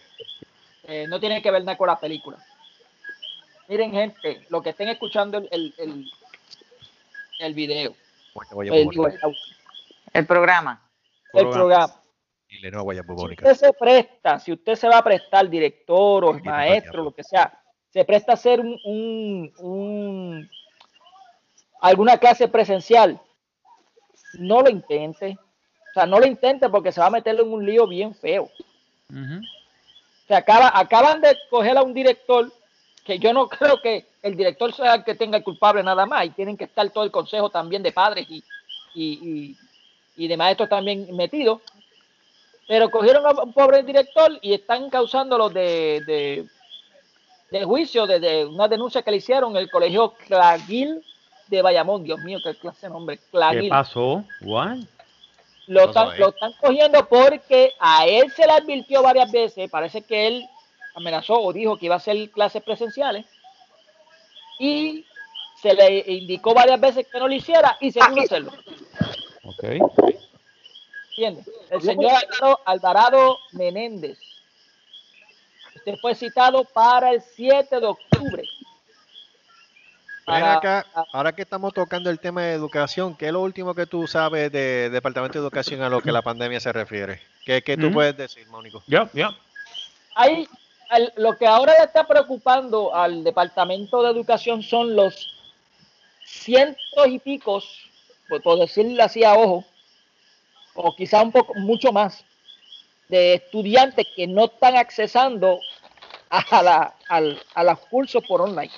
[0.84, 2.38] Eh, no tiene que ver nada con la película.
[3.68, 6.10] Miren, gente, lo que estén escuchando el, el, el,
[7.40, 7.94] el video,
[8.50, 8.90] guaya el, bubónica.
[8.90, 9.38] digo, el audio,
[10.14, 10.90] El programa.
[11.34, 11.94] el programa.
[12.50, 17.02] Y no Si usted se presta, si usted se va a prestar, director o maestro,
[17.04, 17.60] lo que sea,
[17.92, 20.50] se presta a hacer un, un- un-
[21.82, 23.20] alguna clase presencial,
[24.38, 25.36] no lo intente.
[25.90, 28.48] O sea, no lo intente porque se va a meterlo en un lío bien feo.
[30.26, 32.50] Se acaba, acaban de coger a un director
[33.08, 36.26] que yo no creo que el director sea el que tenga el culpable nada más
[36.26, 38.44] y tienen que estar todo el consejo también de padres y,
[38.94, 39.56] y, y-
[40.16, 41.60] y de maestros también metidos.
[42.66, 46.46] Pero cogieron a un pobre director y están causándolo de, de,
[47.50, 51.02] de juicio, de, de una denuncia que le hicieron en el colegio Claguil
[51.46, 52.02] de Bayamón.
[52.04, 53.16] Dios mío, qué clase de nombre.
[53.16, 53.70] ¿Qué Claguil.
[53.70, 54.22] pasó?
[54.42, 54.78] What?
[55.68, 60.26] Lo están, lo están cogiendo porque a él se le advirtió varias veces, parece que
[60.26, 60.48] él
[60.94, 63.26] amenazó o dijo que iba a hacer clases presenciales
[64.58, 65.06] y
[65.60, 68.52] se le indicó varias veces que no lo hiciera y se pudo hacerlo.
[69.44, 69.64] Ok.
[71.10, 71.50] ¿Entiendes?
[71.70, 74.18] El señor Alvarado, Alvarado Menéndez.
[75.74, 78.42] Usted fue citado para el 7 de octubre.
[80.24, 83.86] Para- acá, ahora que estamos tocando el tema de educación, ¿qué es lo último que
[83.86, 87.22] tú sabes de Departamento de Educación a lo que la pandemia se refiere?
[87.46, 87.94] ¿Qué, qué tú Ujú.
[87.94, 88.82] puedes decir, Mónico?
[88.86, 89.34] Ya, ya.
[90.14, 90.46] Hay,
[90.88, 95.34] al- lo que ahora le está preocupando al Departamento de Educación son los
[96.24, 97.64] cientos y picos,
[98.28, 99.64] por, por decirlo así a ojo,
[100.74, 102.24] o quizá un poco, mucho más,
[103.08, 105.58] de estudiantes que no están accesando
[106.30, 108.70] a, la, al- a los cursos por online.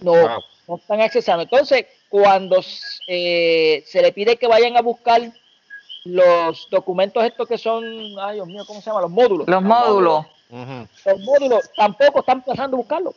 [0.00, 0.42] No, Wow.
[0.68, 1.42] no están accesando.
[1.44, 2.62] Entonces, cuando
[3.08, 5.20] eh, se le pide que vayan a buscar
[6.06, 7.84] los documentos estos que son,
[8.20, 9.00] ay Dios mío, ¿cómo se llama?
[9.02, 9.48] Los módulos.
[9.48, 10.26] Los módulos.
[10.50, 13.14] Los módulos tampoco están pasando a buscarlos.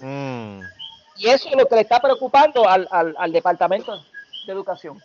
[0.00, 0.60] Mm.
[1.16, 4.02] Y eso es lo que le está preocupando al, al, al Departamento
[4.46, 5.02] de Educación.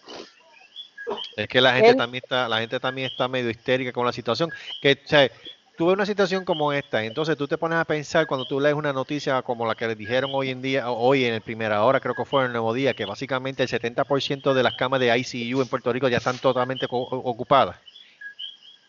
[1.35, 4.13] Es que la gente Él- también está, la gente también está medio histérica con la
[4.13, 4.51] situación.
[4.81, 5.29] Que, o sea,
[5.77, 8.75] tú ves una situación como esta, entonces tú te pones a pensar cuando tú lees
[8.75, 11.99] una noticia como la que les dijeron hoy en día, hoy en el primera hora,
[11.99, 15.17] creo que fue en el nuevo día, que básicamente el 70% de las camas de
[15.17, 17.77] ICU en Puerto Rico ya están totalmente ocupadas.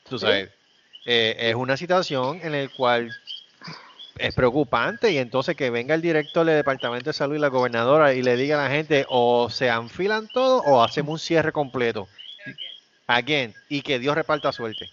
[0.09, 0.51] Tú sabes,
[1.05, 3.11] eh, es una situación en la cual
[4.18, 8.14] es preocupante y entonces que venga el director del Departamento de Salud y la gobernadora
[8.14, 12.09] y le diga a la gente o se enfilan todo o hacemos un cierre completo.
[13.07, 14.91] Again, y que Dios reparta suerte.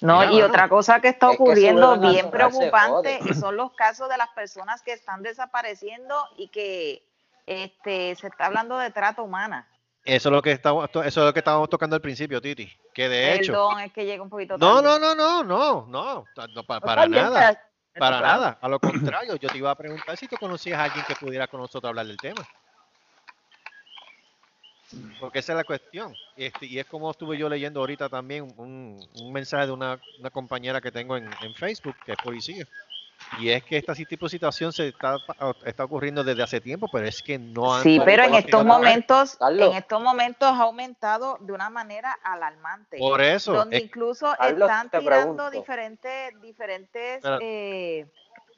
[0.00, 3.72] No, Mira, y mano, otra cosa que está Es que ocurriendo bien preocupante son los
[3.72, 7.02] casos de las personas que están desapareciendo y que
[7.46, 9.68] este se está hablando de trata humana.
[10.04, 12.70] Eso es lo que estamos, eso es lo que estábamos tocando al principio, Titi.
[12.94, 13.52] Que de hecho.
[13.52, 14.98] Perdón, es que llega un poquito No, tarde.
[14.98, 17.62] no, no, no, no, no, no, pa- No, para bien, nada.
[17.98, 18.58] Para nada.
[18.62, 21.46] A lo contrario, yo te iba a preguntar si tú conocías a alguien que pudiera
[21.48, 22.40] con nosotros hablar del tema.
[25.18, 26.14] Porque esa es la cuestión.
[26.36, 30.30] Este, y es como estuve yo leyendo ahorita también un, un mensaje de una, una
[30.30, 32.64] compañera que tengo en, en Facebook, que es policía.
[33.38, 35.16] Y es que esta si- tipo de situación se está,
[35.66, 39.36] está ocurriendo desde hace tiempo, pero es que no han Sí, pero en estos momentos,
[39.36, 39.70] Carlos.
[39.70, 42.96] en estos momentos ha aumentado de una manera alarmante.
[42.98, 43.52] Por eso.
[43.52, 45.04] donde es- incluso Carlos, están tirando
[45.36, 45.50] pregunto.
[45.50, 48.06] diferentes diferentes eh,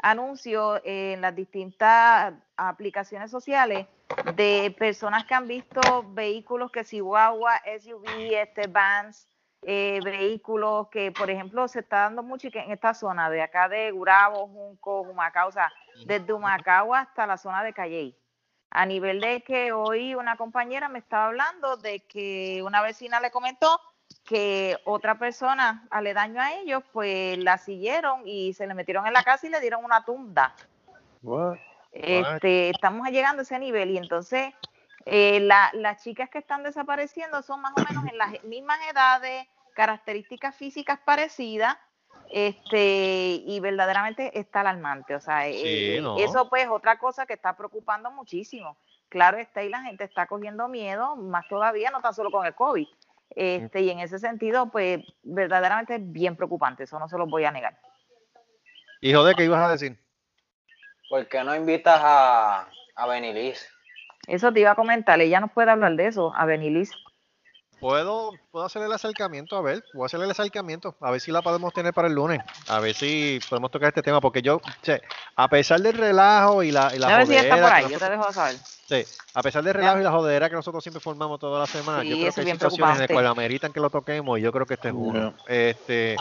[0.03, 3.87] anuncios en las distintas aplicaciones sociales
[4.35, 9.29] de personas que han visto vehículos que si guagua, SUV, este vans,
[9.63, 13.93] eh, vehículos que por ejemplo se está dando mucho en esta zona de acá de
[13.93, 15.73] Gurabo, Junco, Humacao, o sea,
[16.05, 18.19] desde Humacao hasta la zona de Calley.
[18.71, 23.31] A nivel de que hoy una compañera me estaba hablando de que una vecina le
[23.31, 23.79] comentó
[24.25, 29.23] que otra persona aledaño a ellos, pues la siguieron y se le metieron en la
[29.25, 30.55] casa y le dieron una tunda.
[31.23, 31.57] What?
[31.93, 34.55] Este, estamos llegando a ese nivel y entonces
[35.05, 39.47] eh, la- las chicas que están desapareciendo son más o menos en las mismas edades,
[39.75, 41.77] características físicas parecidas,
[42.31, 45.15] este, y verdaderamente está alarmante.
[45.15, 46.19] O sea, eh, no.
[46.19, 48.77] eso pues es otra cosa que está preocupando muchísimo.
[49.09, 52.55] Claro está, y la gente está cogiendo miedo, más todavía, no tan solo con el
[52.55, 52.87] COVID.
[53.35, 57.45] Este, y en ese sentido, pues verdaderamente es bien preocupante, eso no se los voy
[57.45, 57.79] a negar.
[59.01, 59.99] Hijo de, ¿qué ibas a decir?
[61.09, 63.69] ¿Por qué no invitas a, a Benilis?
[64.27, 66.93] Eso te iba a comentar, ella nos puede hablar de eso, a Benilis.
[67.83, 71.33] Puedo, puedo hacer el acercamiento, a ver, voy a hacer el acercamiento, a ver si
[71.33, 74.61] la podemos tener para el lunes, a ver si podemos tocar este tema, porque yo,
[74.83, 75.03] che,
[75.35, 77.91] a pesar del relajo y la, y la A ver si está por que ahí,
[77.91, 78.55] yo te dejo saber.
[78.55, 79.05] Sí,
[79.35, 82.11] a pesar del relajo y la jodera que nosotros siempre formamos toda la semana, Sí,
[82.11, 84.65] yo creo que hay situaciones en las cuales ameritan que lo toquemos y yo creo
[84.65, 85.35] que este es uno.
[85.49, 86.15] Este,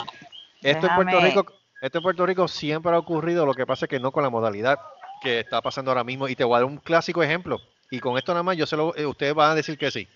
[0.62, 1.46] esto en Puerto Rico,
[1.80, 4.30] esto en Puerto Rico siempre ha ocurrido, lo que pasa es que no con la
[4.30, 4.80] modalidad
[5.22, 6.26] que está pasando ahora mismo.
[6.26, 7.60] Y te voy a dar un clásico ejemplo.
[7.88, 10.08] Y con esto nada más, yo se lo, eh, ustedes van a decir que sí.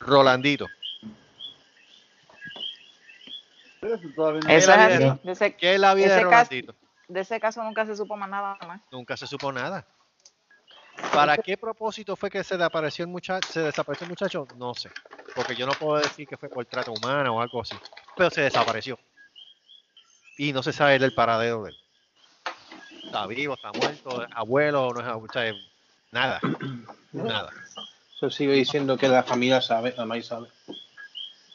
[0.00, 0.66] Rolandito.
[3.82, 4.98] Eso ¿Qué es es la así.
[4.98, 6.74] vida, De ese, qué es la vida de caso, Rolandito?
[7.08, 8.80] de ese caso nunca se supo más nada más.
[8.90, 9.86] Nunca se supo nada.
[11.14, 13.48] ¿Para qué propósito fue que se desapareció el muchacho?
[13.50, 14.46] Se desapareció el muchacho?
[14.56, 14.90] No sé.
[15.34, 17.74] Porque yo no puedo decir que fue por trata humana o algo así.
[18.16, 18.98] Pero se desapareció.
[20.36, 21.76] Y no se sabe del paradero de él.
[23.04, 25.58] Está vivo, está muerto, es abuelo, no es abuelo,
[26.12, 26.38] nada.
[27.12, 27.50] Nada.
[28.20, 30.48] Eso sigue diciendo que la familia sabe, la maíz sabe.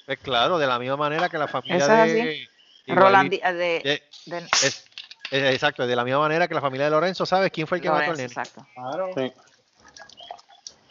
[0.08, 2.22] Es claro, de la misma manera que la familia Eso es de.
[2.22, 2.48] así.
[2.88, 4.86] igualito- Rolandi, de, de- de- es-
[5.32, 7.82] es- exacto, de la misma manera que la familia de Lorenzo sabe quién fue el
[7.84, 8.48] que mató al Lorenzo, nene.
[8.50, 8.68] exacto.
[8.74, 9.10] Claro.
[9.16, 9.32] Sí.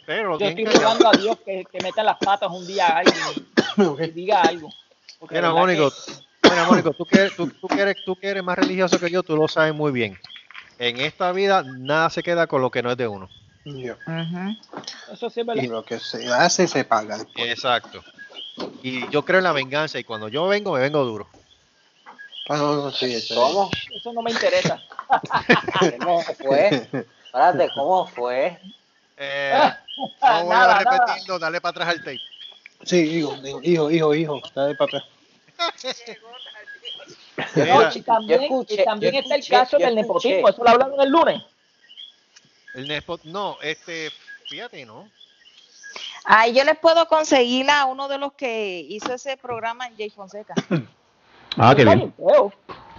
[0.05, 2.97] Pero lo Yo estoy rogando a Dios que, que meta las patas un día a
[2.99, 3.15] alguien
[4.01, 4.69] y diga algo.
[5.29, 8.57] Mira, Mónico, que- mira, Mónico, tú que, tú, tú que eres, tú que eres más
[8.57, 10.17] religioso que yo, tú lo sabes muy bien.
[10.79, 13.29] En esta vida nada se queda con lo que no es de uno.
[13.65, 15.63] Eso sí es verdad.
[15.63, 17.17] Y lo que se hace se paga.
[17.17, 17.47] después.
[17.49, 18.03] Exacto.
[18.83, 21.27] Y yo creo en la venganza y cuando yo vengo, me vengo duro.
[22.47, 23.39] Ah, no, no, sí, eso es.
[23.39, 23.71] ¿Cómo?
[23.95, 24.81] Eso no me interesa.
[25.99, 26.67] ¿Cómo fue?
[26.67, 28.59] Espérate, ¿cómo fue?
[29.17, 29.59] Eh,
[29.97, 31.05] no vuelvo Nada, a nada.
[31.07, 32.21] repetirlo, dale para atrás al tape.
[32.83, 35.03] Sí, hijo, hijo, hijo, hijo, dale para atrás.
[37.55, 40.29] No, y también, yo escuché, y también yo está el caso del escuché.
[40.29, 40.49] nepotismo.
[40.49, 41.41] Eso lo hablaron el lunes.
[42.75, 44.11] El Nespo- no, este,
[44.47, 45.09] fíjate, ¿no?
[46.25, 50.09] Ahí yo les puedo conseguir a uno de los que hizo ese programa en Jay
[50.09, 50.53] Fonseca.
[51.57, 52.13] Ah, qué bien.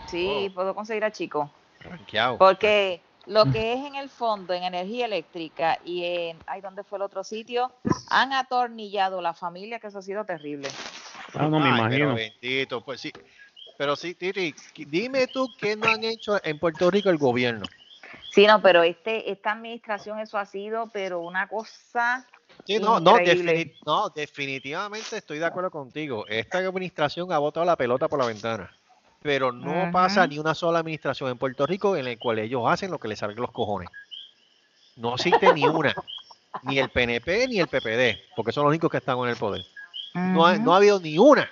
[0.09, 1.53] Sí, puedo conseguir a Chico.
[1.81, 2.39] Ranqueado.
[2.39, 6.97] Porque lo que es en el fondo, en energía eléctrica y en, ay, ¿dónde fue
[6.97, 7.71] el otro sitio?
[8.09, 10.71] Han atornillado la familia, que eso ha sido terrible.
[11.35, 12.15] Ah, no me Ay, imagino.
[12.15, 13.13] Pero bendito, pues sí.
[13.77, 14.55] Pero sí, Titi,
[14.87, 17.67] dime tú qué no han hecho en Puerto Rico el gobierno.
[18.31, 22.27] Sí, no, pero este, esta administración eso ha sido, pero una cosa
[22.65, 23.19] Sí, no, no,
[24.15, 26.25] definitivamente estoy de acuerdo contigo.
[26.29, 28.71] Esta administración ha botado la pelota por la ventana.
[29.23, 32.91] Pero no pasa ni una sola administración en Puerto Rico en la cual ellos hacen
[32.91, 33.89] lo que les salga los cojones.
[34.97, 35.95] No existe ni una.
[36.63, 39.65] Ni el PNP ni el PPD, porque son los únicos que están en el poder.
[40.15, 41.51] No ha, no ha habido ni una.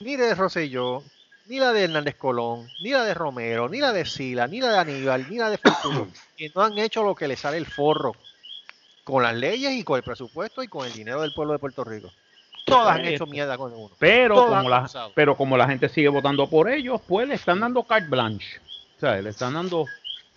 [0.00, 1.02] Ni de Rosselló,
[1.46, 4.68] ni la de Hernández Colón, ni la de Romero, ni la de Sila, ni la
[4.72, 7.66] de Aníbal, ni la de Fortuno, que no han hecho lo que les sale el
[7.66, 8.14] forro
[9.04, 11.84] con las leyes y con el presupuesto y con el dinero del pueblo de Puerto
[11.84, 12.10] Rico.
[12.64, 13.90] Todas han hecho mierda con uno.
[13.98, 15.12] Pero Todas como, la, abusado.
[15.16, 18.60] pero como la gente sigue votando por ellos, pues le están dando carte blanche.
[18.96, 19.84] O sea, le están dando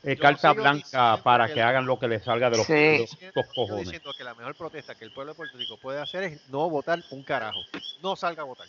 [0.01, 2.73] eh, carta blanca para que hagan lo que les salga de los, Sí.
[2.73, 6.01] de los- Yo diciendo que la mejor protesta que el pueblo de Puerto Rico puede
[6.01, 7.59] hacer es no votar un carajo.
[8.01, 8.67] No salga a votar.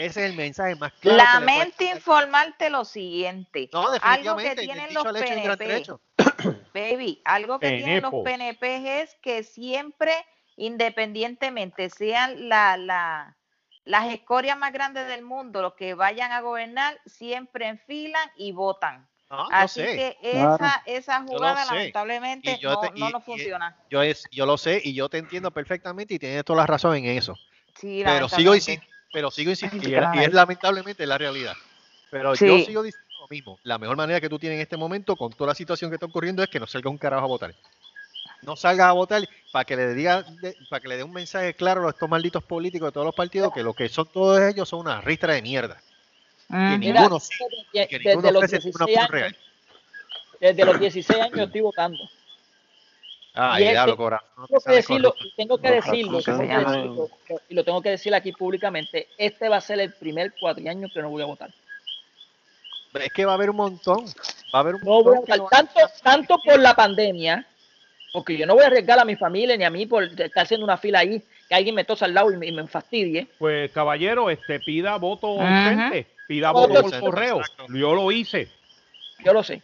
[0.00, 1.40] Ese es el mensaje más claro.
[1.44, 3.68] Lamento informarte lo siguiente.
[3.72, 4.60] No, algo que definitivamente.
[4.62, 5.84] tienen los PNP,
[6.74, 8.12] baby, algo que tienen los.
[8.24, 10.14] PNP es que siempre,
[10.56, 13.36] independientemente sean la, la,
[13.84, 19.06] las escorias más grandes del mundo, los que vayan a gobernar, siempre enfilan y votan.
[19.30, 19.96] No, yo Así sé.
[20.20, 20.66] que Claro.
[20.86, 23.76] esa, jugada lamentablemente no, no nos y- funciona.
[23.88, 26.96] Yo, es, yo lo sé y yo te entiendo perfectamente y tienes toda la razón
[26.96, 27.36] en eso.
[27.76, 28.82] Sí, Pero sigo, insi-
[29.12, 29.88] pero sigo insistiendo.
[29.88, 30.24] Y, es- y caray.
[30.24, 31.54] es lamentablemente la realidad.
[32.10, 33.58] Pero yo sigo diciendo lo mismo.
[33.62, 36.06] La mejor manera que tú tienes en este momento con toda la situación que está
[36.06, 37.54] ocurriendo es que no salga un carajo a votar.
[38.42, 40.24] No salgas a votar para que le diga,
[40.70, 43.52] para que le dé un mensaje claro a estos malditos políticos de todos los partidos
[43.52, 45.76] que lo que son todos ellos son una ristra de mierda.
[46.48, 46.78] Que Ujú.
[46.78, 49.36] Mira, ninguno, desde, que desde ninguno los ofrece ninguna 16 opción años, real.
[50.40, 51.98] desde los 16 años estoy votando.
[53.34, 54.28] Y diablo, corazón.
[54.36, 55.34] no Tengo que decirlo, corrupto.
[55.36, 57.08] tengo que decirlo,
[57.48, 61.00] y lo tengo que decir aquí públicamente, este va a ser el primer cuatriaño que
[61.00, 61.50] no voy a votar.
[62.94, 64.04] Es que va a haber un montón.
[64.52, 67.46] Va a haber un No voy a tanto, tanto por la pandemia,
[68.12, 70.64] porque yo no voy a arriesgar a mi familia ni a mí por estar haciendo
[70.64, 73.28] una fila ahí, que alguien me tosa al lado y me, y me fastidie.
[73.38, 77.38] Pues caballero, este pida voto ausente, pida Voto voto por correo.
[77.38, 77.66] exacto.
[77.72, 78.48] Yo lo hice.
[79.24, 79.62] Yo lo sé.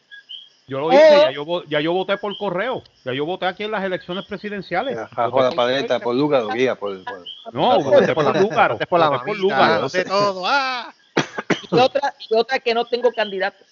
[0.68, 1.20] Yo lo hice, Oh.
[1.20, 2.82] ya yo, ya yo voté por correo.
[3.04, 4.98] Ya yo voté aquí en las elecciones presidenciales.
[5.14, 8.74] Bajo la paleta por Lúgaro, guía, por, por- No, voté por Lúgaro.
[8.74, 9.82] Voté por la voté por mamita, Lúgaro.
[9.82, 10.42] voté todo.
[10.46, 10.92] ¡Ah!
[11.72, 13.64] Y otra, y otra que no tengo candidato.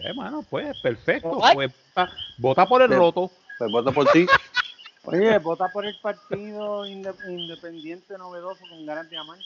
[0.00, 1.40] Eh, mano, pues perfecto.
[1.52, 3.00] Pues, vota, vota por el Bien.
[3.00, 3.30] roto.
[3.58, 4.26] pues voto por ti.
[5.04, 9.38] Oye, vota por el partido inde- independiente novedoso con ganas de amar.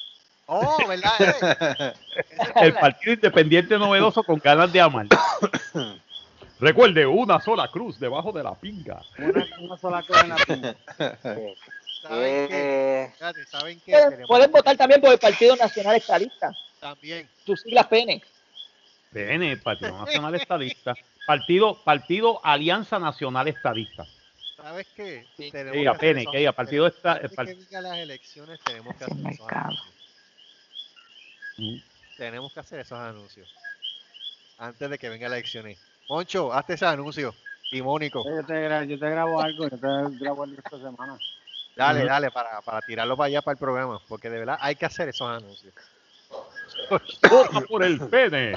[0.46, 1.12] Oh, ¿verdad?
[1.20, 1.92] eh?
[2.56, 5.06] El partido independiente novedoso con ganas de amar.
[6.62, 9.02] Recuerde, una sola cruz debajo de la pinga.
[9.18, 10.76] Una, una sola cosa en la pinta.
[12.02, 12.54] ¿Saben qué?
[12.56, 14.24] Eh, Espérate, ¿Saben qué?
[14.28, 17.28] Pueden, votar también por el Partido Nacional Estadista, también.
[17.44, 18.22] sus siglas PN.
[19.12, 20.94] PN, Partido Nacional Estadista.
[21.26, 24.04] Partido, Partido Alianza Nacional Estadista.
[24.56, 25.26] ¿Sabes qué?
[25.36, 25.50] Sí.
[25.50, 29.04] Tenemos Que PN, que diga Partido Esta- Antes par- que vengan las elecciones tenemos que
[29.04, 29.60] hacer esos mercado.
[31.58, 31.84] anuncios.
[32.16, 33.52] Tenemos que hacer esos anuncios.
[34.58, 35.78] Antes de que vengan las elecciones.
[36.08, 37.34] Moncho, hazte ese anuncio.
[37.70, 39.86] Y Mónico, Yo te, gra- yo te grabo algo, yo te
[40.18, 41.18] grabo algo esta semana.
[41.74, 44.00] dale, dale, para, para tirarlo para allá para el programa.
[44.08, 45.72] Porque de verdad hay que hacer esos anuncios.
[47.30, 48.54] Vota por el PN.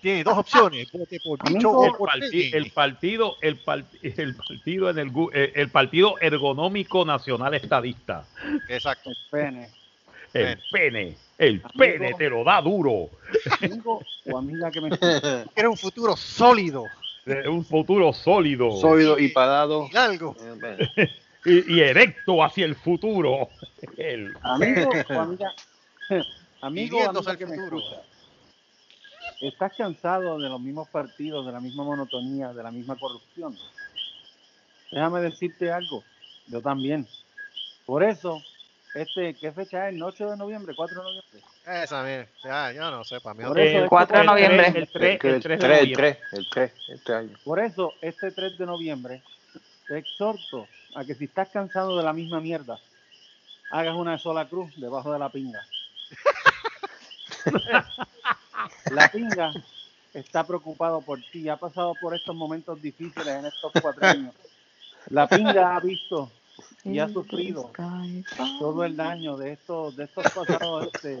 [0.00, 0.90] Tiene dos opciones.
[0.90, 5.52] Vote por Amigo, bicho o El, por partido, el, par- el partido en el, eh,
[5.54, 8.24] el partido ergonómico nacional estadista.
[8.68, 9.10] Exacto.
[9.10, 9.70] El pene.
[10.32, 11.68] El pene, el Amigo.
[11.78, 13.10] pene te lo da duro.
[13.60, 15.44] Amigo o amiga que me escucha.
[15.54, 16.84] Quiere un futuro sólido
[17.48, 19.88] Un futuro sólido Sólido y parado.
[19.92, 19.96] y.
[19.96, 21.10] Eh,
[21.44, 23.48] y, y erecto hacia el futuro.
[23.96, 25.52] El Amigo o amiga.
[26.60, 28.02] Amigo o amiga que me escucha.
[29.40, 33.54] ¿Estás cansado de los mismos partidos, de la misma monotonía, de la misma corrupción?
[34.90, 36.02] Déjame decirte algo.
[36.46, 37.06] Yo también.
[37.84, 38.40] Por eso,
[38.96, 39.94] este, ¿qué fecha es?
[39.94, 40.74] ¿El 8 de noviembre?
[40.74, 41.40] ¿4 de noviembre?
[41.66, 42.28] Esa, mire.
[42.42, 43.44] Ya, yo no sé, para mí.
[43.44, 44.66] Por eso el es 4 de el noviembre.
[44.68, 46.18] El 3, el el 3 3, de el noviembre.
[46.30, 47.38] 3, el 3, este año.
[47.44, 49.22] Por eso, este 3 de noviembre,
[49.86, 52.78] te exhorto a que si estás cansado de la misma mierda,
[53.70, 55.60] hagas una sola cruz debajo de la pinga.
[58.90, 59.52] la pinga
[60.14, 64.34] está preocupado por ti, ha pasado por estos momentos difíciles en estos cuatro años.
[65.10, 66.30] La pinga ha visto
[66.88, 67.72] y ha sufrido
[68.58, 71.16] todo el daño de estos, de estos pasados, este,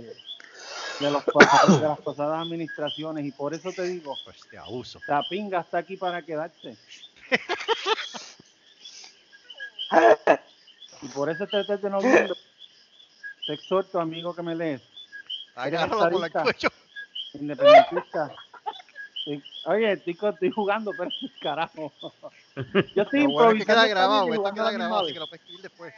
[1.00, 5.00] de, los pasados- de las pasadas administraciones y por eso te digo, Pues de abuso.
[5.06, 6.76] la pinga está aquí para quedarse.
[11.02, 12.34] Y por eso este 3 de noviembre
[13.46, 14.82] te exhorto, amigo que me lees,
[15.54, 16.42] Agárralo por el estadista.
[16.42, 16.68] cuello.
[17.34, 18.34] independentista.
[19.64, 21.10] Oye, estoy, co- estoy jugando, pero
[21.40, 21.92] carajo.
[22.94, 25.26] Yo estoy Lo bueno es que improvisando queda grabado, esto queda grabado, así que lo
[25.26, 25.94] puedes escribir después.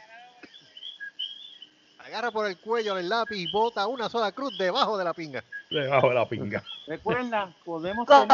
[1.99, 5.43] Agarra por el cuello el lápiz y bota una sola cruz debajo de la pinga.
[5.69, 6.63] Debajo de la pinga.
[6.87, 8.27] Recuerda, podemos tener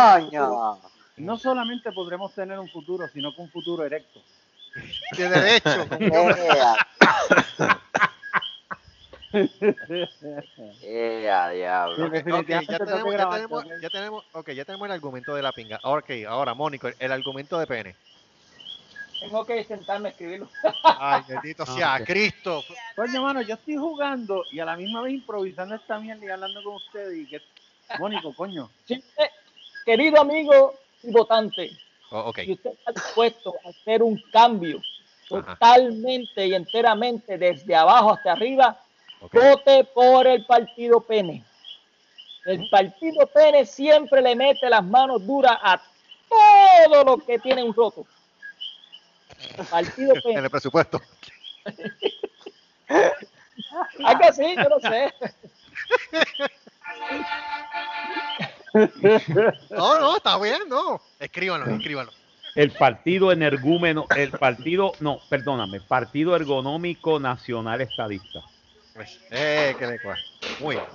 [1.17, 4.21] no solamente podremos tener un futuro, sino que un futuro erecto.
[5.17, 5.87] De derecho.
[10.83, 12.05] Eh, a diablo.
[12.05, 15.51] Ok, Definitivamente ya tenemos, ya tenemos, ya tenemos, ok, ya tenemos el argumento de la
[15.51, 15.79] pinga.
[15.83, 17.95] Ok, ahora, Mónico, el argumento de pene.
[19.19, 20.49] Tengo que sentarme a escribirlo.
[20.83, 22.05] Ay, bendito sea ok.
[22.05, 22.63] Cristo.
[22.95, 26.63] Coño, mano, yo estoy jugando y a la misma vez improvisando esta mierda y hablando
[26.63, 27.41] con ustedes y que...
[27.99, 28.69] Mónico, coño.
[28.85, 29.29] Sí, eh,
[29.85, 30.73] querido amigo
[31.03, 31.71] y votante,
[32.11, 34.79] Oh, si usted está dispuesto a hacer un cambio
[35.31, 35.55] Ajá.
[35.55, 38.79] totalmente y enteramente desde abajo hasta arriba,
[39.21, 39.33] ok.
[39.33, 41.43] vote por el partido Pene.
[42.45, 45.81] El partido Pene siempre le mete las manos duras a
[46.29, 48.05] todo lo que tiene un roto.
[49.57, 50.39] El partido En Pene.
[50.39, 51.01] el presupuesto.
[54.03, 55.13] Algo así, yo no sé.
[59.69, 60.99] No, no, está bien, no.
[61.19, 62.11] Escríbanlo, escríbanlo.
[62.55, 68.41] El partido energúmeno, el partido, no, perdóname, Partido Ergonómico Nacional Estadista.
[68.95, 70.17] Pues, Eh, que le cua-
[70.61, 70.87] Muy bien.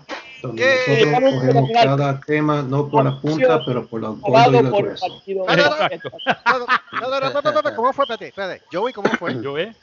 [0.43, 1.11] Donde ¿Qué?
[1.13, 5.01] nosotros cogemos cada tema, no por las puntas, pero por los gordos y gruesos.
[5.11, 5.71] partido No, no, no.
[5.71, 8.05] No, no, no, no, no, no, no, no, ¿Cómo fue?
[8.05, 8.63] Espérate, espérate.
[8.73, 9.39] Joey, ¿cómo fue?
[9.43, 9.75] ¿Yo eh?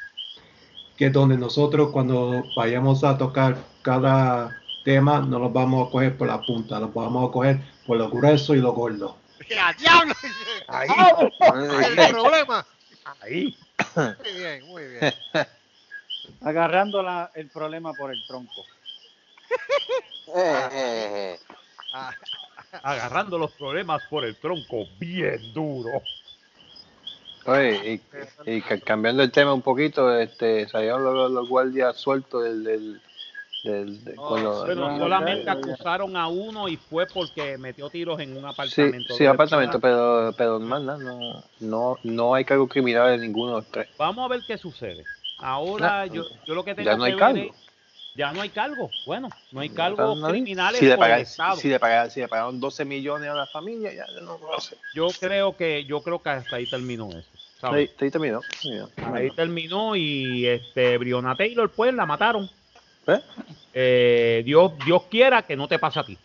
[0.97, 6.27] Que donde nosotros cuando vayamos a tocar cada tema, no los vamos a coger por
[6.27, 9.15] la punta, los vamos a coger por lo grueso y lo gordo.
[9.47, 10.13] ¡Ya, diablo!
[10.69, 10.89] Ahí,
[11.85, 12.65] El problema.
[13.21, 13.55] ahí.
[13.95, 15.13] Muy bien, muy bien.
[16.41, 18.65] Agarrando la- el problema por el tronco.
[20.35, 21.39] Eh, eh,
[21.93, 22.13] Ah,
[22.83, 26.03] Agarrando los problemas por el tronco bien duro.
[27.45, 28.01] Oye,
[28.45, 32.63] y, y ca- cambiando el tema un poquito, este, salieron los, los guardias sueltos del,
[32.65, 33.01] del,
[33.63, 38.19] del- de- Oh, los- no, solamente no, acusaron a uno y fue porque metió tiros
[38.19, 39.13] en un apartamento.
[39.13, 43.51] sí, de apartamento, pero, pero más nada, no, no, no hay cargo criminal en ninguno
[43.51, 43.87] de los tres.
[43.97, 45.05] Vamos a ver qué sucede.
[45.37, 47.33] Ahora No, yo, yo lo que tengo ya no hay que cargo.
[47.35, 47.67] ver es-
[48.15, 48.89] ya no hay cargo.
[49.05, 51.55] Bueno, no hay cargos no criminales si le, Estado.
[51.57, 54.75] si, le pagaron, si le pagaron 12 millones a la familia, ya no lo sé.
[54.95, 57.29] Yo creo que yo creo que hasta ahí terminó eso.
[57.61, 57.89] Ahí, ¿sabes?
[58.01, 58.41] ahí terminó.
[58.61, 58.89] terminó.
[59.13, 62.49] Ahí terminó y este Briona Taylor pues la mataron.
[63.05, 63.21] ¿Eh?
[63.73, 66.17] Eh, Dios Dios quiera que no te pase a ti,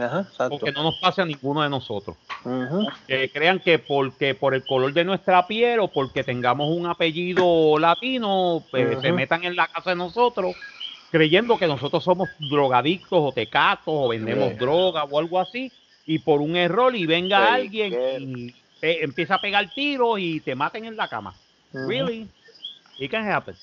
[0.00, 2.16] Ajá, o que no nos pase a ninguno de nosotros.
[3.06, 7.78] Que crean que porque por el color de nuestra piel o porque tengamos un apellido
[7.78, 10.54] latino, pues, se metan en la casa de nosotros
[11.10, 14.56] creyendo que nosotros somos drogadictos o tecatos o vendemos Sí.
[14.56, 15.72] droga o algo así
[16.04, 20.54] y por un error y venga alguien que- y empieza a pegar tiros y te
[20.54, 21.34] maten en la cama.
[21.72, 22.28] Really?
[22.98, 23.54] It can happen.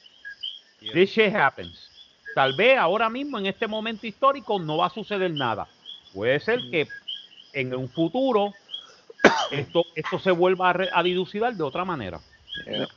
[0.94, 1.90] This shit happens.
[2.34, 5.68] Tal vez ahora mismo, en este momento histórico, no va a suceder nada.
[6.16, 6.88] Puede ser que
[7.54, 8.54] en un futuro
[9.52, 12.20] esto, esto se vuelva a, re- a dilucidar de otra manera.
[12.66, 12.88] Yeah.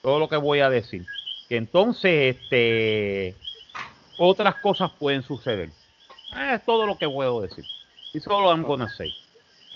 [0.00, 1.04] Todo lo que voy a decir.
[1.48, 3.34] Que entonces, este,
[4.16, 5.70] otras cosas pueden suceder.
[6.52, 7.64] Es todo lo que puedo decir.
[8.14, 9.12] Y solo I'm gonna say.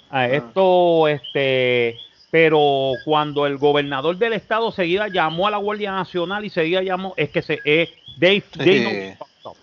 [0.08, 1.98] Ah, esto, este,
[2.30, 7.14] pero cuando el gobernador del estado seguida llamó a la Guardia Nacional y seguida llamó,
[7.16, 9.56] es que se, eh, fucked up.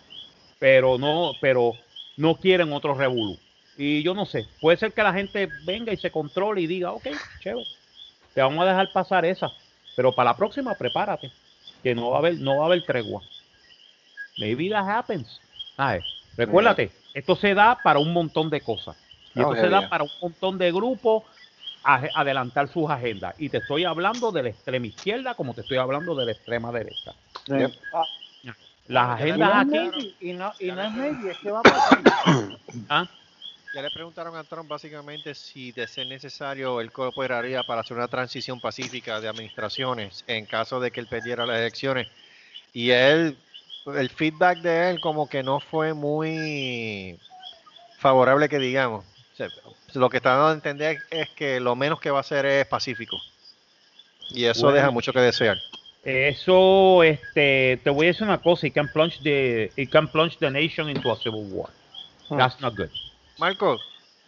[0.60, 1.74] pero no, pero
[2.18, 3.38] no quieren otro revolú.
[3.78, 6.92] Y yo no sé, puede ser que la gente venga y se controle y diga,
[6.92, 7.08] ok,
[7.40, 7.66] chévere,
[8.34, 9.52] te vamos a dejar pasar esa,
[9.96, 11.32] pero para la próxima prepárate,
[11.82, 13.22] que no va a haber, no va a haber tregua.
[14.38, 15.42] Maybe that happens.
[15.78, 16.02] Ay,
[16.38, 18.96] recuérdate, esto se da para un montón de cosas.
[19.36, 19.90] Y esto Oh, se da yeah.
[19.90, 21.24] para un montón de grupos
[21.84, 23.36] a- adelantar sus agendas.
[23.38, 26.72] Y te estoy hablando de la extrema izquierda como te estoy hablando de la extrema
[26.72, 27.14] derecha.
[27.48, 27.72] Yep.
[28.88, 31.60] Las Y no agendas es aquí, y no, y no es maybe, es que va
[31.60, 32.00] a pasar.
[32.90, 33.08] ¿ah?
[33.74, 38.08] Ya le preguntaron a Trump básicamente si de ser necesario él cooperaría para hacer una
[38.08, 42.08] transición pacífica de administraciones en caso de que él perdiera las elecciones.
[42.72, 43.36] Y él,
[43.88, 47.20] el feedback de él como que no fue muy
[47.98, 49.06] favorable que digamos.
[49.34, 49.48] O sea,
[49.96, 52.68] lo que está dando a entender es que lo menos que va a hacer es
[52.68, 53.18] pacífico.
[54.30, 54.76] Y eso Bueno.
[54.76, 55.58] deja mucho que desear.
[56.04, 60.38] Eso, este, te voy a decir una cosa, it can plunge the, it can plunge
[60.38, 61.70] the nation into a civil war.
[62.30, 62.90] That's not good.
[63.38, 63.80] Marco,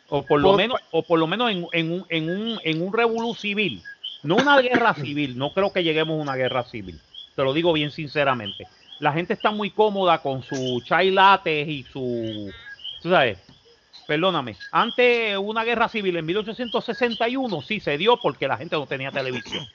[0.09, 2.93] O por lo menos, o por lo menos en, en un, en un, en un
[2.93, 3.81] revolú civil.
[4.23, 6.99] No una guerra civil, no creo que lleguemos a una guerra civil.
[7.35, 8.67] Te lo digo bien sinceramente.
[8.99, 12.49] La gente está muy cómoda con su chai latte y su,
[13.01, 13.37] tú sabes,
[14.07, 19.11] perdóname, antes una guerra civil en 1861 sí se dio porque la gente no tenía
[19.11, 19.65] televisión.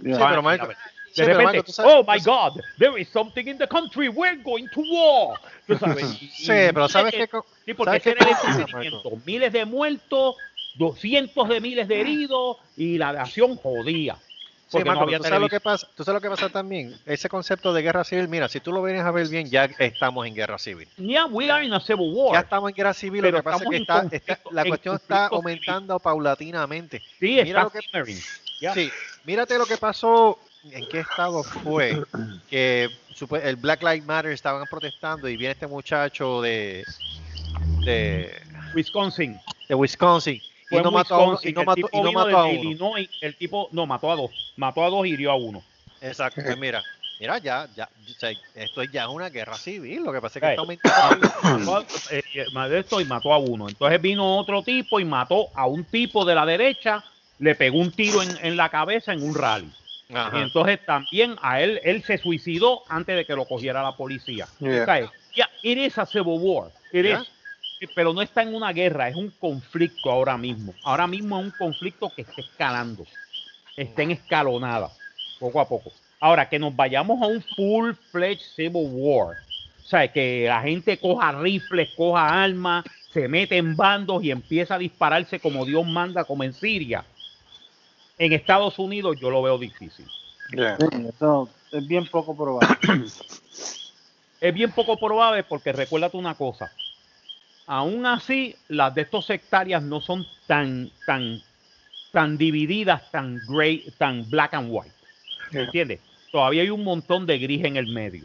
[0.00, 0.76] Sí, pero Michael,
[1.16, 4.68] De sí, repente, sabes- oh my God, there is something in the country, we're going
[4.68, 5.38] to war.
[5.66, 7.28] Tú sabes, y- Sí, pero ¿sabes qué?
[7.64, 9.10] Sí, porque ¿sabes ese era el entretenimiento.
[9.24, 10.36] Miles de muertos,
[10.96, 14.16] cientos de miles de heridos y la nación jodía.
[14.70, 15.88] Sí, Marco, no había ¿tú sabes lo que pasa?
[15.96, 16.94] ¿Tú sabes lo que pasa también?
[17.06, 20.26] Ese concepto de guerra civil, mira, si tú lo vienes a ver bien, ya estamos
[20.26, 20.86] en guerra civil.
[20.98, 22.34] Yeah, we are in a civil war.
[22.34, 24.96] Ya estamos en guerra civil, Pero lo que pasa es que está, está- la cuestión
[24.96, 27.00] está aumentando paulatinamente.
[27.18, 28.18] Sí, Mira está lo que- simmering.
[28.60, 28.74] Yeah.
[28.74, 28.90] Sí,
[29.24, 32.02] mírate lo que pasó, en qué estado fue
[32.48, 32.88] que
[33.42, 36.84] el Black Lives Matter estaban protestando y viene este muchacho de
[37.84, 38.30] de,
[38.74, 39.38] Wisconsin.
[39.68, 42.60] de Wisconsin y no mató a uno, y no mató, y no mató a uno.
[42.62, 44.52] Illinois, el tipo, no, mató a dos.
[44.56, 45.62] Mató a dos y hirió a uno.
[46.00, 46.82] Exacto, pues mira,
[47.18, 47.88] mira ya, ya,
[48.54, 51.28] esto ya es una guerra civil, lo que pasa es que está aumentando.
[51.42, 51.76] Mató
[52.10, 53.68] a- eh, eh, esto y mató a uno.
[53.68, 57.02] Entonces vino otro tipo y mató a un tipo de la derecha,
[57.38, 59.70] le pegó un tiro en, en la cabeza en un rally.
[60.12, 60.38] Ajá.
[60.38, 64.46] Y entonces también a él, él se suicidó antes de que lo cogiera la policía.
[64.58, 64.82] Yeah.
[64.82, 66.70] O sea, yeah, it is a civil war.
[66.92, 67.22] It Yeah.
[67.22, 67.28] is.
[67.94, 70.74] Pero no está en una guerra, es un conflicto ahora mismo.
[70.82, 73.06] Ahora mismo es un conflicto que está escalando.
[73.76, 74.90] Está en escalonada,
[75.38, 75.92] poco a poco.
[76.18, 79.36] Ahora, que nos vayamos a un full-fledged civil war.
[79.84, 84.74] O sea, que la gente coja rifles, coja armas, se mete en bandos y empieza
[84.74, 87.04] a dispararse como Dios manda, como en Siria.
[88.18, 90.06] En Estados Unidos yo lo veo difícil.
[90.52, 90.76] Yeah.
[91.08, 92.76] Eso es bien poco probable.
[94.40, 96.70] es bien poco probable porque recuérdate una cosa.
[97.66, 101.42] Aún así, las de estos sectarias no son tan, tan,
[102.12, 104.94] tan divididas, tan gray, tan black and white.
[105.52, 106.00] ¿Me entiendes?
[106.32, 108.24] Todavía hay un montón de gris en el medio.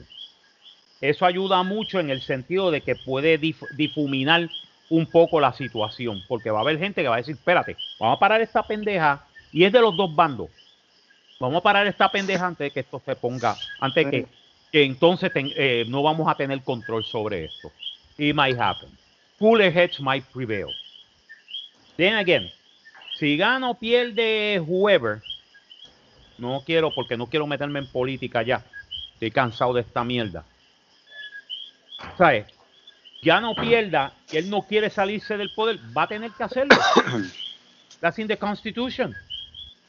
[1.02, 4.50] Eso ayuda mucho en el sentido de que puede dif- difuminar
[4.90, 8.16] un poco la situación, porque va a haber gente que va a decir, espérate, vamos
[8.16, 10.50] a parar esta pendeja, y es de los dos bandos.
[11.40, 14.18] Vamos a parar esta pendeja antes de que esto se ponga, antes de que,
[14.72, 17.72] que entonces ten- eh, no vamos a tener control sobre esto.
[18.18, 18.90] It might happen.
[19.40, 20.68] Cooler heads might prevail.
[21.98, 22.50] Then again,
[23.20, 25.22] si gana o pierde whoever,
[26.38, 28.64] no quiero porque no quiero meterme en política ya.
[29.14, 30.44] Estoy cansado de esta mierda.
[32.18, 32.46] ¿Sabes?
[33.22, 36.76] Ya no pierda, él no quiere salirse del poder, va a tener que hacerlo.
[38.02, 39.16] That's in the Constitution.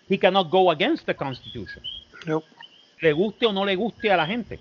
[0.09, 1.83] He cannot go against the Constitution.
[2.27, 2.47] Nope.
[3.01, 4.59] Le guste o no le guste a la gente.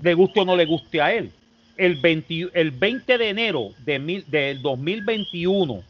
[0.00, 1.30] Le guste o no le guste a él.
[1.76, 5.82] El 20, el 20 de enero de mil- del 2021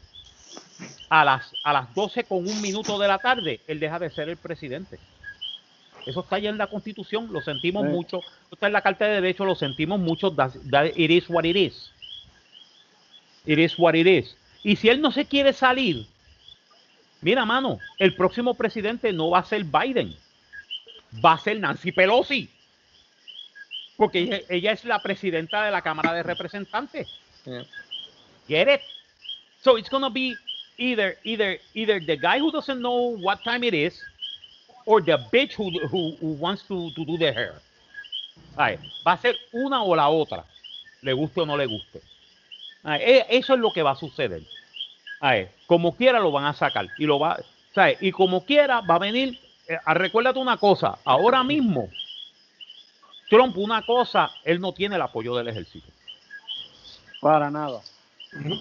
[1.09, 4.27] a las, a las 12 con un minuto de la tarde, él deja de ser
[4.29, 4.99] el presidente.
[6.05, 7.89] Eso está ya en la Constitución, lo sentimos Sí.
[7.89, 8.19] mucho.
[8.19, 10.31] Eso está en la Carta de Derechos, lo sentimos mucho.
[10.31, 11.91] That's- that it is what it is.
[13.45, 14.35] It is what it is.
[14.63, 16.05] Y si él no se quiere salir,
[17.27, 20.15] mira, mano, el próximo presidente no va a ser Biden,
[21.23, 22.49] va a ser Nancy Pelosi.
[23.97, 27.05] Porque ella, ella es la presidenta de la Cámara de Representantes.
[27.43, 27.65] Yeah.
[28.47, 28.81] Get it?
[29.61, 30.37] So it's gonna be
[30.77, 34.01] either either either the guy who doesn't know what time it is,
[34.85, 37.55] or the bitch who who, who wants to, to do the hair.
[38.55, 40.45] Ay, va a ser una o la otra,
[41.01, 42.01] le guste o no le guste.
[42.83, 44.43] Ay, e- eso es lo que va a suceder.
[45.19, 47.39] Ay, como quiera lo van a sacar y lo va,
[47.73, 47.97] ¿sabes?
[48.01, 49.39] Y como quiera va a venir.
[49.67, 51.89] eh, ah, recuérdate una cosa, ahora mismo
[53.29, 55.87] Trump una cosa, él no tiene el apoyo del ejército.
[57.21, 57.81] Para nada.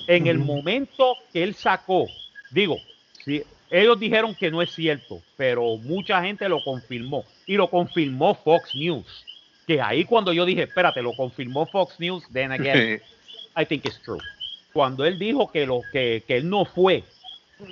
[0.07, 2.07] En el momento que él sacó,
[2.51, 2.79] digo,
[3.25, 8.35] sí, ellos dijeron que no es cierto, pero mucha gente lo confirmó y lo confirmó
[8.35, 9.25] Fox News.
[9.67, 13.01] Que ahí cuando yo dije, espérate, lo confirmó Fox News, then again,
[13.57, 14.21] I think it's true.
[14.77, 17.03] Cuando él dijo que, lo, que, que él no fue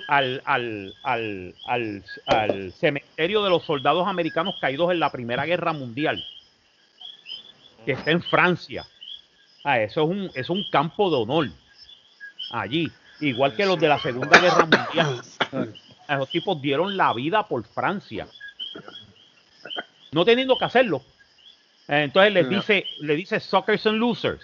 [0.07, 5.71] al, al, al, al, al cementerio de los soldados americanos caídos en la Primera Guerra
[5.71, 6.25] Mundial,
[7.85, 8.87] que está en Francia.
[9.63, 11.47] Ah, eso es un, es un campo de honor
[12.49, 15.21] allí, igual que los de la Segunda Guerra Mundial.
[16.09, 18.27] Esos tipos dieron la vida por Francia,
[20.11, 21.03] no teniendo que hacerlo.
[21.87, 24.41] Entonces les dice, le dice suckers and losers.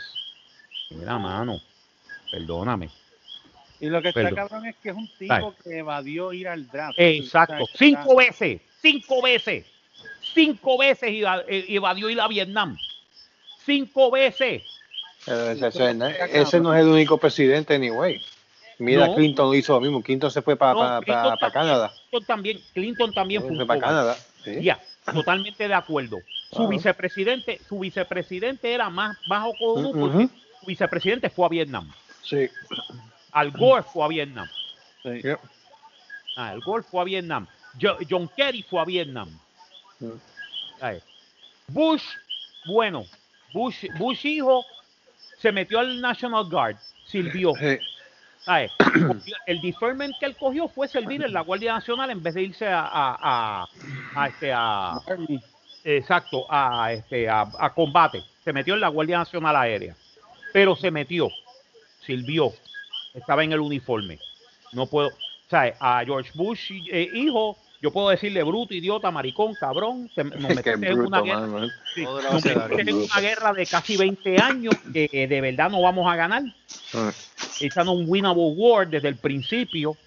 [0.92, 1.60] Mira, mano,
[2.32, 2.90] perdóname.
[3.80, 4.36] Y lo que está Perdón.
[4.36, 6.94] cabrón es que es un tipo que evadió ir al draft.
[6.98, 9.66] Exacto, cinco veces, cinco veces,
[10.34, 12.78] cinco veces iba- eh, evadió ir a Vietnam.
[13.66, 14.64] Cinco veces.
[15.26, 18.22] Pero ese, ese- ese no es el único presidente, anyway.
[18.80, 19.16] Mira, No.
[19.16, 20.02] Clinton hizo lo mismo.
[20.02, 21.92] Clinton se fue para No, Clinton también- Canadá.
[22.10, 23.80] Clinton también, Clinton también Se fue para.
[23.80, 24.18] Canadá.
[24.44, 24.62] Sí.
[24.64, 26.18] Ya, totalmente de acuerdo.
[26.52, 30.30] Su vicepresidente, su vicepresidente era más bajo porque Ujú.
[30.60, 31.92] su vicepresidente fue a Vietnam.
[32.24, 32.50] Sí.
[33.32, 34.48] Al Gore fue a Vietnam.
[35.04, 35.22] Sí.
[36.38, 37.48] Ah, Al Gore fue a Vietnam.
[37.82, 39.30] Jo- John Kerry fue a Vietnam.
[41.68, 42.04] Bush,
[42.66, 43.06] bueno,
[43.54, 44.66] Bush, Bush hijo
[45.40, 46.76] se metió al National Guard,
[47.06, 47.54] sirvió.
[47.56, 47.78] Sí.
[49.46, 52.68] El deferment que él cogió fue servir en la Guardia Nacional en vez de irse
[52.68, 53.18] a, a,
[53.64, 53.68] a-
[54.16, 54.94] a este a
[55.84, 58.24] exacto a este a, a combate.
[58.44, 59.96] Se metió en la Guardia Nacional Aérea,
[60.54, 61.30] pero se metió,
[62.06, 62.54] sirvió,
[63.14, 64.20] estaba en el uniforme.
[64.74, 65.10] No puedo,
[65.50, 65.76] ¿sabes?
[65.80, 70.10] A George Bush eh, hijo, yo puedo decirle bruto, idiota, maricón, cabrón.
[70.14, 71.40] Se, nos metiste en una guerra.
[71.42, 71.70] man, man.
[71.94, 72.78] Sí, Todo el nos abecedario.
[72.78, 76.16] metiste en una guerra de casi 20 años que eh, de verdad no vamos a
[76.16, 76.44] ganar.
[76.94, 77.12] Ah,
[77.60, 79.98] Esta no es un winnable war desde el principio.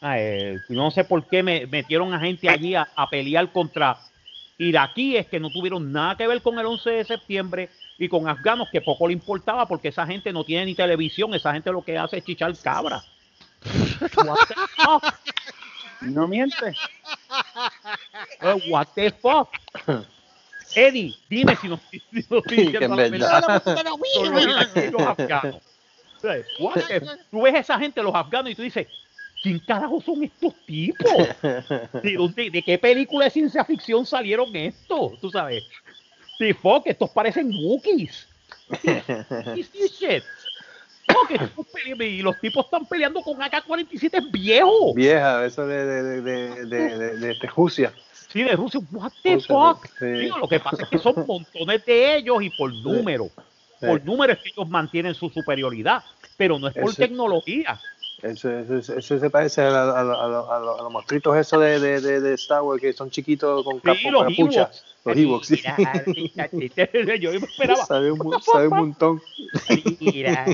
[0.00, 3.98] Ah, eh, no sé por qué me metieron a gente allí a, a pelear contra
[4.68, 8.68] iraquíes que no tuvieron nada que ver con el 11 de septiembre y con afganos
[8.70, 11.98] que poco le importaba porque esa gente no tiene ni televisión, esa gente lo que
[11.98, 13.02] hace es chichar cabra.
[14.16, 15.14] What the fuck?
[16.02, 16.74] No miente.
[18.68, 19.48] What the fuck?
[20.74, 22.02] Eddie, dime si no, si
[24.90, 25.62] no afganos.
[26.20, 26.46] ¿Sabes?
[26.58, 28.86] What the- Tú ves esa gente, los afganos, y tú dices,
[29.42, 31.10] ¿quién carajo son estos tipos?
[32.02, 35.18] ¿De, dónde- de qué película de ciencia ficción salieron estos?
[35.20, 35.64] Tú sabes.
[36.38, 38.26] Sí, fuck, estos parecen Wookiees.
[39.56, 40.22] Shit?
[41.98, 44.94] Y los tipos están peleando con AK-47 viejos.
[44.94, 46.66] Vieja, eso de, de, de, de, de,
[46.98, 47.92] de, de- de Rusia.
[48.32, 48.80] Sí, de Rusia.
[48.90, 49.86] What the fuck?
[50.40, 53.28] lo que pasa es que son montones de ellos y por número.
[53.80, 56.02] Por número es que ellos mantienen su superioridad,
[56.36, 57.78] pero no es por tecnología.
[58.22, 62.80] Ese se parece a, a, a, los- monstruitos esos de, de, de, de Star Wars
[62.80, 64.60] que son chiquitos con capo, Sí, los capucha.
[64.62, 64.84] Ewoks.
[65.04, 65.62] Los Ewoks, sí.
[67.20, 67.84] Yo me esperaba.
[67.84, 69.22] sabe, un, mon- sabe un montón.
[69.98, 70.46] Mira,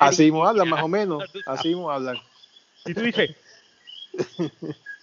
[0.00, 1.22] Así mismo hablan, más o menos.
[1.46, 2.16] Así mismo hablan.
[2.84, 3.30] Y tú dices,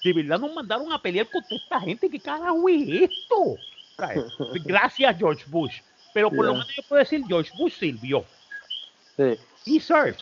[0.03, 3.55] de verdad nos mandaron a pelear contra esta gente, ¿qué carajo es esto?
[4.65, 5.75] Gracias, George Bush.
[6.13, 8.25] Pero por lo menos yo puedo decir, George Bush sirvió.
[9.15, 9.37] Sí.
[9.65, 10.17] He served.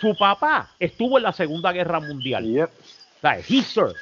[0.00, 2.44] Su papá estuvo en la Segunda Guerra Mundial.
[2.44, 2.70] Yep.
[3.22, 3.50] ¿Sabes?
[3.50, 3.96] He served.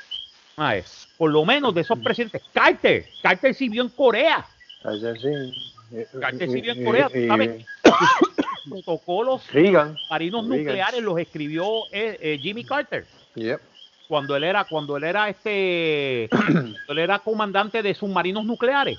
[0.57, 1.09] ¿Sabes?
[1.17, 2.43] Por lo menos de esos presidentes.
[2.53, 3.07] Carter.
[3.23, 4.45] Carter sirvió en Corea.
[4.85, 6.07] Allá sí.
[6.21, 7.09] Carter sirvió en Y- Corea.
[7.29, 7.67] ¿Sabes?
[8.71, 9.97] Protocolos Reagan.
[10.11, 10.65] marinos Reagan.
[10.67, 13.05] nucleares los escribió eh, eh, Jimmy Carter.
[13.35, 13.61] Yep.
[14.09, 18.99] cuando él era cuando él era este cuando él era comandante de submarinos nucleares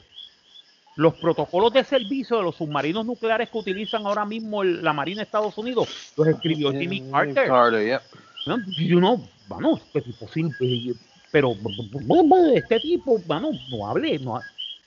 [0.95, 5.19] los protocolos de servicio de los submarinos nucleares que utilizan ahora mismo el- la Marina
[5.21, 8.01] de Estados Unidos los escribió Jimmy Carter Carter, yep.
[8.45, 8.57] ¿no?
[8.77, 10.43] you know, bueno, este tipo sí,
[11.31, 11.55] pero
[12.53, 14.39] este tipo, bueno, no hable, no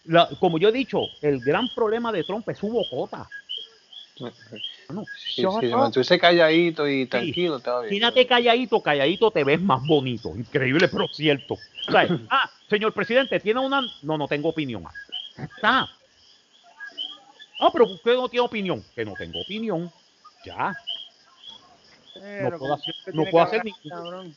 [0.04, 3.28] la- como yo he dicho, el gran problema de Trump es su bocota.
[4.18, 5.62] Bueno, Sí, sí, up.
[5.76, 7.94] mantuviese calladito y tranquilo, bien.
[7.96, 10.32] Imagínate calladito, calladito te ves más bonito.
[10.36, 11.58] Increíble, pero cierto.
[12.30, 13.82] Ah, señor presidente, ¿tiene una...?
[14.02, 14.84] No, no tengo opinión.
[15.38, 15.88] Está.
[17.60, 18.84] Ah, pero usted no tiene opinión.
[18.94, 19.90] Que no tengo opinión.
[20.44, 20.74] Ya.
[22.50, 24.34] No puedo hacer, no puedo hacer ningún,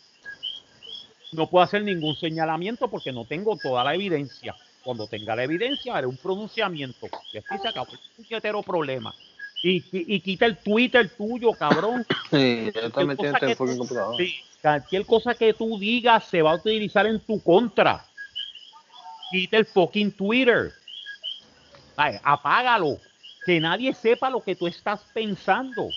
[1.31, 4.55] no puedo hacer ningún señalamiento porque no tengo toda la evidencia.
[4.83, 7.07] Cuando tenga la evidencia, haré un pronunciamiento.
[7.31, 9.13] Y así se acabó el puñetero problema.
[9.61, 12.05] Y, y, y quita el Twitter tuyo, cabrón.
[12.31, 14.17] Sí, yo también cosa tengo que fucking tú- computador.
[14.17, 18.05] Sí, cualquier cosa que tú digas se va a utilizar en tu contra.
[19.31, 20.73] Quita el fucking Twitter.
[21.99, 22.97] Ay, apágalo.
[23.45, 25.89] Que nadie sepa lo que tú estás pensando.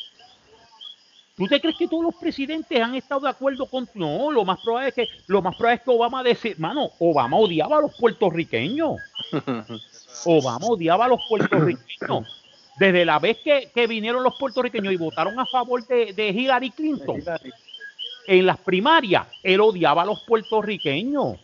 [1.37, 4.61] ¿Tú te crees que todos los presidentes han estado de acuerdo con No, lo más
[4.61, 7.97] probable es que lo más probable es que Obama decía, mano, Obama odiaba a los
[7.97, 8.97] puertorriqueños.
[10.25, 12.27] Obama odiaba a los puertorriqueños.
[12.79, 16.71] Desde la vez que, que vinieron los puertorriqueños y votaron a favor de, de Hillary
[16.71, 17.23] Clinton,
[18.27, 21.39] en las primarias, él odiaba a los puertorriqueños.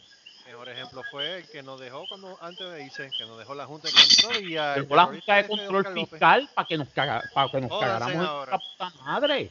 [0.69, 3.65] Mejor ejemplo fue el que nos dejó cuando antes de irse, que nos dejó la
[3.65, 7.23] Junta de Control y a Dejó la Junta de Control Fiscal para que nos, caga-
[7.32, 9.51] para que nos cagáramos nuestra puta madre.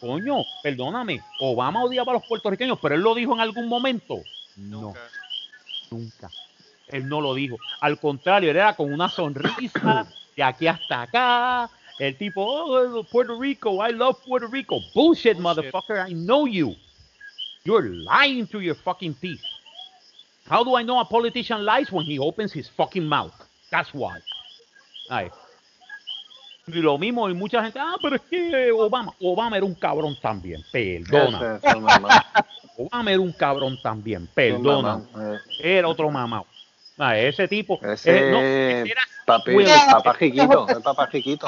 [0.00, 4.16] Coño, perdóname, Obama odiaba a los puertorriqueños, pero él lo dijo en algún momento.
[4.56, 4.92] No,
[5.90, 6.28] nunca.
[6.88, 7.56] Él no lo dijo.
[7.80, 11.70] Al contrario, él era con una sonrisa de aquí hasta acá.
[11.98, 14.80] El tipo, oh, Puerto Rico, I love Puerto Rico.
[14.94, 16.74] Bullshit, motherfucker, I know you.
[17.64, 19.40] You're lying through your fucking teeth.
[20.50, 23.32] How do I know a politician lies when he opens his fucking mouth?
[23.70, 24.20] That's why.
[25.10, 25.30] Ay.
[26.66, 30.16] Y lo mismo, y mucha gente, ah, pero es que Obama, Obama era un cabrón
[30.20, 31.58] también, perdona.
[31.80, 32.26] Mamá.
[32.76, 35.00] Obama era un cabrón también, perdona.
[35.16, 35.38] eh.
[35.78, 36.44] Era otro mamá.
[36.98, 37.78] Ah, ese tipo.
[37.82, 41.46] Ese eh, no, ese era papi, el papá chiquito, el papá chiquito.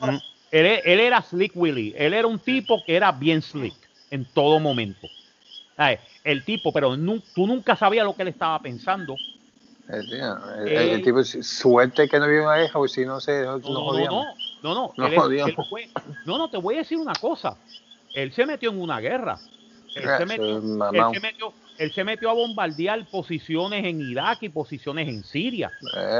[0.00, 0.16] Mm,
[0.52, 1.94] Él, él era Slick Willy.
[1.96, 3.74] Él era un tipo que era bien slick
[4.10, 5.08] en todo momento.
[6.24, 9.16] El tipo, pero nu- tú nunca sabías lo que él estaba pensando.
[9.88, 13.42] El, tío, el- el tipo, suerte que no vio una hija, o si no se
[13.42, 13.92] No, no,
[14.62, 15.12] no, no, no, él
[15.48, 15.90] él fue-
[16.24, 17.58] no, no, te voy a decir una cosa.
[18.14, 19.38] Él se metió en una guerra.
[19.94, 20.60] Él se metió,
[21.08, 25.70] él se metió- él se metió a bombardear posiciones en Irak y posiciones en Siria.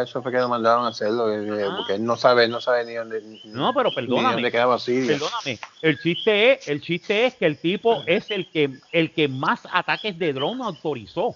[0.02, 1.74] Eso fue que nos mandaron a hacerlo, que- Ah.
[1.76, 4.34] porque él no sabe, no sabe ni dónde, No, pero perdóname.
[4.34, 5.12] dónde quedaba Siria.
[5.18, 5.58] Perdóname.
[5.82, 9.66] El chiste es, el chiste es que el tipo es el que el que más
[9.72, 11.34] ataques de drone autorizó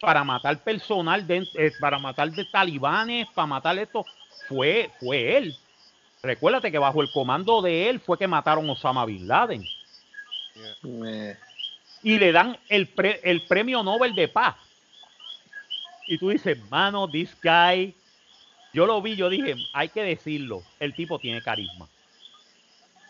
[0.00, 4.04] para matar personal de, eh, para matar de talibanes, para matar esto
[4.48, 5.56] fue fue él.
[6.22, 9.64] Recuérdate que bajo el comando de él fue que mataron a Osama bin Laden
[10.84, 11.36] Eh,
[12.02, 14.56] y le dan el, pre- el premio Nobel de paz.
[16.06, 17.94] Y tú dices, mano, this guy,
[18.72, 21.86] yo lo vi, yo dije, hay que decirlo, el tipo tiene carisma.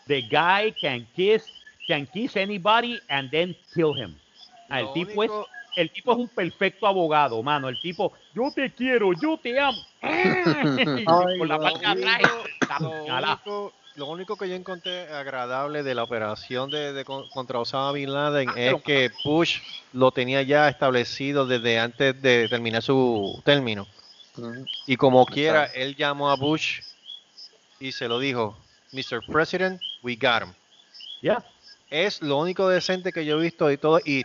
[0.07, 1.49] The guy can kiss,
[1.87, 4.15] can kiss anybody and then kill him.
[4.69, 5.31] El Lo tipo es,
[5.75, 7.69] el tipo es un perfecto abogado, mano.
[7.69, 9.77] El tipo, yo te quiero, yo te amo.
[10.01, 12.21] Y con la palma atrás,
[12.67, 13.33] la Lo puñalada.
[13.45, 17.91] único, lo único que yo encontré agradable de la operación de, de con- contra Osama
[17.91, 19.59] Bin Laden Ah, es pero- que Bush
[19.93, 23.85] lo tenía ya establecido desde antes de terminar su término.
[24.87, 26.79] Y como quiera, él llamó a Bush
[27.79, 28.57] y se lo dijo,
[28.93, 29.21] Mr.
[29.27, 30.53] President, we got him.
[31.21, 31.43] Ya.
[31.89, 33.99] Es lo único decente que yo he visto y todo.
[34.05, 34.23] Y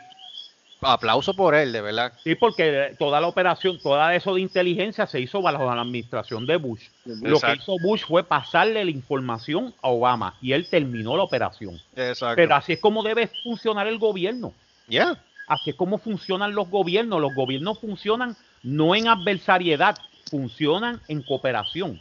[0.80, 2.12] aplauso por él, de verdad.
[2.22, 6.56] Sí, porque toda la operación, toda eso de inteligencia se hizo bajo la administración de
[6.56, 6.82] Bush.
[7.04, 11.80] Lo que hizo Bush fue pasarle la información a Obama y él terminó la operación.
[11.96, 12.36] Exacto.
[12.36, 14.52] Pero así es como debe funcionar el gobierno.
[14.88, 15.18] Ya.
[15.46, 17.20] Así es como funcionan los gobiernos.
[17.20, 19.96] Los gobiernos funcionan no en adversariedad,
[20.30, 22.00] funcionan en cooperación.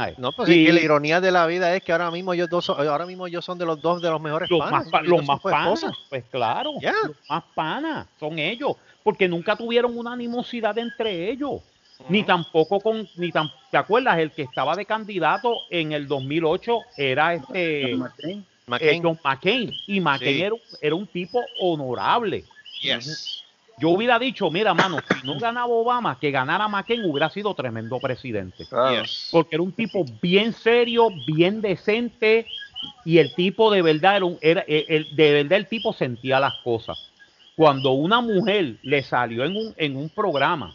[0.00, 2.32] Ay, No, pues y es que la ironía de la vida es que ahora mismo
[2.32, 4.86] ellos dos son, ahora mismo ellos son de los dos de los mejores los panas,
[4.92, 9.98] más, los más pues panas, pues claro, los más panas son ellos, porque nunca tuvieron
[9.98, 11.60] una animosidad entre ellos.
[12.08, 14.18] Ni tampoco con, ni tan, ¿te acuerdas?
[14.18, 18.38] El que estaba de candidato en el 2008 era este McCain.
[18.38, 19.02] eh, McCain.
[19.02, 19.74] John McCain.
[19.88, 20.42] Y McCain Sí.
[20.42, 22.44] era, un- era un tipo honorable.
[22.82, 23.42] Yes.
[23.80, 27.98] Yo hubiera dicho, mira, mano, si no ganaba Obama, que ganara McCain hubiera sido tremendo
[28.00, 28.66] presidente.
[28.66, 29.04] Claro.
[29.30, 32.46] Porque era un tipo bien serio, bien decente,
[33.04, 36.40] y el tipo de verdad era, un- era el- el- de verdad el tipo sentía
[36.40, 36.98] las cosas.
[37.56, 40.74] Cuando una mujer le salió en un, en un programa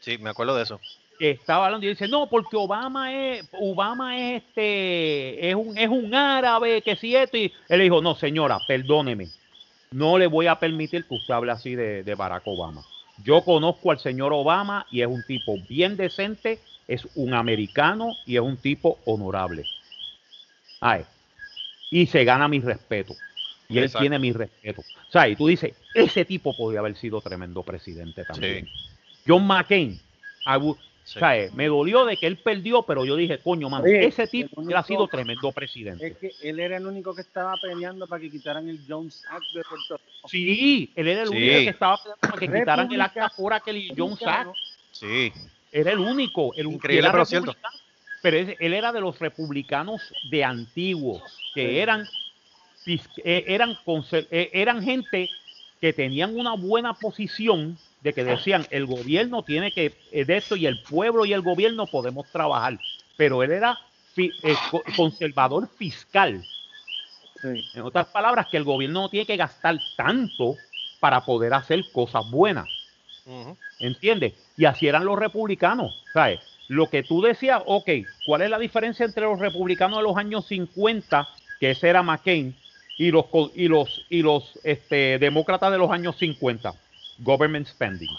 [0.00, 0.80] Sí, me acuerdo de eso.
[1.20, 6.12] estaba hablando y dice, no, porque Obama es, Obama es este, es un, es un
[6.14, 9.28] árabe, que si esto, y él le dijo, no, señora, perdóneme,
[9.92, 12.82] no le voy a permitir que usted hable así de, de Barack Obama.
[13.22, 16.58] Yo conozco al señor Obama y es un tipo bien decente,
[16.88, 19.64] es un americano y es un tipo honorable.
[20.80, 21.04] Ay,
[21.90, 23.14] y se gana mi respeto.
[23.68, 24.00] Y él Exacto.
[24.02, 24.80] tiene mi respeto.
[24.80, 28.68] O sea, y tú dices, ese tipo podría haber sido tremendo presidente también.
[29.26, 30.00] John McCain,
[31.04, 31.18] Sí.
[31.18, 34.06] o sea, eh, me dolió de que él perdió, pero yo dije, coño, mano, Oye,
[34.06, 36.06] ese tipo único- sido tremendo presidente.
[36.06, 39.42] Es que él era el único que estaba peleando para que quitaran el Jones Act
[39.52, 40.28] de Puerto Rico.
[40.28, 41.34] Sí, él era el Sí.
[41.36, 44.48] único que estaba peleando para que quitaran el acta por aquel y John Sack.
[44.92, 45.32] Sí.
[45.72, 46.52] Era el único.
[46.54, 47.56] El, Increíble, era pero cierto.
[48.22, 50.00] Pero él era de los republicanos
[50.30, 51.20] de antiguos,
[51.54, 52.06] que eran,
[52.86, 53.76] fis- eh, eran,
[54.30, 55.28] eh, eran gente
[55.80, 60.56] que tenían una buena posición de que decían el gobierno tiene que eh, de esto
[60.56, 62.78] y el pueblo y el gobierno podemos trabajar.
[63.16, 63.78] Pero él era
[64.14, 66.44] fi- eh, co- conservador fiscal.
[67.40, 67.64] Sí.
[67.74, 70.58] En otras palabras, que el gobierno no tiene que gastar tanto
[71.00, 72.68] para poder hacer cosas buenas.
[73.24, 73.56] Ujú.
[73.78, 74.34] ¿Entiendes?
[74.56, 75.92] Y así eran los republicanos.
[76.12, 76.40] ¿sabes?
[76.68, 77.88] Lo que tú decías, ok,
[78.22, 82.54] ¿cuál es la diferencia entre los republicanos de los años 50, que ese era McCain,
[82.96, 86.74] y los, co- y los, y los este, demócratas de los años 50?
[87.22, 88.10] Government spending.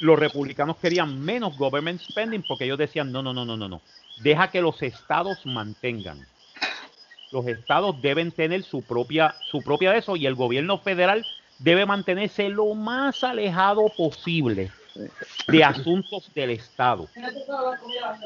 [0.00, 3.82] Los republicanos querían menos government spending porque ellos decían, no, no, no, no, no, no.
[4.22, 6.26] Deja que los estados mantengan.
[7.30, 11.24] Los estados deben tener su propia, su propia de eso y el gobierno federal
[11.58, 14.70] debe mantenerse lo más alejado posible
[15.48, 17.08] de asuntos del estado.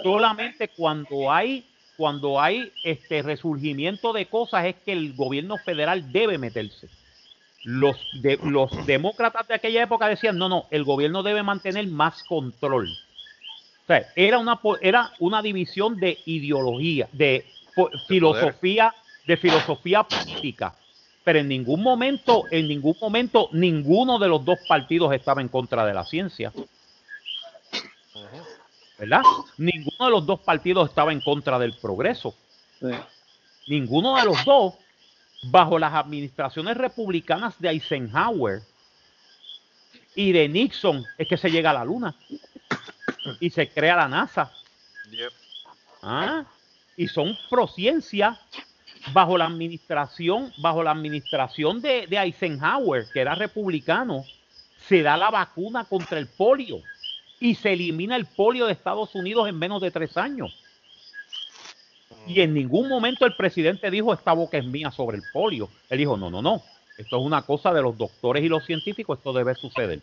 [0.02, 1.64] Solamente cuando hay
[1.96, 6.88] cuando hay este resurgimiento de cosas es que el gobierno federal debe meterse.
[7.64, 12.22] Los, de, los demócratas de aquella época decían, no, no, el gobierno debe mantener más
[12.24, 12.88] control.
[12.88, 17.44] O sea, era una, era una división de ideología, de
[18.06, 18.94] filosofía,
[19.26, 20.74] de filosofía política.
[21.24, 25.84] Pero en ningún momento, en ningún momento, ninguno de los dos partidos estaba en contra
[25.84, 26.52] de la ciencia.
[28.98, 29.22] ¿verdad?
[29.58, 32.34] Ninguno de los dos partidos estaba en contra del progreso.
[32.80, 32.90] Sí.
[33.68, 34.74] Ninguno de los dos,
[35.50, 38.62] bajo las administraciones republicanas de Eisenhower
[40.14, 42.14] y de Nixon, es que se llega a la luna
[43.40, 44.50] y se crea la NASA.
[46.02, 46.44] Ah,
[46.96, 48.38] y son prociencia
[49.12, 54.24] bajo la administración, bajo la administración de, de Eisenhower, que era republicano,
[54.88, 56.80] se da la vacuna contra el polio
[57.40, 60.65] y se elimina el polio de Estados Unidos en menos de tres años.
[62.26, 65.68] Y en ningún momento el presidente dijo esta boca es mía sobre el polio.
[65.88, 66.62] Él dijo, no, no, no.
[66.98, 70.02] Esto es una cosa de los doctores y los científicos, esto debe suceder.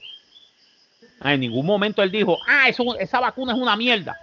[1.19, 4.15] Ah, En ningún momento él dijo, ah, eso, esa vacuna es una mierda.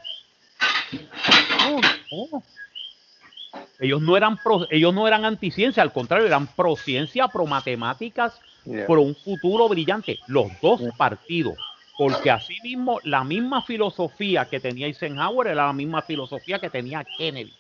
[1.71, 1.81] No,
[2.31, 2.43] no.
[3.79, 8.39] Ellos no eran pro- ellos no eran anticiencia, al contrario, eran pro ciencia, pro matemáticas,
[8.67, 8.87] Yeah.
[8.87, 10.19] por un futuro brillante.
[10.27, 11.55] Los dos partidos.
[11.97, 17.03] Porque así mismo, la misma filosofía que tenía Eisenhower era la misma filosofía que tenía
[17.17, 17.53] Kennedy.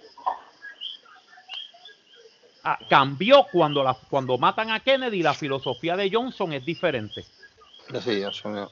[2.62, 7.24] Ah, cambió cuando, la, cuando matan a Kennedy, la filosofía de Johnson es diferente.
[8.04, 8.70] Sí, eso no.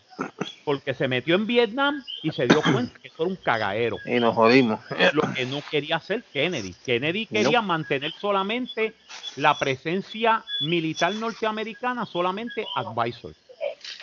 [0.65, 3.97] Porque se metió en Vietnam y se dio cuenta que eso era un cagadero.
[4.05, 4.81] Y nos jodimos.
[5.13, 6.75] Lo que no quería hacer Kennedy.
[6.85, 8.95] Kennedy quería mantener solamente
[9.37, 13.37] la presencia militar norteamericana, solamente advisors.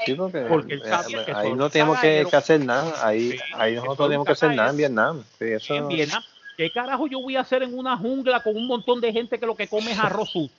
[0.05, 2.93] Sí, porque, Porque él eh, sabía que ahí no tenemos que, hacer nada.
[3.05, 4.77] Ahí, Sí, ahí nosotros tenemos que hacer nada en.
[4.77, 5.23] Vietnam.
[5.39, 6.23] Sí, eso, En Vietnam,
[6.57, 9.45] ¿qué carajo yo voy a hacer en una jungla con un montón de gente que
[9.45, 10.56] lo que come es arroz sucio?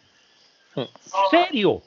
[1.30, 1.82] ¿Serio?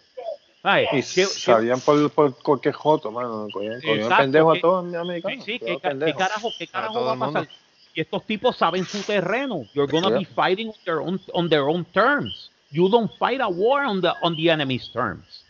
[0.63, 3.47] Ay, y ¿qué- qué- sabían por, por cualquier joto, mano.
[3.51, 3.79] Cogían,
[4.17, 5.45] pendejo a todos los americanos.
[5.45, 7.47] Sí, sí, ¿qué, qué carajo, qué carajo va a pasar?
[7.93, 9.65] Y estos tipos saben su terreno.
[9.73, 10.33] You're gonna be Yeah.
[10.35, 12.51] fighting on their own, on their own terms.
[12.71, 15.43] You don't fight a war on the, on the enemy's terms.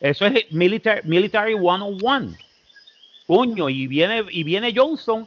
[0.00, 2.36] Eso es military, military 101.
[3.26, 5.26] Coño, y viene, y viene Johnson,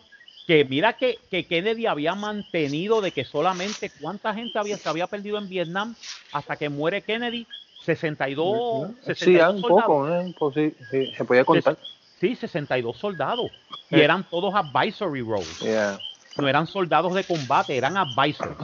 [0.49, 5.05] que mira que, que Kennedy había mantenido de que solamente cuánta gente había, se había
[5.05, 5.93] perdido en Vietnam
[6.31, 7.45] hasta que muere Kennedy.
[7.85, 9.61] 62, 62 Sí, un soldados.
[9.61, 10.33] poco, ¿eh?
[10.39, 11.77] Pues sí, sí, se podía contar.
[12.19, 13.51] Sí, 62 soldados.
[13.91, 14.03] Y Eh.
[14.03, 15.59] eran todos advisory roles.
[15.59, 15.99] Yeah.
[16.37, 18.57] No eran soldados de combate, eran advisors.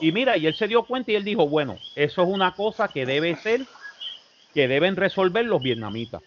[0.00, 2.88] Y mira, y él se dio cuenta y él dijo, bueno, eso es una cosa
[2.88, 3.66] que debe ser,
[4.54, 6.22] que deben resolver los vietnamitas.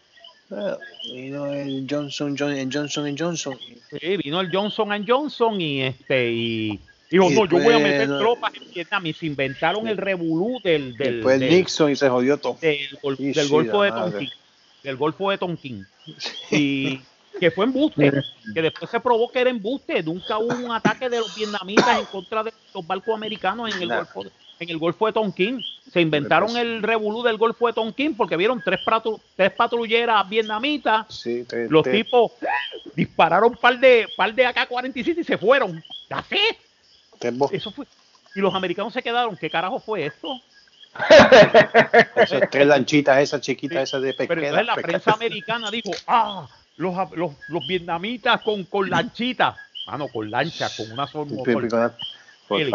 [0.53, 0.77] Ah,
[1.13, 3.57] Vino el Johnson, John, el Johnson Johnson.
[3.89, 6.79] Sí, vino el Johnson and Johnson y este y
[7.09, 8.19] dijo, Y no, yo voy a meter no.
[8.19, 9.05] tropas en Vietnam.
[9.07, 12.57] Y se inventaron el revolú del, del, Después del- Nixon y se jodió todo.
[12.61, 14.11] del, gol- Y del sí, Golfo de madre.
[14.11, 14.29] Tonkin.
[14.83, 15.87] Del Golfo de Tonkin.
[16.51, 16.99] Y
[17.39, 18.11] que fue embuste.
[18.53, 20.03] Que después se probó que era embuste.
[20.03, 23.87] Nunca hubo un ataque de los vietnamitas en contra de los barcos americanos en el,
[23.87, 23.97] Nah.
[23.97, 24.31] Golfo, de-
[24.61, 25.63] en el Golfo de Tonkin.
[25.91, 31.07] Se inventaron el revolú del Golfo de Tonkin porque vieron tres, patru- tres patrulleras vietnamitas.
[31.09, 32.31] Sí, te- Los te- tipos
[32.95, 35.83] dispararon par de, par de AK-47 y se fueron.
[36.09, 36.39] Así.
[37.51, 37.85] Eso fue.
[38.35, 39.35] Y los americanos se quedaron.
[39.35, 40.39] ¿Qué carajo fue esto?
[42.15, 44.47] esas tres lanchitas, esas chiquitas, Sí, esas de Pero pesquera.
[44.61, 46.47] entonces la prensa americana dijo, ah,
[46.77, 49.55] los, los, los vietnamitas con, con lanchitas.
[49.87, 51.67] Mano, con lancha, con una sola motor.
[52.47, 52.71] Por Mire,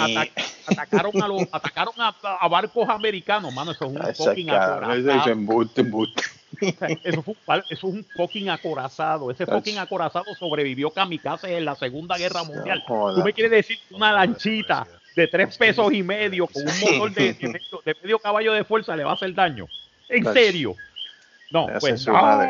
[0.00, 0.30] Ataca-
[0.66, 5.32] atacaron a los, atacaron a, a barcos americanos, mano, eso es un fucking acorazado.
[5.32, 6.22] embuste, embuste.
[7.04, 9.30] Eso, fue eso es un fucking acorazado.
[9.30, 12.82] Ese fucking acorazado sobrevivió kamikaze en la Segunda Guerra Mundial.
[13.14, 14.86] Tú me quieres decir que una lanchita
[15.16, 18.64] de tres pesos y medio con un motor de, de medio, de medio caballo de
[18.64, 19.66] fuerza le va a hacer daño.
[20.08, 20.74] ¿En serio?
[21.52, 22.46] No, pues madre.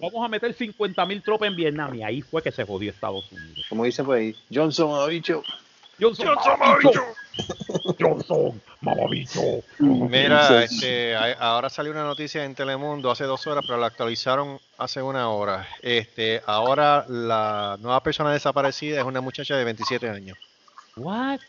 [0.00, 3.30] Vamos a meter 50 mil tropas en Vietnam y ahí fue que se jodió Estados
[3.30, 3.66] Unidos.
[3.68, 5.42] Como por ahí, Johnson ha dicho.
[6.02, 7.04] Johnson, mamabicho.
[7.98, 9.40] Johnson, mamabicho.
[9.78, 15.00] Mira, este, ahora salió una noticia en Telemundo hace dos horas, pero la actualizaron hace
[15.00, 15.68] una hora.
[15.80, 20.36] Este, ahora la nueva persona desaparecida es una muchacha de 27 años.
[20.96, 21.40] What?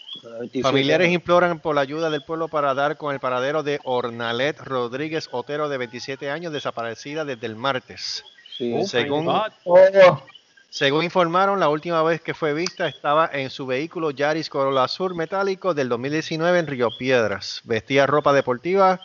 [0.62, 5.28] Familiares imploran por la ayuda del pueblo para dar con el paradero de Ornalet Rodríguez
[5.32, 8.24] Otero, de 27 años, desaparecida desde el martes.
[8.58, 9.52] Sí, Oh, según, God.
[10.74, 15.14] Según informaron, la última vez que fue vista estaba en su vehículo Yaris Corolla Sur
[15.14, 17.62] metálico del 2019 en Río Piedras.
[17.64, 19.00] Vestía ropa deportiva,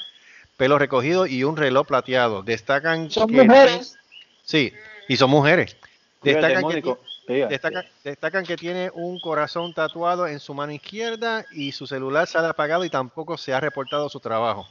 [0.57, 2.43] pelo recogido y un reloj plateado.
[2.43, 3.99] Destacan Son que mujeres.
[4.45, 4.73] Sí,
[5.09, 5.77] y son mujeres.
[6.23, 11.87] Destacan que, destacan, destacan que tiene un corazón tatuado en su mano izquierda y su
[11.87, 14.67] celular sale apagado y tampoco se ha reportado su trabajo.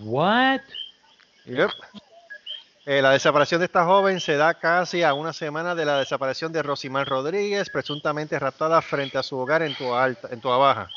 [0.00, 0.60] What?
[1.46, 1.70] Yep.
[2.84, 6.52] Eh, la desaparición de esta joven se da casi a una semana de la desaparición
[6.52, 10.88] de Rosimar Rodríguez, presuntamente raptada frente a su hogar en Tua, Alta, en Tua Baja.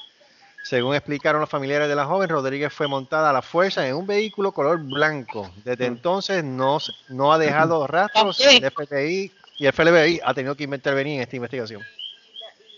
[0.64, 4.08] Según explicaron los familiares de la joven, Rodríguez fue montada a la fuerza en un
[4.08, 5.52] vehículo color blanco.
[5.64, 6.80] Desde entonces no,
[7.10, 8.40] no ha dejado rastros.
[8.40, 11.84] El FBI Y el FBI ha tenido que intervenir en esta investigación.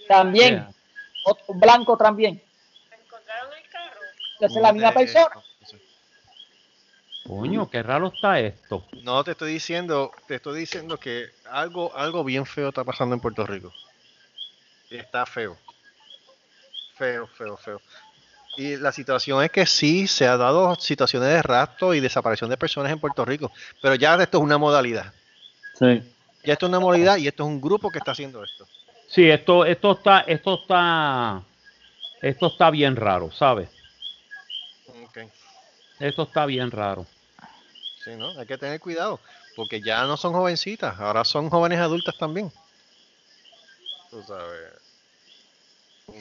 [0.09, 0.71] También, Yeah.
[1.23, 2.41] otro blanco también.
[2.91, 3.99] ¿Encontraron el carro?
[4.41, 5.29] Es la misma persona.
[7.27, 8.85] Coño, qué raro está esto.
[9.03, 13.21] No te estoy diciendo, te estoy diciendo que algo, algo bien feo está pasando en
[13.21, 13.73] Puerto Rico.
[14.89, 15.57] Está feo.
[16.95, 17.81] Feo, feo, feo.
[18.55, 22.57] Y la situación es que sí se ha dado situaciones de rapto y desaparición de
[22.57, 23.51] personas en Puerto Rico,
[23.81, 25.13] pero ya esto es una modalidad.
[25.77, 26.01] Sí.
[26.43, 28.65] Ya esto es una modalidad y esto es un grupo que está haciendo esto.
[29.09, 31.43] Sí, esto, esto está, esto está,
[32.21, 33.69] esto está bien raro, ¿sabes?
[35.03, 35.19] Ok.
[35.99, 37.05] Esto está bien raro.
[38.07, 38.29] Sí, ¿no?
[38.39, 39.19] Hay que tener cuidado,
[39.53, 42.49] porque ya no son jovencitas, ahora son jóvenes adultas también.
[44.09, 44.71] Tú sabes.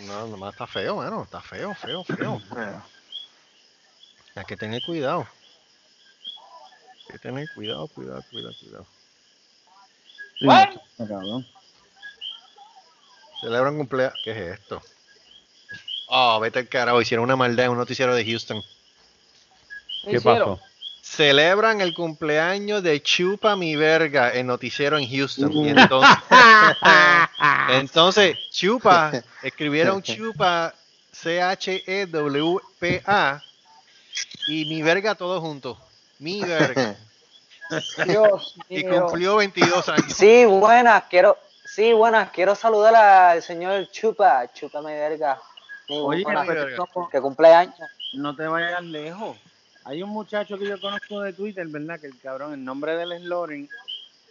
[0.05, 1.23] No, nomás está feo, mano.
[1.23, 2.43] Está feo, feo, feo.
[4.35, 5.29] Hay que tener cuidado.
[7.05, 8.87] Hay que tener cuidado, cuidado, cuidado, cuidado.
[10.41, 11.47] Sí, cabrón.
[13.41, 14.19] Celebran cumpleaños.
[14.25, 14.83] ¿Qué es esto?
[16.09, 17.01] Oh, vete al carajo.
[17.01, 18.61] Hicieron una maldad en un noticiero de Houston.
[20.03, 20.61] ¿Qué ¿Qué pasó?
[21.09, 25.53] Celebran el cumpleaños de Chupa mi verga en noticiero en Houston.
[25.53, 26.17] Y entonces,
[27.71, 29.13] entonces Chupa,
[29.43, 30.75] escribieron Chupa,
[32.07, 33.41] C-H-E-W-P-A,
[34.49, 35.79] y mi verga todo junto.
[36.19, 36.97] Mi verga.
[38.07, 39.07] Dios Y mío.
[39.07, 40.13] cumplió 22 años.
[40.13, 45.41] Sí, buenas, quiero, sí, buenas, quiero saludar al señor Chupa, Chupa mi verga.
[45.89, 47.77] Oye, es como- que cumpleaños.
[48.15, 49.37] no te vayas lejos.
[49.87, 52.01] Hay un muchacho que yo conozco de Twitter, ¿verdad?
[52.01, 53.69] Que el cabrón, el nombre de él es Loren,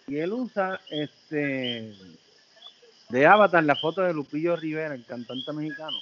[0.07, 1.93] y él usa este
[3.09, 5.97] de Avatar la foto de Lupillo Rivera, el cantante mexicano.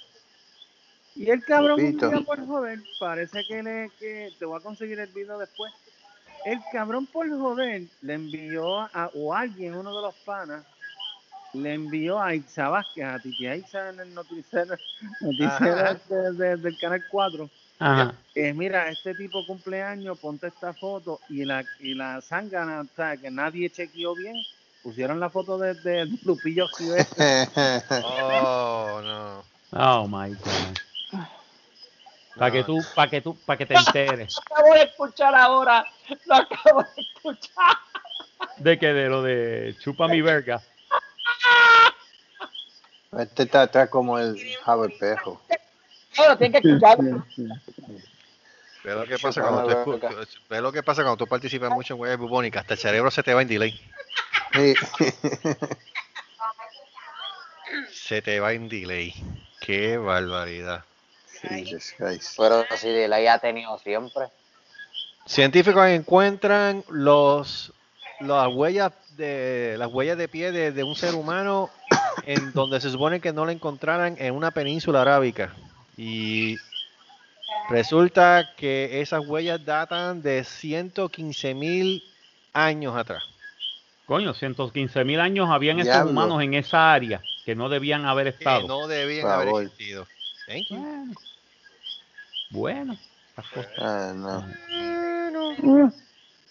[1.15, 1.79] Y el cabrón
[2.17, 5.71] un por joder, parece que le que te voy a conseguir el video después.
[6.45, 10.65] El cabrón por joder le envió a o alguien, uno de los panas,
[11.53, 14.75] le envió a Itza Vázquez, a Titi Aiza en el noticiero,
[15.21, 17.49] noticiero de- del canal 4
[17.85, 18.15] Ajá.
[18.33, 22.21] eh, mira, este tipo cumpleaños, ponte esta foto y la y la o
[22.95, 24.35] sea, que nadie chequeó bien,
[24.81, 27.05] pusieron la foto de, de Lupillo Rivera.
[28.05, 29.43] Oh, no.
[29.73, 31.25] Oh my God.
[32.37, 35.85] Para que tú, para que tú, para que te enteres Lo acabo de escuchar ahora.
[36.25, 37.77] Lo acabo de escuchar.
[38.57, 40.61] de que de lo de chupa mi verga.
[43.19, 44.93] Este está, está como el jabo el
[46.17, 47.25] Ahora tienen que escucharlo.
[48.83, 50.25] Ve lo que pasa cuando tú, escu- verga.
[50.49, 52.61] ve lo que pasa cuando tú participas mucho en huellas bubónicas.
[52.61, 53.79] Hasta el cerebro se te va en delay.
[54.53, 54.73] Sí.
[57.91, 59.13] Se te va en delay.
[59.61, 60.83] Qué barbaridad.
[61.41, 62.35] Jesus Christ.
[62.37, 64.25] Pero si de la ha tenido siempre.
[65.25, 67.73] Científicos encuentran los
[68.19, 71.69] las huellas de las huellas de pie de, de un ser humano
[72.25, 75.53] en donde se supone que no la encontraran en una península arábica
[75.97, 76.57] y
[77.69, 82.03] resulta que esas huellas datan de 115 mil
[82.53, 83.23] años atrás.
[84.05, 86.11] Coño, 115 mil años habían estos Diablo.
[86.11, 88.67] humanos en esa área que no debían haber Que estado.
[88.67, 89.63] no debían Por haber favor.
[89.63, 90.07] existido.
[90.47, 90.75] Thank you.
[92.49, 92.97] Bueno, bueno,
[93.33, 94.13] esas cosas, Ah,
[95.31, 95.55] no.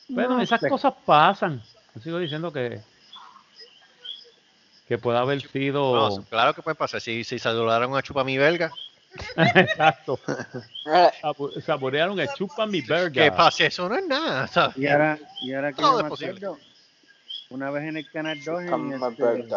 [0.09, 1.63] bueno, esas cosas pasan.
[1.95, 2.81] Yo sigo diciendo que
[4.89, 7.01] que puede haber sido No, claro que puede pasar.
[7.01, 8.71] Si, si saludaron a Chupa mi belga,
[9.37, 10.19] exacto.
[11.65, 13.11] Saborearon el chupa mi verga.
[13.25, 14.47] que pase, eso no es nada.
[14.47, 14.77] ¿sabes?
[14.77, 16.57] Y ahora, y ahora que yo es me
[17.51, 19.57] una vez en el canal 2, en Chupa mi este,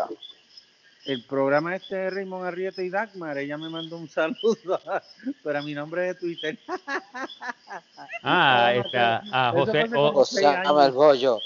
[1.05, 4.81] el programa este de Raymond Arrieta y Dagmar, ella me mandó un saludo,
[5.43, 6.59] pero a mi nombre de Twitter.
[8.21, 11.39] Ah, no, este, a, a eso José, o- bollo.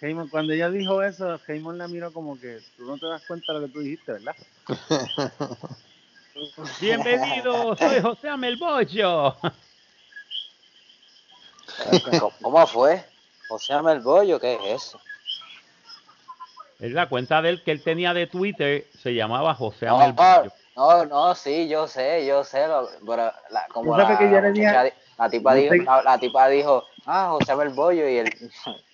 [0.00, 3.52] Raymond, cuando ella dijo eso, Raymond la miró como que tú no te das cuenta
[3.52, 4.34] de lo que tú dijiste, ¿verdad?
[6.80, 9.36] Bienvenido, soy José Amelbollo.
[12.18, 13.04] ¿Cómo- ¿Cómo fue?
[13.48, 15.00] O sea, el bollo, ¿qué es eso?
[16.78, 20.52] Es la cuenta de él que él tenía de Twitter, se llamaba José No, Amelbollo.
[20.76, 24.92] no, no, sí, yo sé, yo sé, lo- pero la, como la, que ya di-
[25.18, 28.30] la tipa no dijo, la, la tipa dijo, ah, José el bollo y el,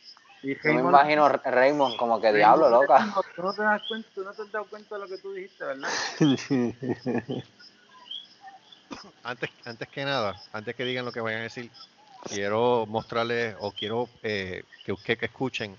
[0.47, 3.05] Y yo me Raymond- imagino a Raymond como que Raymond diablo, loca.
[3.35, 5.33] Tú no te das cuenta, tú no te has dado cuenta de lo que tú
[5.33, 5.89] dijiste, ¿verdad?
[9.25, 11.69] antes, antes que nada, antes que digan lo que vayan a decir,
[12.29, 15.77] quiero mostrarles o quiero eh, que ustedes que escuchen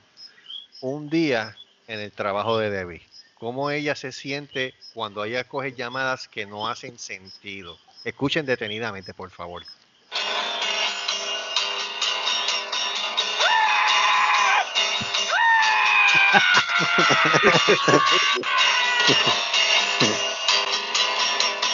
[0.81, 1.55] un día
[1.87, 3.01] en el trabajo de Debbie.
[3.35, 7.77] Cómo ella se siente cuando ella coge llamadas que no hacen sentido.
[8.03, 9.63] Escuchen detenidamente, por favor.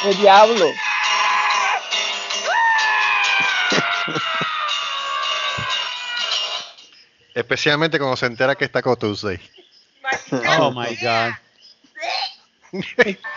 [0.01, 0.65] ¡Qué diablo!
[7.33, 9.39] Especialmente cuando se entera que está con Tuesday.
[10.59, 11.31] Oh my God.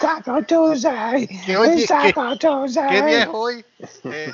[0.01, 1.27] Taco Tuesday.
[1.47, 2.89] ¿Qué, oye, It's qué- Taco Tuesday.
[2.91, 3.65] ¿Qué día es hoy?
[4.05, 4.33] Eh,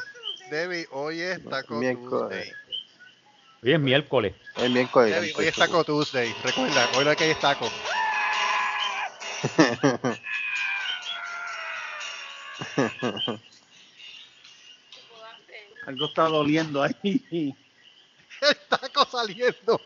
[0.51, 2.11] Debbie, hoy es Taco Miércoles.
[2.45, 2.53] Tuesday.
[3.63, 4.35] Hoy es miércoles.
[4.57, 5.15] El miércoles.
[5.15, 6.35] Debbie, hoy es Taco Tuesday.
[6.43, 7.71] Recuerda, hoy lo que hay es taco.
[15.87, 17.55] Algo está doliendo ahí.
[18.41, 19.81] El taco saliendo.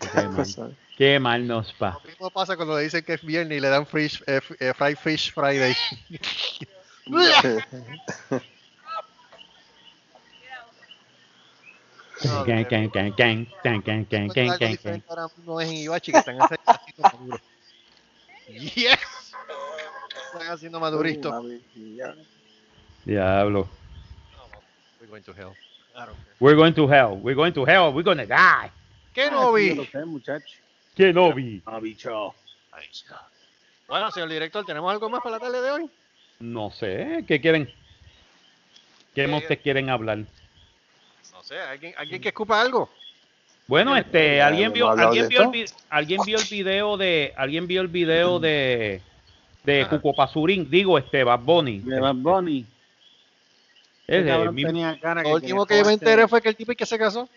[0.00, 1.92] Qué, mal, qué mal nos va.
[2.02, 4.74] Lo mismo pasa cuando le dicen que es viernes y le dan fish, eh, eh,
[4.74, 5.76] fried fish Friday.
[12.24, 15.08] No, Gang, gang, gang, gang, gang, gang, gang, Encuentro gang, algo gang, diferente gang.
[15.08, 17.40] ahora mismo es en Ibachi que están haciendo maduro.
[18.48, 18.98] Yes.
[20.32, 21.44] Están haciendo madurito.
[23.04, 23.68] Diablo.
[25.00, 25.54] We're going to hell.
[26.40, 27.18] We're going to hell.
[27.22, 27.92] We're going to hell.
[27.92, 28.70] We're gonna die.
[29.14, 29.52] ¿Qué no
[31.32, 31.62] vi?
[31.66, 31.80] Ah.
[33.88, 35.90] Bueno, señor director, ¿tenemos algo más para la tarde de hoy?
[36.40, 37.24] No sé.
[37.26, 37.70] ¿Qué quieren?
[39.14, 40.24] ¿Qué Eh, montes quieren hablar?
[41.46, 42.90] Sé, ¿alguien, alguien que escupa algo?
[43.68, 47.80] Bueno, este, Ya alguien vio, alguien vio el alguien vio el video de, alguien vio
[47.82, 49.00] el video de,
[49.62, 49.86] de.
[49.88, 51.78] Cuco Pasurín, digo, este, Bad Bunny.
[51.78, 52.66] De Bad Bunny.
[54.52, 56.84] Mi- tenía cara Lo que último que yo me enteré fue que el tipo que
[56.84, 57.28] se casó.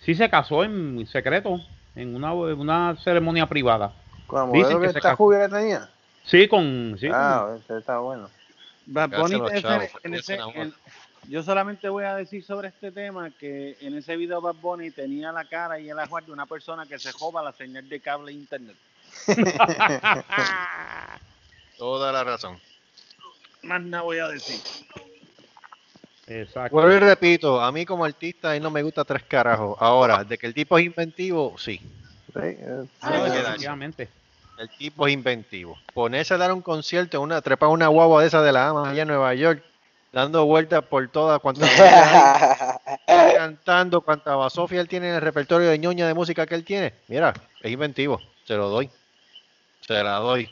[0.00, 1.60] sí se casó en secreto,
[1.96, 3.92] en una, una ceremonia privada.
[4.28, 5.16] Con la Dicen que que se esta casó.
[5.16, 5.88] jubia que tenía.
[6.24, 8.30] Sí, con, sí, Ah, ese está bueno.
[8.86, 10.74] Bad Bunny, los ese- en ese- en-
[11.28, 15.32] yo solamente voy a decir sobre este tema que en ese video Bad Bunny tenía
[15.32, 18.32] la cara y el ajuar de una persona que se joba la señal de cable
[18.32, 18.76] e internet.
[21.78, 22.58] Toda la razón.
[23.62, 24.60] Más nada voy a decir.
[26.26, 26.74] exacto.
[26.76, 29.76] Vuelvo y repito, a mí como artista ahí no me gusta tres carajos.
[29.80, 31.78] Ahora, de que el tipo es inventivo, sí.
[31.78, 32.86] Sí, eh.
[34.58, 35.78] El tipo es inventivo.
[35.92, 39.02] Ponerse a dar un concierto, una trepa una guagua de esa de la ama allá
[39.02, 39.62] en Nueva York,
[40.12, 41.68] dando vueltas por todas cuantas
[43.34, 46.94] cantando cuanta basofia él tiene en el repertorio de ñoña de música que él tiene.
[47.08, 48.20] Mira, es inventivo.
[48.44, 48.90] Se lo doy.
[49.80, 50.48] Se la doy.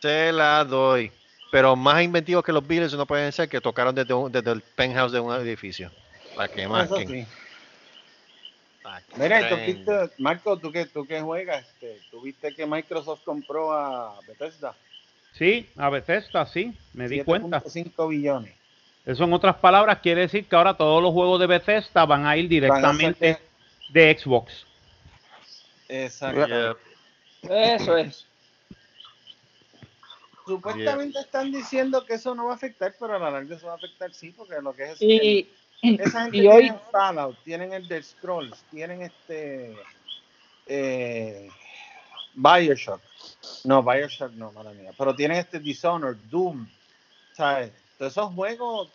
[0.00, 1.10] Se la doy.
[1.50, 4.60] Pero más inventivos que los Beatles no pueden ser que tocaron desde, un- desde el
[4.60, 5.90] penthouse de un edificio.
[6.34, 6.84] Para que más.
[6.86, 7.26] Eso sí.
[9.16, 13.22] Mira, y tú viste, Marco, tú que, tú que juegas, este, tú viste que Microsoft
[13.24, 14.74] compró a Bethesda.
[15.36, 17.62] Sí, a Bethesda, sí, me di cuenta.
[17.62, 18.54] 7.5 billones.
[19.04, 22.36] Eso en otras palabras quiere decir que ahora todos los juegos de Bethesda van a
[22.36, 23.38] ir directamente
[23.90, 24.66] de Xbox.
[25.88, 26.78] Exacto.
[27.42, 28.26] Eso es.
[30.46, 33.74] Supuestamente están diciendo que eso no va a afectar, pero a la larga eso va
[33.74, 35.48] a afectar sí, porque lo que es Y,
[35.82, 39.76] esa gente y hoy, tiene Fallout, tienen el de Scrolls, tienen este
[40.66, 41.48] eh,
[42.34, 43.00] Bioshock.
[43.64, 44.90] No, Bioshock no, mala mía.
[44.96, 46.66] Pero tienen este Dishonored, Doom,
[47.32, 47.72] ¿sabes?
[47.98, 48.88] Todos esos juegos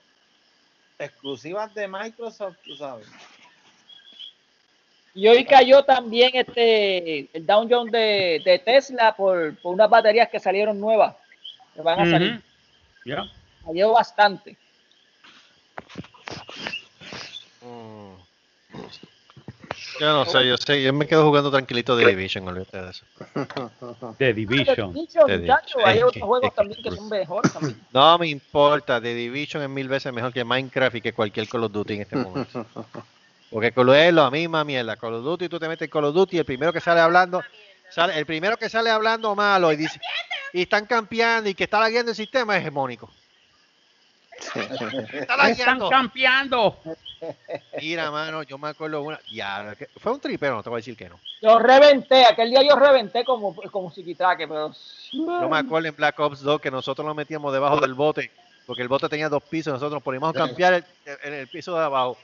[0.98, 3.08] exclusivas de Microsoft, tú sabes.
[5.14, 10.40] y hoy cayó también este el downjump de, de Tesla por, por unas baterías que
[10.40, 11.16] salieron nuevas.
[11.74, 12.42] Que van a salir.
[13.06, 13.24] Ya.
[13.66, 14.58] Cayó bastante.
[20.02, 23.06] Yo no sé, yo sé, yo me quedo jugando tranquilito de Division, olvídate de eso.
[24.18, 24.94] The Division.
[24.94, 25.86] Muchacho, digo.
[25.86, 27.80] hay otros juegos también que son mejores también.
[27.94, 31.66] No me importa, The Division es mil veces mejor que Minecraft y que cualquier Call
[31.66, 32.66] of Duty en este momento.
[33.52, 34.96] Porque Call of Duty es la misma mierda.
[34.96, 37.00] Call of Duty, tú te metes en Call of Duty y el primero que sale
[37.00, 37.44] hablando,
[37.92, 40.02] sale, el primero que sale hablando malo y dice,
[40.52, 43.14] y están campeando y que está lagueando el sistema es hegemónico.
[44.56, 46.78] Está Están campeando.
[47.80, 49.20] Mira, mano, yo me acuerdo una.
[49.32, 51.20] Ya, fue un tripero, no te voy a decir que no.
[51.42, 54.72] Yo reventé, aquel día yo reventé como, como psiquitraque, pero.
[55.12, 58.32] Yo me acuerdo en Black Ops 2 que nosotros nos metíamos debajo del bote,
[58.66, 60.86] porque el bote tenía dos pisos, nosotros nos poníamos a campear el-
[61.24, 62.18] en el piso de abajo.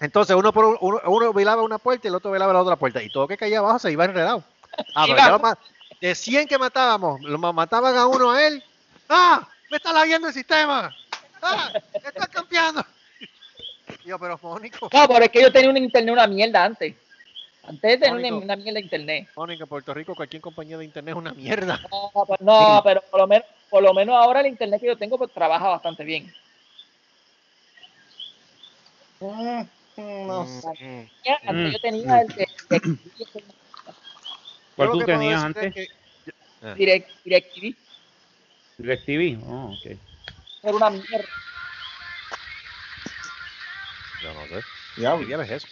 [0.00, 2.76] Entonces uno, por un- uno, uno velaba una puerta y el otro velaba la otra
[2.76, 4.42] puerta, y todo que caía abajo se iba enredado.
[4.94, 5.58] Ah, pero ya lo
[6.00, 8.64] de 100 que matábamos, lo ma- mataban a uno a él.
[9.08, 9.46] ¡Ah!
[9.72, 10.94] ¡Me está lagueando el sistema!
[11.40, 11.70] ¡Ah!
[11.72, 12.84] ¡Me está campeando!
[14.04, 16.94] Y yo, pero Mónico, No, pero es que yo tenía un internet una mierda antes.
[17.62, 18.44] Antes de tener una, Mónico.
[18.44, 19.28] una mierda de internet.
[19.34, 21.80] Mónico, en Puerto Rico cualquier compañía de internet es una mierda.
[21.90, 24.98] No, pero, no, pero por lo menos, por lo menos ahora el internet que yo
[24.98, 26.30] tengo pues, trabaja bastante bien.
[29.20, 29.66] No
[29.96, 30.68] Mm, sé.
[31.48, 31.50] mm.
[31.56, 31.70] Mm.
[31.72, 32.98] yo tenía el de, de-
[34.76, 35.72] ¿Cuál tú tenías antes?
[35.72, 35.88] que-
[36.76, 37.74] direct, DirecTV.
[38.78, 39.42] DirecTV.
[39.46, 39.86] Oh, ok.
[40.62, 41.24] Era una mierda.
[44.22, 44.64] Yo no sé.
[44.96, 45.20] Diablo.
[45.20, 45.66] ¿Qué diablos es eso?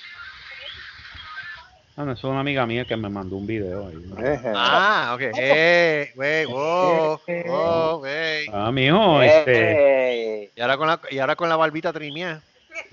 [1.96, 3.96] Ah, no, eso es una amiga mía que me mandó un video ahí.
[4.24, 4.52] Eje.
[4.54, 5.20] Ah, ok.
[5.36, 8.48] Eh, güey, wow, wow, güey.
[8.52, 10.50] Ah, mijo, este.
[10.56, 12.42] Y ahora con la, y ahora con la barbita trimiada.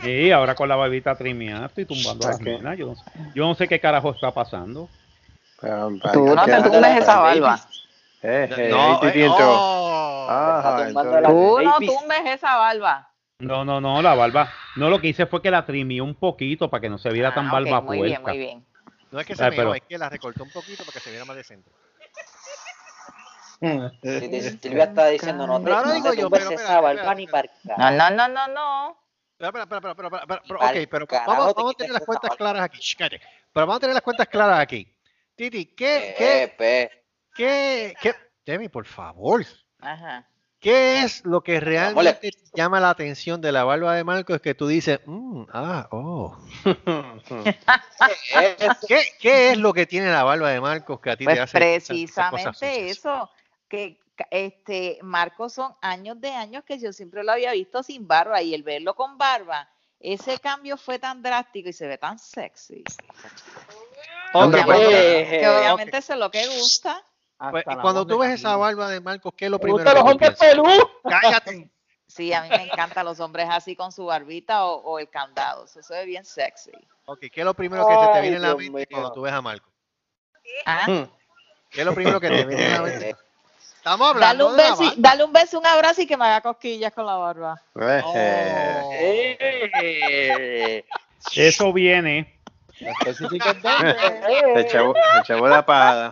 [0.01, 2.77] Sí, ahora con la barbita trimiada estoy tumbando a las nenas.
[2.77, 3.03] Yo, no sé-
[3.33, 4.89] yo no sé qué carajo está pasando.
[5.61, 7.59] Pero, Tú No te tumbes esa barba.
[8.21, 9.96] Eje, No, ahí te eh, oh.
[10.29, 13.11] Ajá, Está tumbando entonces- la- Tú no tumbes esa barba.
[13.39, 14.51] No, no, no, la barba.
[14.75, 17.33] No, lo que hice fue que la trimié un poquito para que no se viera
[17.33, 18.65] tan Ah, ok, barba muy bien, muy bien.
[19.11, 20.99] No es que se Ah, me pero- es que la recortó un poquito para que
[20.99, 21.69] se viera más decente.
[24.61, 27.27] Silvia está diciendo, no te, Pero ahora no digo yo, tumbes pero esa barba ni
[27.27, 28.97] para No, no, no, no, no.
[29.39, 32.37] Espera, espera, espera, espera, ok, pero vamos, vamos a tener las cuentas barba.
[32.37, 32.79] claras aquí.
[32.97, 33.21] Cállate.
[33.53, 34.91] Pero vamos a tener las cuentas claras aquí.
[35.35, 36.55] Titi, ¿qué, qué,
[37.35, 39.45] qué, qué, Demi, por favor,
[39.87, 40.27] Ajá.
[40.59, 44.55] ¿qué es lo que realmente te llama la atención de la barba de Marcos que
[44.55, 46.37] tú dices, mm, ah, oh?
[48.87, 51.39] ¿Qué, ¿Qué es lo que tiene la barba de Marcos que a ti te Pues
[51.39, 53.29] hace esas cosas precisamente eso,
[53.69, 53.99] que
[54.31, 58.53] este Marcos son años de años que yo siempre lo había visto sin barba y
[58.53, 59.69] el verlo con barba,
[59.99, 62.83] ese cambio fue tan drástico y se ve tan sexy.
[62.83, 62.95] Que,
[64.33, 67.03] pues, obviamente, que obviamente es lo que gusta.
[67.51, 70.03] Pues, y cuando tú ves esa barba de Marcos, ¿qué es lo Me primero los
[70.03, 70.87] hombres peludos.
[71.03, 71.69] ¡Cállate!
[72.07, 75.65] Sí, a mí me encantan los hombres así con su barbita o, o el candado,
[75.65, 76.71] eso se ve bien sexy.
[77.05, 78.85] Ok, ¿qué es lo primero que se te viene en la mente mío.
[78.89, 79.71] cuando tú ves a Marcos?
[80.65, 80.85] Ah,
[81.69, 83.15] ¿Qué es lo primero que te viene en la mente?
[83.77, 84.95] Estamos Dale hablando un de la beso, barba.
[84.97, 87.61] dale un beso, un abrazo y que me haga cosquillas con la barba.
[87.75, 89.37] Eje.
[89.79, 90.85] Eh.
[91.35, 92.33] Eso viene.
[92.79, 93.27] Echó,
[94.93, 96.11] se echó la paja.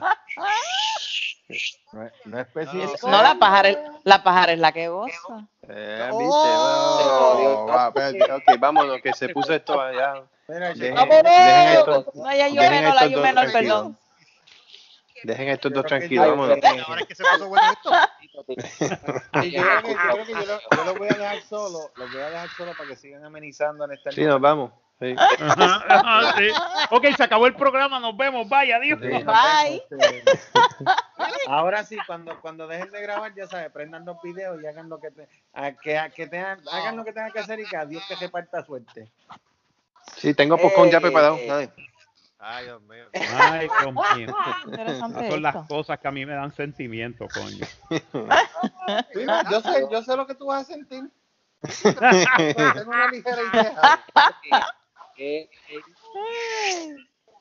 [1.94, 3.04] No, no especificas.
[3.04, 5.48] No, la pájara, es- la pájara es la que goza.
[5.70, 6.18] Eh, Oh.
[6.18, 7.64] viste, Oh.
[7.64, 10.24] oh, va, espérate, ok, vámonos, que se puso esto allá.
[10.48, 11.24] Dejen, ¡Vámonos!
[11.24, 13.52] dejen esto, No estos hay un dos menor, tranquilos.
[13.54, 13.98] perdón.
[15.24, 16.60] Dejen estos dos Yo tranquilos, vámonos.
[16.88, 17.92] Ahora es que se puso bueno esto.
[18.36, 22.12] Yo creo que, yo, creo que yo, lo- yo los voy a dejar solo, los
[22.12, 24.72] voy a dejar solo para que sigan amenizando en esta Sí, nos vamos.
[25.00, 25.14] Sí.
[25.40, 26.48] Ajá, ajá, sí.
[26.90, 29.00] Ok, se acabó el programa, nos vemos, vaya, adiós.
[29.02, 29.84] Sí, Bye.
[29.92, 30.24] este,
[31.48, 35.00] Ahora sí, cuando, cuando dejen de grabar, ya sabes, prendan los videos y hagan lo
[35.00, 37.76] que, te- a- que, a- que tengan, hagan lo que tengan que hacer y que
[37.78, 39.12] a Dios que reparta suerte.
[40.16, 41.36] Sí, tengo popcorn ya Eh, preparado.
[41.38, 41.48] eh.
[41.48, 41.74] dale.
[42.40, 43.06] Ay, Dios mío.
[43.38, 44.36] Ay, Dios mío.
[44.66, 47.66] Interesante Esas son las cosas que a mí me dan sentimiento, coño.
[49.14, 51.10] Sí, yo sé, yo sé lo que tú vas a sentir.
[51.82, 54.06] Tengo una ligera idea.
[55.18, 56.96] Eh, eh,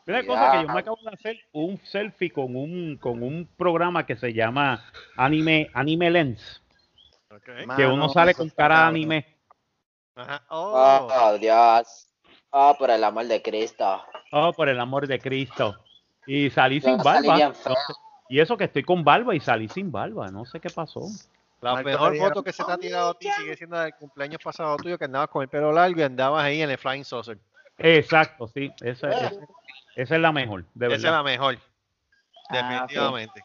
[0.07, 4.07] Una cosa que yo me acabo de hacer un selfie con un con un programa
[4.07, 4.85] que se llama
[5.17, 6.63] Anime Anime Lens,
[7.31, 7.45] Ok.
[7.45, 9.37] que Mano, uno sale con cara de anime.
[10.15, 10.45] Ajá.
[10.51, 11.09] Oh.
[11.11, 12.09] Oh, Dios.
[12.51, 14.03] Oh, por el amor de Cristo.
[14.31, 15.77] Oh, por el amor de Cristo.
[16.27, 17.53] Y salí Yo sin barba.
[18.29, 21.03] Y eso que estoy con barba y salí sin barba, no sé qué pasó.
[21.61, 24.41] La Marco mejor foto que se te ha tirado a ti sigue siendo del cumpleaños
[24.43, 27.39] pasado tuyo, que andabas con el pelo largo y andabas ahí en el Flying Saucer.
[27.79, 29.33] Exacto, sí, esa, esa-
[29.97, 31.19] esa es la mejor, de Esa es verdad.
[31.19, 31.59] la mejor.
[32.49, 33.45] Ah, Definitivamente.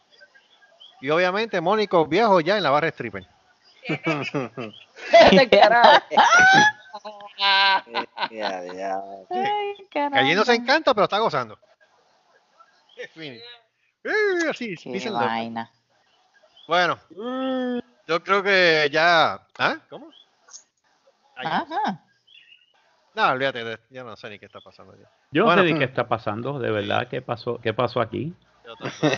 [1.00, 3.26] Y obviamente Mónico viejo ya en la barra stripper.
[10.12, 11.58] Allí no se encanta, pero está gozando.
[13.14, 13.40] Eh,
[14.48, 15.70] así, Qué vaina.
[16.68, 16.98] Bueno,
[18.06, 19.40] yo creo que ya.
[19.58, 19.78] ¿Ah?
[19.88, 20.10] ¿Cómo?
[21.36, 22.04] Ay, Ajá.
[23.20, 24.94] No, olvídate, de- yo no sé ni qué está pasando.
[24.96, 25.08] ya.
[25.30, 25.62] Yo no Bueno.
[25.62, 28.34] sé de qué está pasando, de verdad, qué pasó, qué pasó aquí.
[28.64, 28.74] Yo.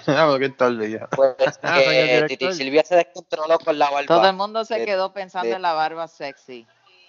[0.07, 1.07] Vamos, qué tarde ya.
[1.09, 2.29] Pues Ah, que director.
[2.29, 4.07] Titi Silvia se descontroló con la barba.
[4.07, 6.66] Todo el mundo se de- quedó pensando de- en la barba sexy.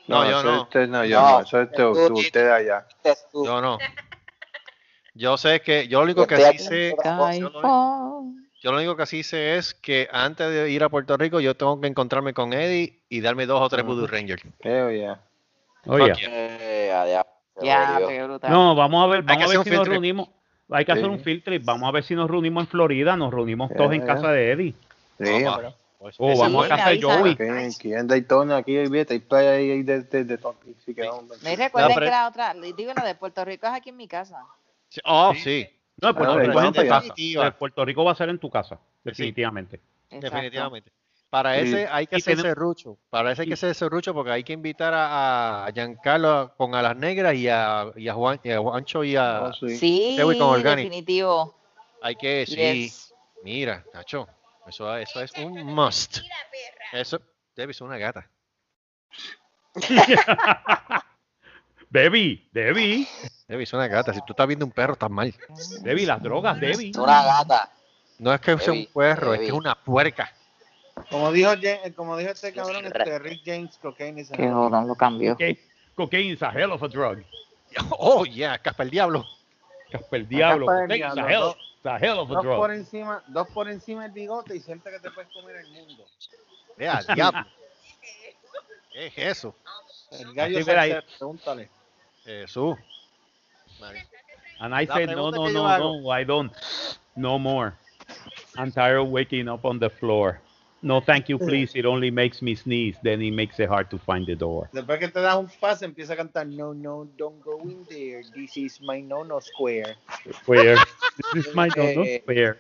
[0.08, 0.62] No, No, yo no.
[0.64, 2.86] usted, no, yo No, no, eso es tú, tú, usted allá.
[3.34, 3.80] Yo no.
[5.14, 5.88] Yo sé que.
[5.88, 6.96] Yo lo único que sí sé.
[7.40, 7.62] Yo lo,
[8.62, 11.56] yo lo único que sí sé es que antes de ir a Puerto Rico, yo
[11.56, 14.44] tengo que encontrarme con Eddie y darme dos o tres Voodoo Rangers.
[14.60, 15.22] Hell yeah.
[15.86, 16.30] Oye, Fuck yeah.
[17.62, 18.52] Ya, qué brutal.
[18.52, 19.92] no, vamos a ver, vamos a hacer ver si nos trip.
[19.92, 20.30] reunimos.
[20.70, 21.10] Hay que hacer Sí.
[21.12, 24.02] un field trip, vamos a ver si nos reunimos en Florida, nos reunimos todos en
[24.02, 24.08] ya.
[24.08, 24.74] casa de Eddie.
[25.20, 25.54] Sí, Vamos.
[25.58, 25.74] hombre.
[26.00, 27.02] Pues, O ese vamos es a casa de.
[27.02, 27.32] Joey.
[27.34, 27.44] Aquí,
[27.78, 31.42] aquí en Daytona, aquí hay hay playa ahí de, de, de que vamos.
[31.44, 33.98] Me recuerden No, pero- que la otra, digo la de Puerto Rico es aquí en
[33.98, 34.44] mi casa.
[34.90, 35.68] Sí, Oh, sí.
[36.02, 37.44] No, de Puerto Ah, Rico es en tu definitiva.
[37.44, 37.54] casa.
[37.54, 39.80] De Puerto Rico va a ser en tu casa, definitivamente.
[40.10, 40.92] Definitivamente.
[41.34, 41.62] Para Sí.
[41.62, 42.98] ese hay que hacer tenemos- serrucho.
[43.10, 46.96] Para ese hay que hacer serrucho porque hay que invitar a, a Giancarlo con Alas
[46.96, 49.42] Negras y a, y a Juan, y a Juancho y a.
[49.46, 49.76] Oh, sí.
[49.78, 50.86] Sí, Te voy con Organic.
[50.86, 51.58] definitivo.
[52.04, 52.56] Hay que, sí.
[52.56, 53.14] Yes.
[53.44, 54.28] Mira, Nacho,
[54.68, 56.20] eso, eso es un must.
[56.92, 57.20] Eso
[57.56, 58.30] debe ser una gata.
[61.90, 63.08] Debbie, Debbie,
[63.48, 64.14] Debe ser una gata.
[64.14, 65.34] Si tú estás viendo un perro, estás mal.
[65.82, 66.92] Debbie, las drogas, Debbie.
[66.92, 67.72] Es una gata.
[68.20, 69.60] No es que sea un Debbie, perro, es que es Debbie.
[69.60, 70.32] una puerca.
[71.10, 74.96] Como dijo, Ja- como dijo este cabrón, este Rick James, cocaine is Que jodón lo
[74.96, 75.36] cambió.
[75.96, 77.24] Cocaine is a hell of a drug.
[77.98, 79.26] Oh, yeah, caspa el diablo.
[79.92, 80.68] Caspa el diablo.
[80.68, 82.72] Caspa is a hell, dos- it's a hell of a Dos por drug.
[82.80, 86.06] encima, dos por encima del bigote y siente que te puedes comer el mundo.
[86.78, 87.46] Vea, diablo.
[88.94, 89.56] ¿Qué es eso?
[90.12, 91.70] El gallo salsero, pregúntale.
[92.24, 92.78] Jesús.
[94.60, 96.54] And I said, no, no, no, no, I don't.
[97.16, 97.74] No more.
[98.56, 100.40] I'm tired of waking up on the floor.
[100.84, 101.72] No, thank you, please.
[101.76, 102.98] It only makes me sneeze.
[103.02, 104.70] Then it makes it hard to find the door.
[104.74, 108.22] Después que te das un pase, empieza a cantar No, no, don't go in there.
[108.36, 109.96] This is my no-no square.
[110.46, 110.76] Where?
[111.34, 112.22] This is my no, no, Eh.
[112.28, 112.58] where?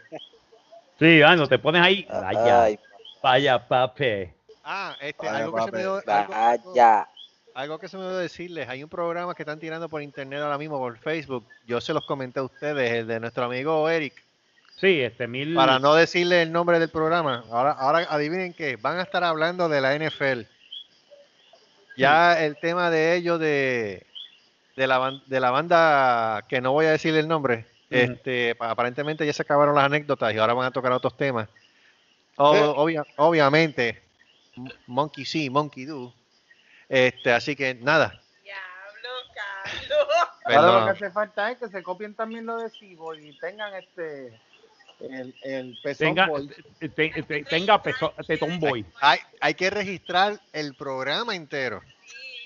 [1.00, 2.08] Sí, ah, no te pones ahí.
[2.10, 2.80] Vaya, Ay,
[3.22, 4.34] vaya, pape.
[4.64, 7.08] Ah, este, Vaya, algo que se me dio- algo- algo- vaya.
[7.56, 10.78] Algo que se me decirles, hay un programa que están tirando por internet ahora mismo,
[10.80, 11.46] por Facebook.
[11.68, 14.24] Yo se los comenté a ustedes, el de nuestro amigo Eric.
[14.84, 15.56] Sí, este mil.
[15.56, 19.70] Para no decirle el nombre del programa, ahora, ahora adivinen que van a estar hablando
[19.70, 20.42] de la NFL.
[21.96, 24.06] Ya el tema de ellos de,
[24.76, 29.26] de, la, de la banda, que no voy a decir el nombre, este, pa- aparentemente
[29.26, 31.48] ya se acabaron las anécdotas y ahora van a tocar otros temas.
[32.36, 32.62] O- Eh.
[32.76, 34.04] obvia- obviamente,
[34.88, 36.14] Monkey sí, Monkey do.
[36.90, 38.20] Este, así que nada.
[38.44, 40.08] Diablo, Carlos.
[40.44, 43.74] Ahora lo que hace falta es que se copien también lo de Cibo y tengan
[43.76, 44.38] este
[45.00, 46.50] el, el pezón Tenga, boy.
[46.80, 48.86] te- te- te- tenga peso, tetón boy.
[49.02, 51.82] Hay, hay que registrar el programa entero.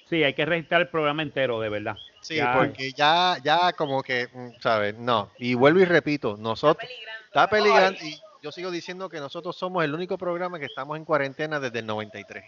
[0.09, 1.95] Sí, hay que registrar el programa entero, de verdad.
[2.21, 2.53] Sí, Ya.
[2.53, 4.95] porque ya, ya como que, mm, ¿sabes?
[4.97, 5.31] No.
[5.37, 7.25] Y vuelvo y repito, nosotros Peligrando.
[7.25, 11.05] está peligrando y yo sigo diciendo que nosotros somos el único programa que estamos en
[11.05, 12.43] cuarentena desde el 93.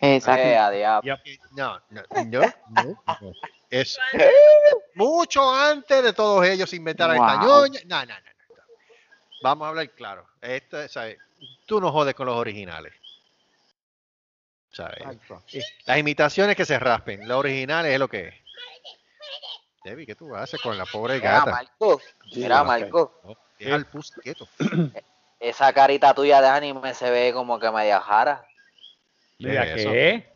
[0.00, 0.42] Exacto.
[0.72, 0.84] Eh.
[1.02, 1.20] Yep.
[1.56, 2.40] No, no, yo,
[2.70, 3.32] no, no.
[3.70, 3.98] Es
[4.94, 7.46] mucho antes de todos ellos inventar esta Wow.
[7.66, 7.80] ñoña.
[7.86, 8.35] No, no, no, no.
[9.42, 10.26] Vamos a hablar claro.
[10.40, 11.18] Esto, ¿sabes?
[11.66, 12.94] Tú no jodes con los originales.
[14.72, 14.98] ¿Sabes?
[15.86, 18.34] Las imitaciones que se raspen, los originales es lo que es.
[19.84, 21.50] Debbie, ¿qué tú haces con la pobre Mira, gata?
[21.52, 22.00] Marco.
[22.34, 23.20] Mira, Marco.
[23.24, 24.48] No, deja el pus quieto.
[25.40, 28.44] Esa carita tuya de anime se ve como que media jara.
[29.38, 30.26] Mira, ¿Qué.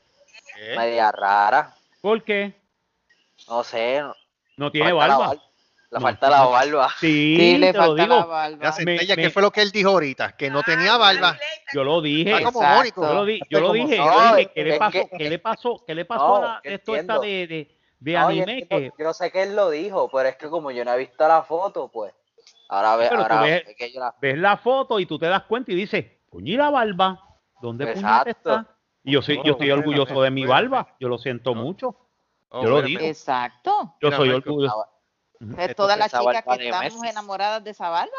[0.77, 1.75] Media rara.
[2.01, 2.55] ¿Por qué?
[3.49, 4.01] No sé.
[4.01, 4.15] no-
[4.57, 5.35] No tiene la barba.
[5.99, 6.01] No.
[6.01, 6.89] falta la barba.
[7.01, 8.29] Sí, Sí, le te lo falta la digo.
[8.29, 8.57] barba.
[8.65, 10.37] La centella, me- ¿qué fue lo que él dijo ahorita?
[10.37, 11.37] Que no tenía barba.
[11.73, 12.31] Yo lo dije.
[12.33, 12.79] Está como Exacto.
[12.79, 13.03] Mónico.
[13.09, 13.99] Yo lo, di- yo lo Como- dije.
[13.99, 14.93] No, yo dije, ¿qué le que- pasó?
[14.93, 15.85] que- ¿Qué le pasó?
[15.87, 18.59] ¿Qué le pasó No, a la, yo esto esta de, de, de No, yo, anime?
[18.61, 20.99] entiendo- Que, yo sé que él lo dijo, pero es que como yo no he
[20.99, 22.13] visto la foto, pues.
[22.69, 24.15] Ahora ve, ahora ves- ve que yo la.
[24.21, 27.21] ves la foto y tú te das cuenta y dices, puñi la barba,
[27.61, 28.31] ¿dónde puñeta Exacto.
[28.31, 28.67] está?
[29.03, 31.63] Y yo, soy, No, yo estoy orgulloso de mi barba, yo lo siento No.
[31.63, 31.97] mucho,
[32.51, 33.01] Oh, yo lo digo.
[33.03, 33.97] Exacto.
[34.01, 34.87] yo soy orgulloso.
[35.41, 38.11] Esto todas las chicas que estamos enamoradas de esa barba.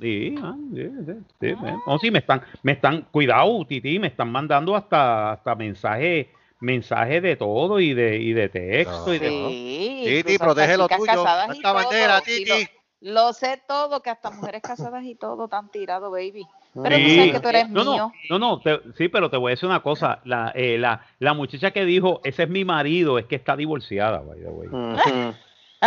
[0.00, 1.76] Sí, ah, sí, sí, sí, eh.
[1.86, 6.26] No, sí, me están, me están, cuidado, Titi, me están mandando hasta, hasta mensajes,
[6.58, 10.02] mensajes de todo y de, y de texto y de Sí.
[10.24, 11.24] Titi, protege lo tuyo.
[11.48, 12.24] Esta bandera, todo.
[12.24, 12.50] Sí, Titi.
[13.02, 16.44] lo, lo sé todo, que hasta mujeres casadas y todo tan tirado, baby.
[16.82, 17.16] Pero tú Sí.
[17.16, 18.12] sabes que tú eres No, no, mío.
[18.30, 21.34] no, no, te- sí, pero te voy a decir una cosa, la, eh, la, la
[21.34, 24.68] muchacha que dijo, ese es mi marido, es que está divorciada, by the way.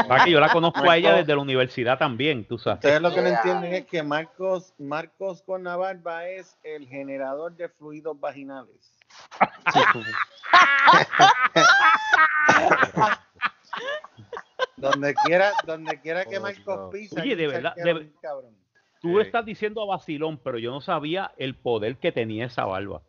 [0.09, 2.77] Va que yo la conozco a ella desde la universidad también, tú sabes.
[2.79, 7.55] Ustedes lo que no entienden es que Marcos, Marcos con la barba es el generador
[7.55, 8.93] de fluidos vaginales.
[14.77, 16.89] donde quiera, donde quiera que Oh, Marcos no.
[16.89, 18.55] pisa, Oye, de verdad, de- cabrón.
[19.01, 19.27] Tú Sí.
[19.27, 23.01] estás diciendo a vacilón, pero yo no sabía el poder que tenía esa barba.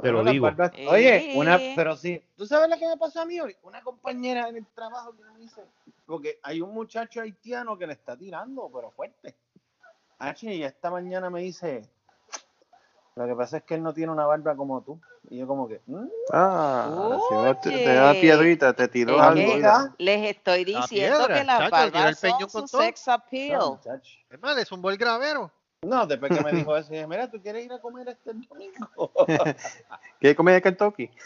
[0.00, 0.50] Te lo digo.
[0.88, 3.56] Oye, una, pero sí, ¿tú sabes lo que me pasó a mí hoy?
[3.62, 5.62] Una compañera en el trabajo que me dice,
[6.04, 9.34] porque hay un muchacho haitiano que le está tirando, pero fuerte.
[10.18, 11.88] H, y esta mañana me dice,
[13.14, 15.00] lo que pasa es que él no tiene una barba como tú.
[15.28, 19.22] Y yo como que, "Mm, Ah, si no te, te da piedrita, te tiró Es
[19.22, 19.94] algo.
[19.98, 23.58] les estoy La diciendo piedra, que las barbas son su sex appeal.
[23.58, 24.10] no, muchacho".
[24.30, 25.50] Es más, es un buen gravero.
[25.82, 29.12] No, después que me dijo eso, dije, mira, ¿tú quieres ir a comer este domingo?
[30.20, 31.10] ¿Quieres comer de Kentucky?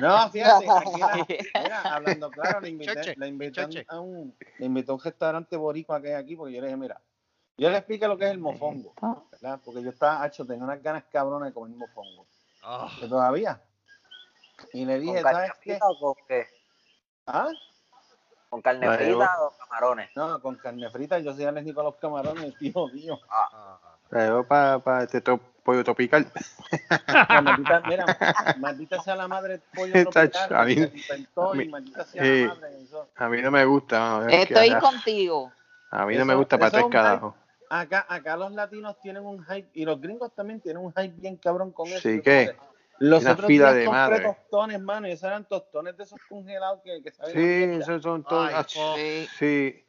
[0.00, 1.26] No, fíjate, aquí la-
[1.62, 3.86] mira, hablando claro, le invité, Choche, le invité a un- choche.
[3.88, 6.76] a un, le invité a un restaurante boricua que hay aquí, porque yo le dije,
[6.76, 7.00] mira,
[7.56, 8.92] Yo le expliqué lo que es el mofongo,
[9.30, 9.60] ¿verdad?
[9.64, 12.26] Porque yo estaba, hecho, tenía unas ganas cabronas de comer mofongo.
[12.98, 13.62] Que todavía.
[14.72, 15.78] Y le dije, ¿Con carne ¿sabes qué?
[15.80, 16.46] o con qué?
[17.26, 17.48] ¿Ah?
[18.54, 20.10] ¿Con carne frita o camarones?
[20.14, 23.18] No, con carne frita, yo soy alérgico a los camarones, tío mío.
[24.08, 26.24] Traigo para este to- pollo tropical.
[27.42, 28.06] Maldita, mira,
[28.60, 32.44] maldita sea la madre pollo tropical, a mí- que inventó a mí- maldita sea sí.
[32.46, 32.82] la madre.
[32.82, 33.08] Eso.
[33.16, 33.98] A mí no me gusta.
[33.98, 35.52] no, es que Estoy contigo.
[35.90, 37.34] A mí no me Eso- gusta para tres carajos.
[37.70, 41.36] Acá, acá los latinos tienen un hype y los gringos también tienen un hype bien
[41.38, 41.98] cabrón con eso.
[41.98, 42.56] Sí, Yo ¿qué?
[42.98, 44.24] Los Una otros fila días de compré madre.
[44.24, 48.22] tostones, mano, y esos eran tostones de esos congelados que, que saben Sí, esos son
[48.22, 48.66] fuck.
[49.38, 49.84] Sí.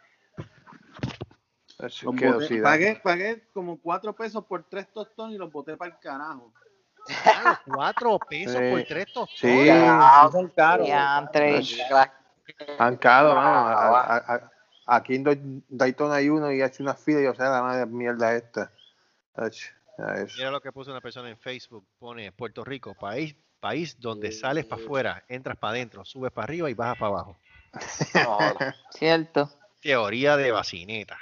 [1.77, 5.99] Los boté- pagué, pagué como cuatro pesos por tres tostones y los boté para el
[5.99, 6.51] carajo.
[7.23, 8.71] claro, cuatro pesos Sí.
[8.71, 9.39] por tres tostones.
[9.63, 10.87] Sí, Ah, son caros.
[12.77, 13.67] Tan caro, mano.
[13.67, 14.51] A- a- a-
[14.87, 18.35] Aquí en Daytona hay uno y hace una fila y o sea la madre mierda
[18.35, 18.71] esta.
[19.33, 19.67] Ach, ya.
[19.97, 21.87] Mira lo que puso una persona en Facebook.
[21.97, 26.69] Pone Puerto Rico, país, país donde sales para afuera, entras para adentro, subes para arriba
[26.69, 27.37] y bajas para abajo.
[28.91, 29.49] Cierto.
[29.81, 31.17] Teoría de vacineta.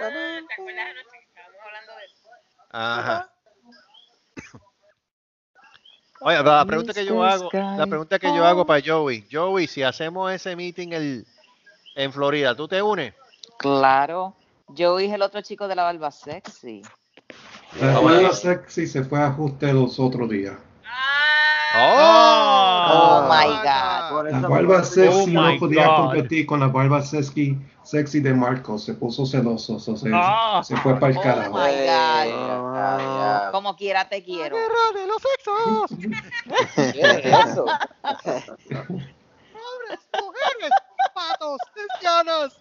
[0.00, 0.08] Ah,
[0.48, 2.30] ¿te acuerdas anoche que estábamos hablando de eso?
[2.70, 3.30] Ajá.
[6.22, 9.82] Oye, la pregunta que yo hago, la pregunta que yo hago para Joey, Joey, si
[9.82, 11.26] hacemos ese meeting el,
[11.94, 13.14] en Florida, ¿tú te unes?
[13.58, 14.36] Claro.
[14.74, 16.82] Yo dije el otro chico de la barba sexy.
[17.80, 20.56] La barba sexy se fue a ajuste los otros días.
[21.72, 24.10] Oh, my God.
[24.10, 25.96] Por La barba sexy Oh no my podía God.
[25.96, 28.84] competir con la barba sexy, sexy de Marcos.
[28.84, 29.78] Se puso celoso.
[29.78, 30.62] so se, Ah.
[30.64, 31.50] se fue para el Oh, carajo.
[31.52, 32.76] my God.
[32.76, 34.56] Ah, Como quiera te quiero.
[34.56, 35.90] de los sexos!
[36.92, 37.64] ¿Qué es eso?
[39.54, 40.70] ¡Hombres, mujeres,
[41.14, 42.60] patos, lesbianas!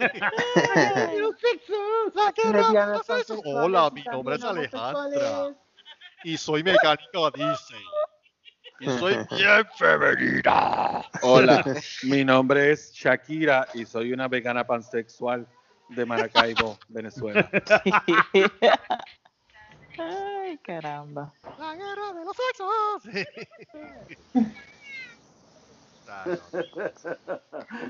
[0.00, 2.14] ¡Los sexos!
[2.14, 3.40] ¡La guerra de los sexos!
[3.44, 5.54] Hola, mi nombre es Alejandra.
[6.24, 7.84] Y soy mecánica Disney.
[8.80, 11.04] Y soy bien femenina.
[11.22, 11.64] Hola,
[12.04, 15.46] mi nombre es Shakira y soy una vegana pansexual
[15.90, 17.48] de Maracaibo, Venezuela.
[19.98, 21.32] Ay, caramba.
[21.58, 23.02] ¡La guerra de los sexos!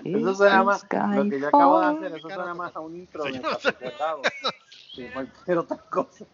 [0.05, 0.83] Eso suena más,
[1.15, 3.33] lo que yo acabo de hacer, eso suena más a un intro de
[4.95, 6.25] que cualquier otra cosa.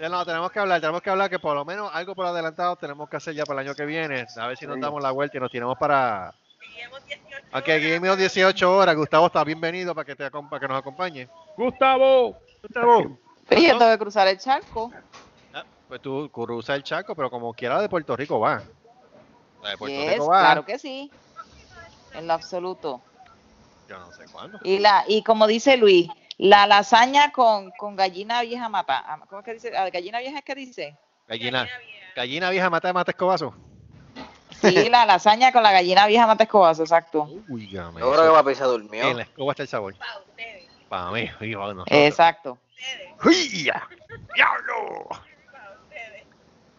[0.00, 2.74] Ya no, tenemos que hablar, tenemos que hablar que por lo menos algo por adelantado
[2.76, 4.26] tenemos que hacer ya para el año que viene.
[4.36, 4.80] A ver si nos Sí.
[4.80, 6.34] damos la vuelta y nos tiramos para.
[6.60, 8.96] 18 Aquí seguimos 18 horas.
[8.96, 11.28] Gustavo está bienvenido para que, te, para que nos acompañe.
[11.56, 12.36] Gustavo.
[12.62, 13.18] Gustavo.
[13.48, 14.90] Pero yo tengo que cruzar el charco.
[15.52, 18.62] Ah, pues tú cruza el chaco, pero como quiera de Puerto Rico va.
[19.64, 20.40] La de Puerto Yes, Rico va.
[20.40, 21.10] claro que sí.
[22.12, 23.00] En lo absoluto.
[23.88, 24.58] Yo no sé cuándo.
[24.62, 29.02] Y la y como dice Luis, la lasaña con, con gallina vieja mata.
[29.06, 29.74] Ah, ¿Cómo es que dice?
[29.74, 30.96] Ah, ¿Gallina vieja es que dice?
[31.26, 31.66] Gallina,
[32.14, 33.54] gallina vieja mata de mata escobazo.
[34.60, 37.26] Sí, la lasaña con la gallina vieja mata escobazo, exacto.
[37.48, 39.08] Uy, Yo creo que papi se durmió.
[39.08, 39.96] En la escoba está el sabor.
[39.96, 40.68] para ustedes.
[40.90, 41.86] Para mí, y para nosotros.
[41.98, 42.58] Exacto.
[43.24, 43.70] ¡Uy!
[44.34, 45.08] ¡Diablo!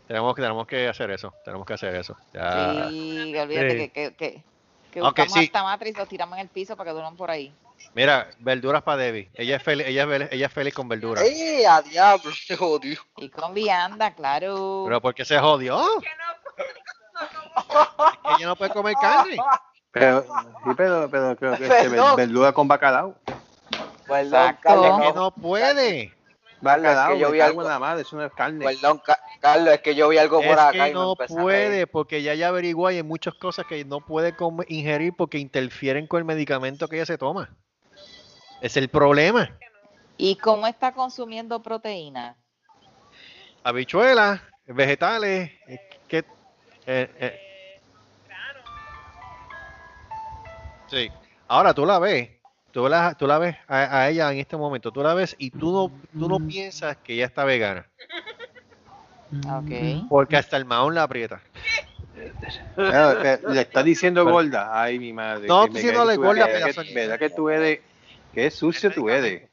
[0.08, 1.34] Tenemos que, tenemos que hacer eso.
[1.44, 2.16] Tenemos que hacer eso.
[2.34, 2.90] Ya.
[2.90, 3.78] Sí, olvídate Sí.
[3.78, 4.44] que, que, que,
[4.92, 5.46] que Ok, buscamos sí.
[5.46, 7.54] hasta matriz y los tiramos en el piso para que duerman por ahí.
[7.94, 9.30] Mira, verduras para Debbie.
[9.34, 11.24] Ella es feliz, ella es, ella es feliz con verduras.
[11.24, 12.32] ¡Ey, a diablo!
[12.32, 13.00] Se jodió.
[13.18, 14.84] Y con vianda, claro.
[14.86, 15.78] Pero ¿por qué se jodió?
[16.02, 16.56] Que no,
[18.24, 19.38] Que ella no puede comer carne.
[19.92, 23.16] Pero, sí, pero, pero creo que este, verdura con bacalao.
[24.08, 25.32] Carlos, Que no- no
[26.66, 28.66] Bacalao, que yo vi algo- eso no es carne.
[28.66, 31.12] Perdón, Ca- Carlos, es que yo vi algo por Es acá que y me no
[31.12, 34.34] a puede, porque ya ya averiguó y hay muchas cosas que no puede
[34.68, 37.50] ingerir porque interfieren con el medicamento que ella se toma.
[38.62, 39.58] Es el problema.
[40.18, 42.36] ¿Y cómo está consumiendo proteína?
[43.64, 46.20] Habichuelas, vegetales, eh, que,
[46.88, 47.42] eh, eh,
[50.88, 51.12] Sí.
[51.48, 52.30] Ahora tú la ves,
[52.76, 55.50] tú la, tú la ves a, a ella en este momento, tú la ves y
[55.50, 57.88] tú no, tú no piensas que ella está vegana,
[59.50, 60.06] Ok.
[60.10, 61.40] porque hasta el maón la aprieta.
[62.76, 64.70] Claro, le está diciendo gorda.
[64.82, 65.48] Ay, mi madre.
[65.48, 67.80] No, que estoy diciéndole gorda, eres- pedazo que- ¿Verdad que tú eres?
[68.34, 69.50] Qué sucio tú eres.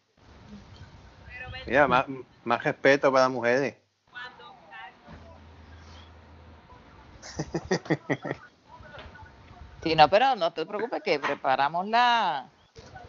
[1.64, 2.06] Mira, más,
[2.42, 3.76] más respeto para las mujeres.
[9.84, 12.46] Sí, no, pero no te preocupes que preparamos la,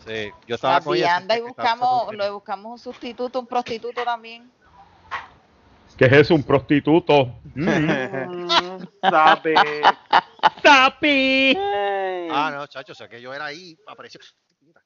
[0.06, 1.24] Sí, yo estaba la con ella.
[1.38, 4.52] y buscamos, lo buscamos un sustituto, un prostituto también.
[5.98, 6.36] ¿Qué es eso?
[6.36, 7.36] Un prostituto.
[7.56, 9.56] Mm, sabe.
[10.62, 11.56] ¡Tapi!
[12.32, 14.24] Ah, no, chacho, o sea que yo era ahí a presión.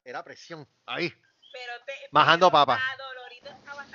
[0.03, 1.09] Era presión, ahí.
[1.09, 2.79] Pero te, Majando pero papa.
[2.79, 3.85] estaba.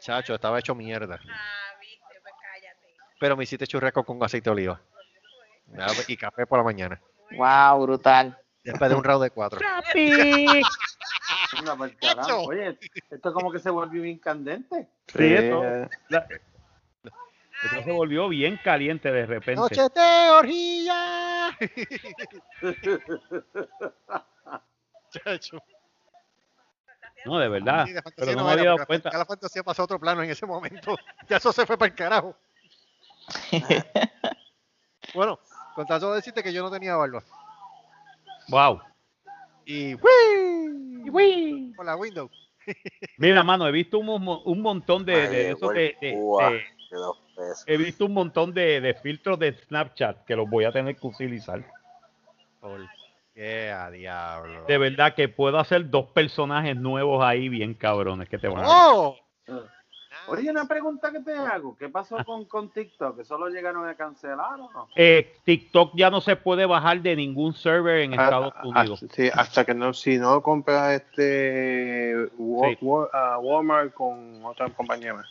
[0.00, 1.18] Chacho, estaba hecho mierda.
[1.28, 2.94] Ah, viste, pues cállate.
[3.18, 4.80] Pero me hiciste churrasco con aceite de oliva.
[5.66, 7.00] Ya, Y café por la mañana.
[7.36, 8.38] Wow, brutal.
[8.64, 9.60] Después de un round de cuatro.
[12.00, 12.42] Carajo.
[12.44, 12.78] Oye,
[13.10, 14.88] esto como que se volvió bien candente.
[15.06, 15.62] Sí, esto,
[16.08, 16.26] la-
[17.62, 19.60] esto se volvió bien caliente de repente.
[19.60, 21.56] Noche de orgía.
[25.10, 25.58] Chacho.
[27.24, 27.86] No, de verdad.
[27.86, 29.10] Sí, de Pero no no me había dado cuenta.
[29.16, 30.96] La fantasía pasó a otro plano en ese momento.
[31.28, 32.36] Ya eso se fue para el carajo.
[35.14, 35.38] bueno,
[35.74, 37.22] con tan solo decirte que yo no tenía barba.
[38.48, 38.80] Wow.
[39.64, 41.72] Y ¡Wii!
[41.74, 42.30] por la window.
[43.18, 44.08] Mira, mano, he visto un,
[44.44, 45.96] un montón de, de esos de-
[47.66, 51.06] he visto un montón de, de filtros de Snapchat que los voy a tener que
[51.06, 51.64] utilizar.
[52.60, 52.80] Por
[53.34, 54.64] qué a diablo.
[54.66, 58.68] De verdad que puedo hacer dos personajes nuevos ahí bien cabrones que te van a
[58.68, 59.16] ¡Oh!
[60.26, 61.76] Oye, una pregunta que te hago.
[61.76, 63.18] ¿Qué pasó con, con TikTok?
[63.18, 64.88] ¿Que solo llegaron a cancelar o no?
[64.96, 69.04] Eh, TikTok ya no se puede bajar de ningún server en Ah, Estados ah, Unidos.
[69.12, 72.78] sí, hasta que no, si no compras este Sí.
[73.12, 75.26] Ah, Walmart con otra compañía más.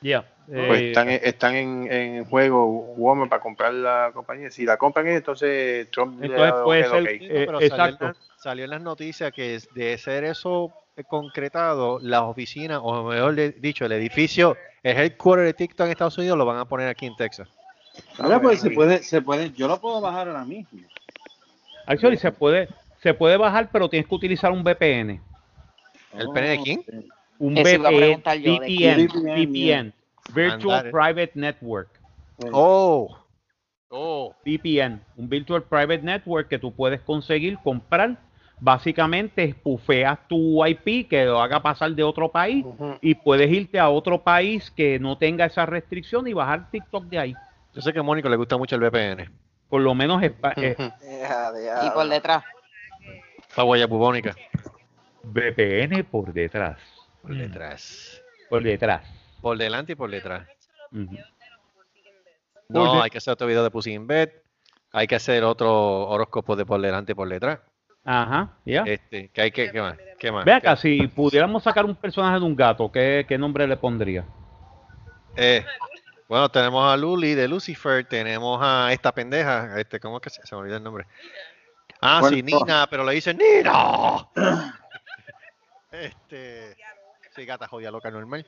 [0.00, 0.24] Ya.
[0.46, 2.64] Pues eh, están, están en, en juego
[2.96, 4.50] Walmart para comprar la compañía.
[4.50, 7.08] Si la compran entonces Trump le Entonces da puede ser- ok.
[7.10, 8.04] eh, pero salió en, exacto.
[8.06, 10.72] la- salió en las noticias que de ser eso
[11.04, 16.38] concretado, las oficinas, o mejor dicho, el edificio, el headquarter de TikTok en Estados Unidos
[16.38, 17.48] lo van a poner aquí en Texas.
[18.22, 20.80] Mira, pues se puede, se puede, yo lo puedo bajar ahora mismo.
[21.86, 22.68] Actually, se puede,
[23.02, 25.20] se puede bajar, pero tienes que utilizar un VPN.
[26.14, 26.84] ¿El pene de quién?
[27.38, 29.44] Un iba a VPN, preguntar yo, ¿de VPN?
[29.46, 29.92] VPN,
[30.34, 30.90] Virtual.
[30.90, 31.88] Private Network.
[32.52, 33.16] Oh,
[33.88, 38.16] oh, VPN, un Virtual Private Network que tú puedes conseguir, comprar.
[38.60, 42.64] Básicamente, pufeas tu IP que lo haga pasar de otro país
[43.00, 47.18] y puedes irte a otro país que no tenga esa restricción y bajar TikTok de
[47.18, 47.34] ahí.
[47.72, 49.30] yo sé que a Mónico le gusta mucho el VPN.
[49.68, 50.76] Por lo menos es es
[51.86, 52.44] Y por detrás.
[53.56, 54.34] La huella bubónica.
[55.22, 56.78] VPN por detrás.
[57.22, 58.22] Por detrás.
[58.48, 59.04] Por detrás.
[59.40, 60.48] Por delante y por detrás.
[62.68, 64.30] No, hay que hacer otro video de Pussy in Bed.
[64.92, 67.60] Hay que hacer otro horóscopo de por delante y por detrás.
[68.10, 68.84] Ajá, ya.
[68.86, 69.98] Este, que hay que, ¿qué más?
[70.18, 70.42] ¿Qué más?
[70.46, 73.76] Ve acá, ¿Qué- si pudiéramos sacar un personaje de un gato, ¿qué, qué nombre le
[73.76, 74.24] pondría?
[75.36, 75.62] Eh,
[76.26, 80.40] bueno, tenemos a Luli de Lucifer, tenemos a esta pendeja, este, ¿cómo es que se,
[80.46, 81.06] se me olvidó el nombre?
[82.00, 82.42] Ah, sí.
[82.42, 84.26] Nina, pero le dicen Nina.
[85.92, 86.74] este,
[87.36, 88.46] sí, gata jodida loca normal.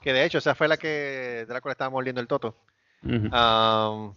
[0.00, 2.56] Que de hecho, esa fue la que Drácula estaba mordiendo el toto.
[3.02, 3.28] Ujú.
[3.32, 4.10] Ah,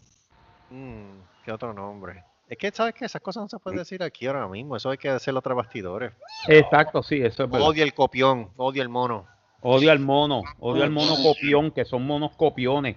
[0.69, 1.11] mm,
[1.43, 2.23] ¿Qué otro nombre?
[2.48, 3.06] Es que, ¿sabes qué?
[3.06, 4.78] Esas cosas no se pueden decir aquí ahora mismo.
[4.78, 6.14] Eso hay que hacerlo tras bastidores.
[6.48, 7.68] Exacto, sí, eso es verdad.
[7.68, 9.28] Odio el copión, odio el mono.
[9.61, 12.95] Odio al mono, odio al mono copión, que son monos copiones.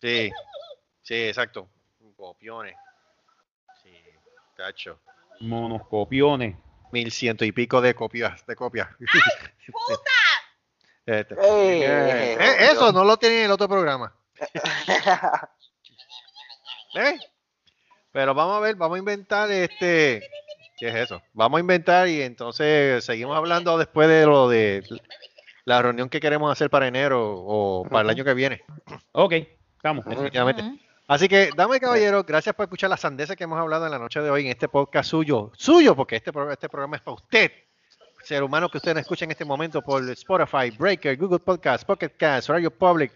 [0.00, 0.30] Sí,
[1.02, 1.68] sí, exacto.
[2.16, 2.74] Copiones.
[3.82, 3.90] Sí,
[4.56, 4.98] cacho.
[5.40, 6.56] Monos copiones.
[6.90, 8.88] Mil ciento y pico de copias, de copias.
[11.06, 11.34] Este.
[11.34, 14.14] Ey, Eh, eh, eso no lo tiene en el otro programa.
[16.94, 17.18] ¿Eh?
[18.12, 20.22] Pero vamos a ver, vamos a inventar este.
[20.78, 21.22] ¿Qué es eso?
[21.34, 24.82] Vamos a inventar y entonces seguimos hablando después de lo de
[25.64, 28.62] la reunión que queremos hacer para enero o para el año que viene.
[29.12, 29.34] Ok,
[29.76, 30.04] estamos.
[30.06, 30.62] Definitivamente.
[31.06, 33.98] Así que, damas y caballeros, gracias por escuchar las sandeces que hemos hablado en la
[33.98, 35.50] noche de hoy en este podcast suyo.
[35.56, 37.50] Suyo, porque este, este programa es para usted.
[38.22, 42.10] Ser humano que usted no escucha en este momento por Spotify, Breaker, Google Podcast, Pocket
[42.18, 43.12] Cast, Radio Public,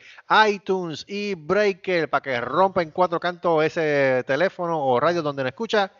[0.49, 5.51] iTunes y Breaker para que rompa en cuatro cantos ese teléfono o radio donde nos
[5.51, 5.93] escucha.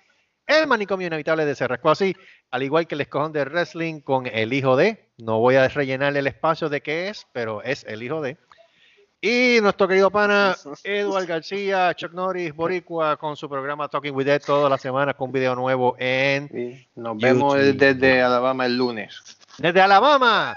[0.47, 2.15] El manicomio inevitable de Cerrasco así,
[2.51, 5.11] al igual que el escojón de wrestling con el hijo de.
[5.19, 8.39] No voy a rellenar el espacio de qué es, pero es el hijo de.
[9.27, 14.43] Y nuestro querido pana Eduard García, Chuck Norris, Boricua, con su programa Talking with Ed
[14.45, 17.79] todas las semanas con un video nuevo en Sí, Nos vemos YouTube.
[17.79, 19.19] desde Alabama el lunes.
[19.57, 20.55] desde Alabama.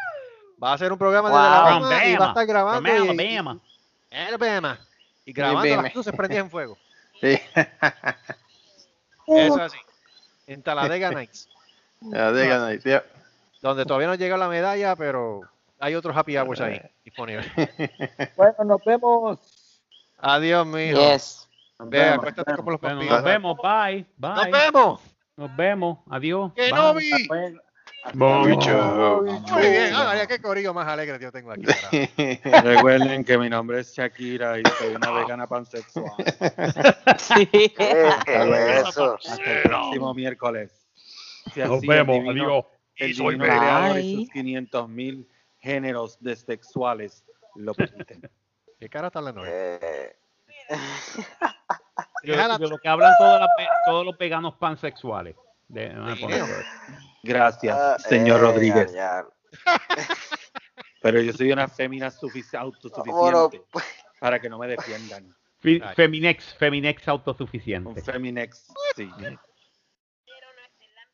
[0.61, 1.49] Va a ser un programa desde Wow.
[1.49, 3.59] Alabama y va a estar grabando Alabama.
[4.11, 4.79] Alabama.
[5.23, 6.77] Y grabando las luces prendidas en fuego.
[7.21, 7.39] Sí.
[9.27, 9.77] Eso es así.
[10.45, 11.47] En Talladega Nights.
[12.01, 12.91] Digan ahí, sí.
[13.61, 15.41] Donde todavía no llega la medalla, pero
[15.79, 17.45] hay otros happy hours ahí disponibles.
[18.35, 19.39] Bueno, nos vemos.
[20.19, 20.99] Adiós, mijo.
[20.99, 21.47] Yes.
[21.79, 24.31] Ve, acuéstate como los Bueno, nos vemos, bye, bye.
[24.35, 25.01] ¡Nos vemos!
[25.35, 26.51] Nos vemos, adiós.
[26.55, 27.11] ¡Que no vi!
[28.13, 31.65] Muy bien, ah, qué corillo más alegre yo tengo aquí.
[32.63, 36.11] Recuerden que mi nombre es Shakira y soy una vegana pansexual.
[37.51, 38.55] ¿Qué Hasta luego.
[38.55, 39.15] es eso?
[39.15, 40.71] Hasta el próximo miércoles.
[41.53, 42.65] Si Nos vemos, divino- adiós.
[42.95, 43.37] el Y soy
[44.25, 45.27] sus 500 mil
[45.67, 47.23] géneros de sexuales
[47.55, 48.21] lo permiten.
[48.79, 49.43] ¿Qué cara está hablando?
[49.45, 50.15] Eh,
[52.23, 53.13] De, de lo que hablan
[53.85, 55.35] todos, los veganos pansexuales.
[55.67, 55.93] De-.
[57.23, 58.93] Gracias, ah, señor eh, Rodríguez.
[58.93, 59.25] ya,
[61.01, 63.61] Pero yo soy una fémina sufici- autosuficiente
[64.19, 65.35] para que no me defiendan.
[65.63, 65.81] Ay.
[65.95, 68.01] Feminex, Feminex Un autosuficiente.
[68.01, 69.09] Feminex, sí.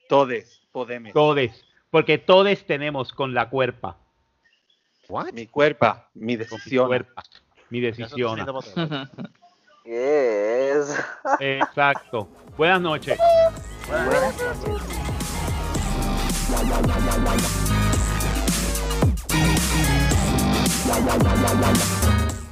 [0.10, 1.14] Todes, podemos.
[1.14, 1.64] Todes.
[1.90, 3.98] Porque todes tenemos con la cuerpa.
[5.34, 6.88] Mi cuerpo, mi decisión.
[6.88, 7.24] cuerpa.
[7.70, 8.40] Mi decisión.
[11.40, 12.28] Exacto.
[12.58, 13.20] Buenas noches.
[13.88, 15.04] Buenas noches.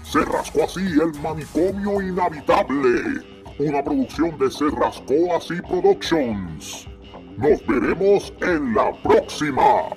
[0.03, 3.23] Se rascó así el manicomio inhabitable.
[3.57, 6.87] Una producción de Se rascó así Productions.
[7.37, 9.89] Nos veremos en la próxima.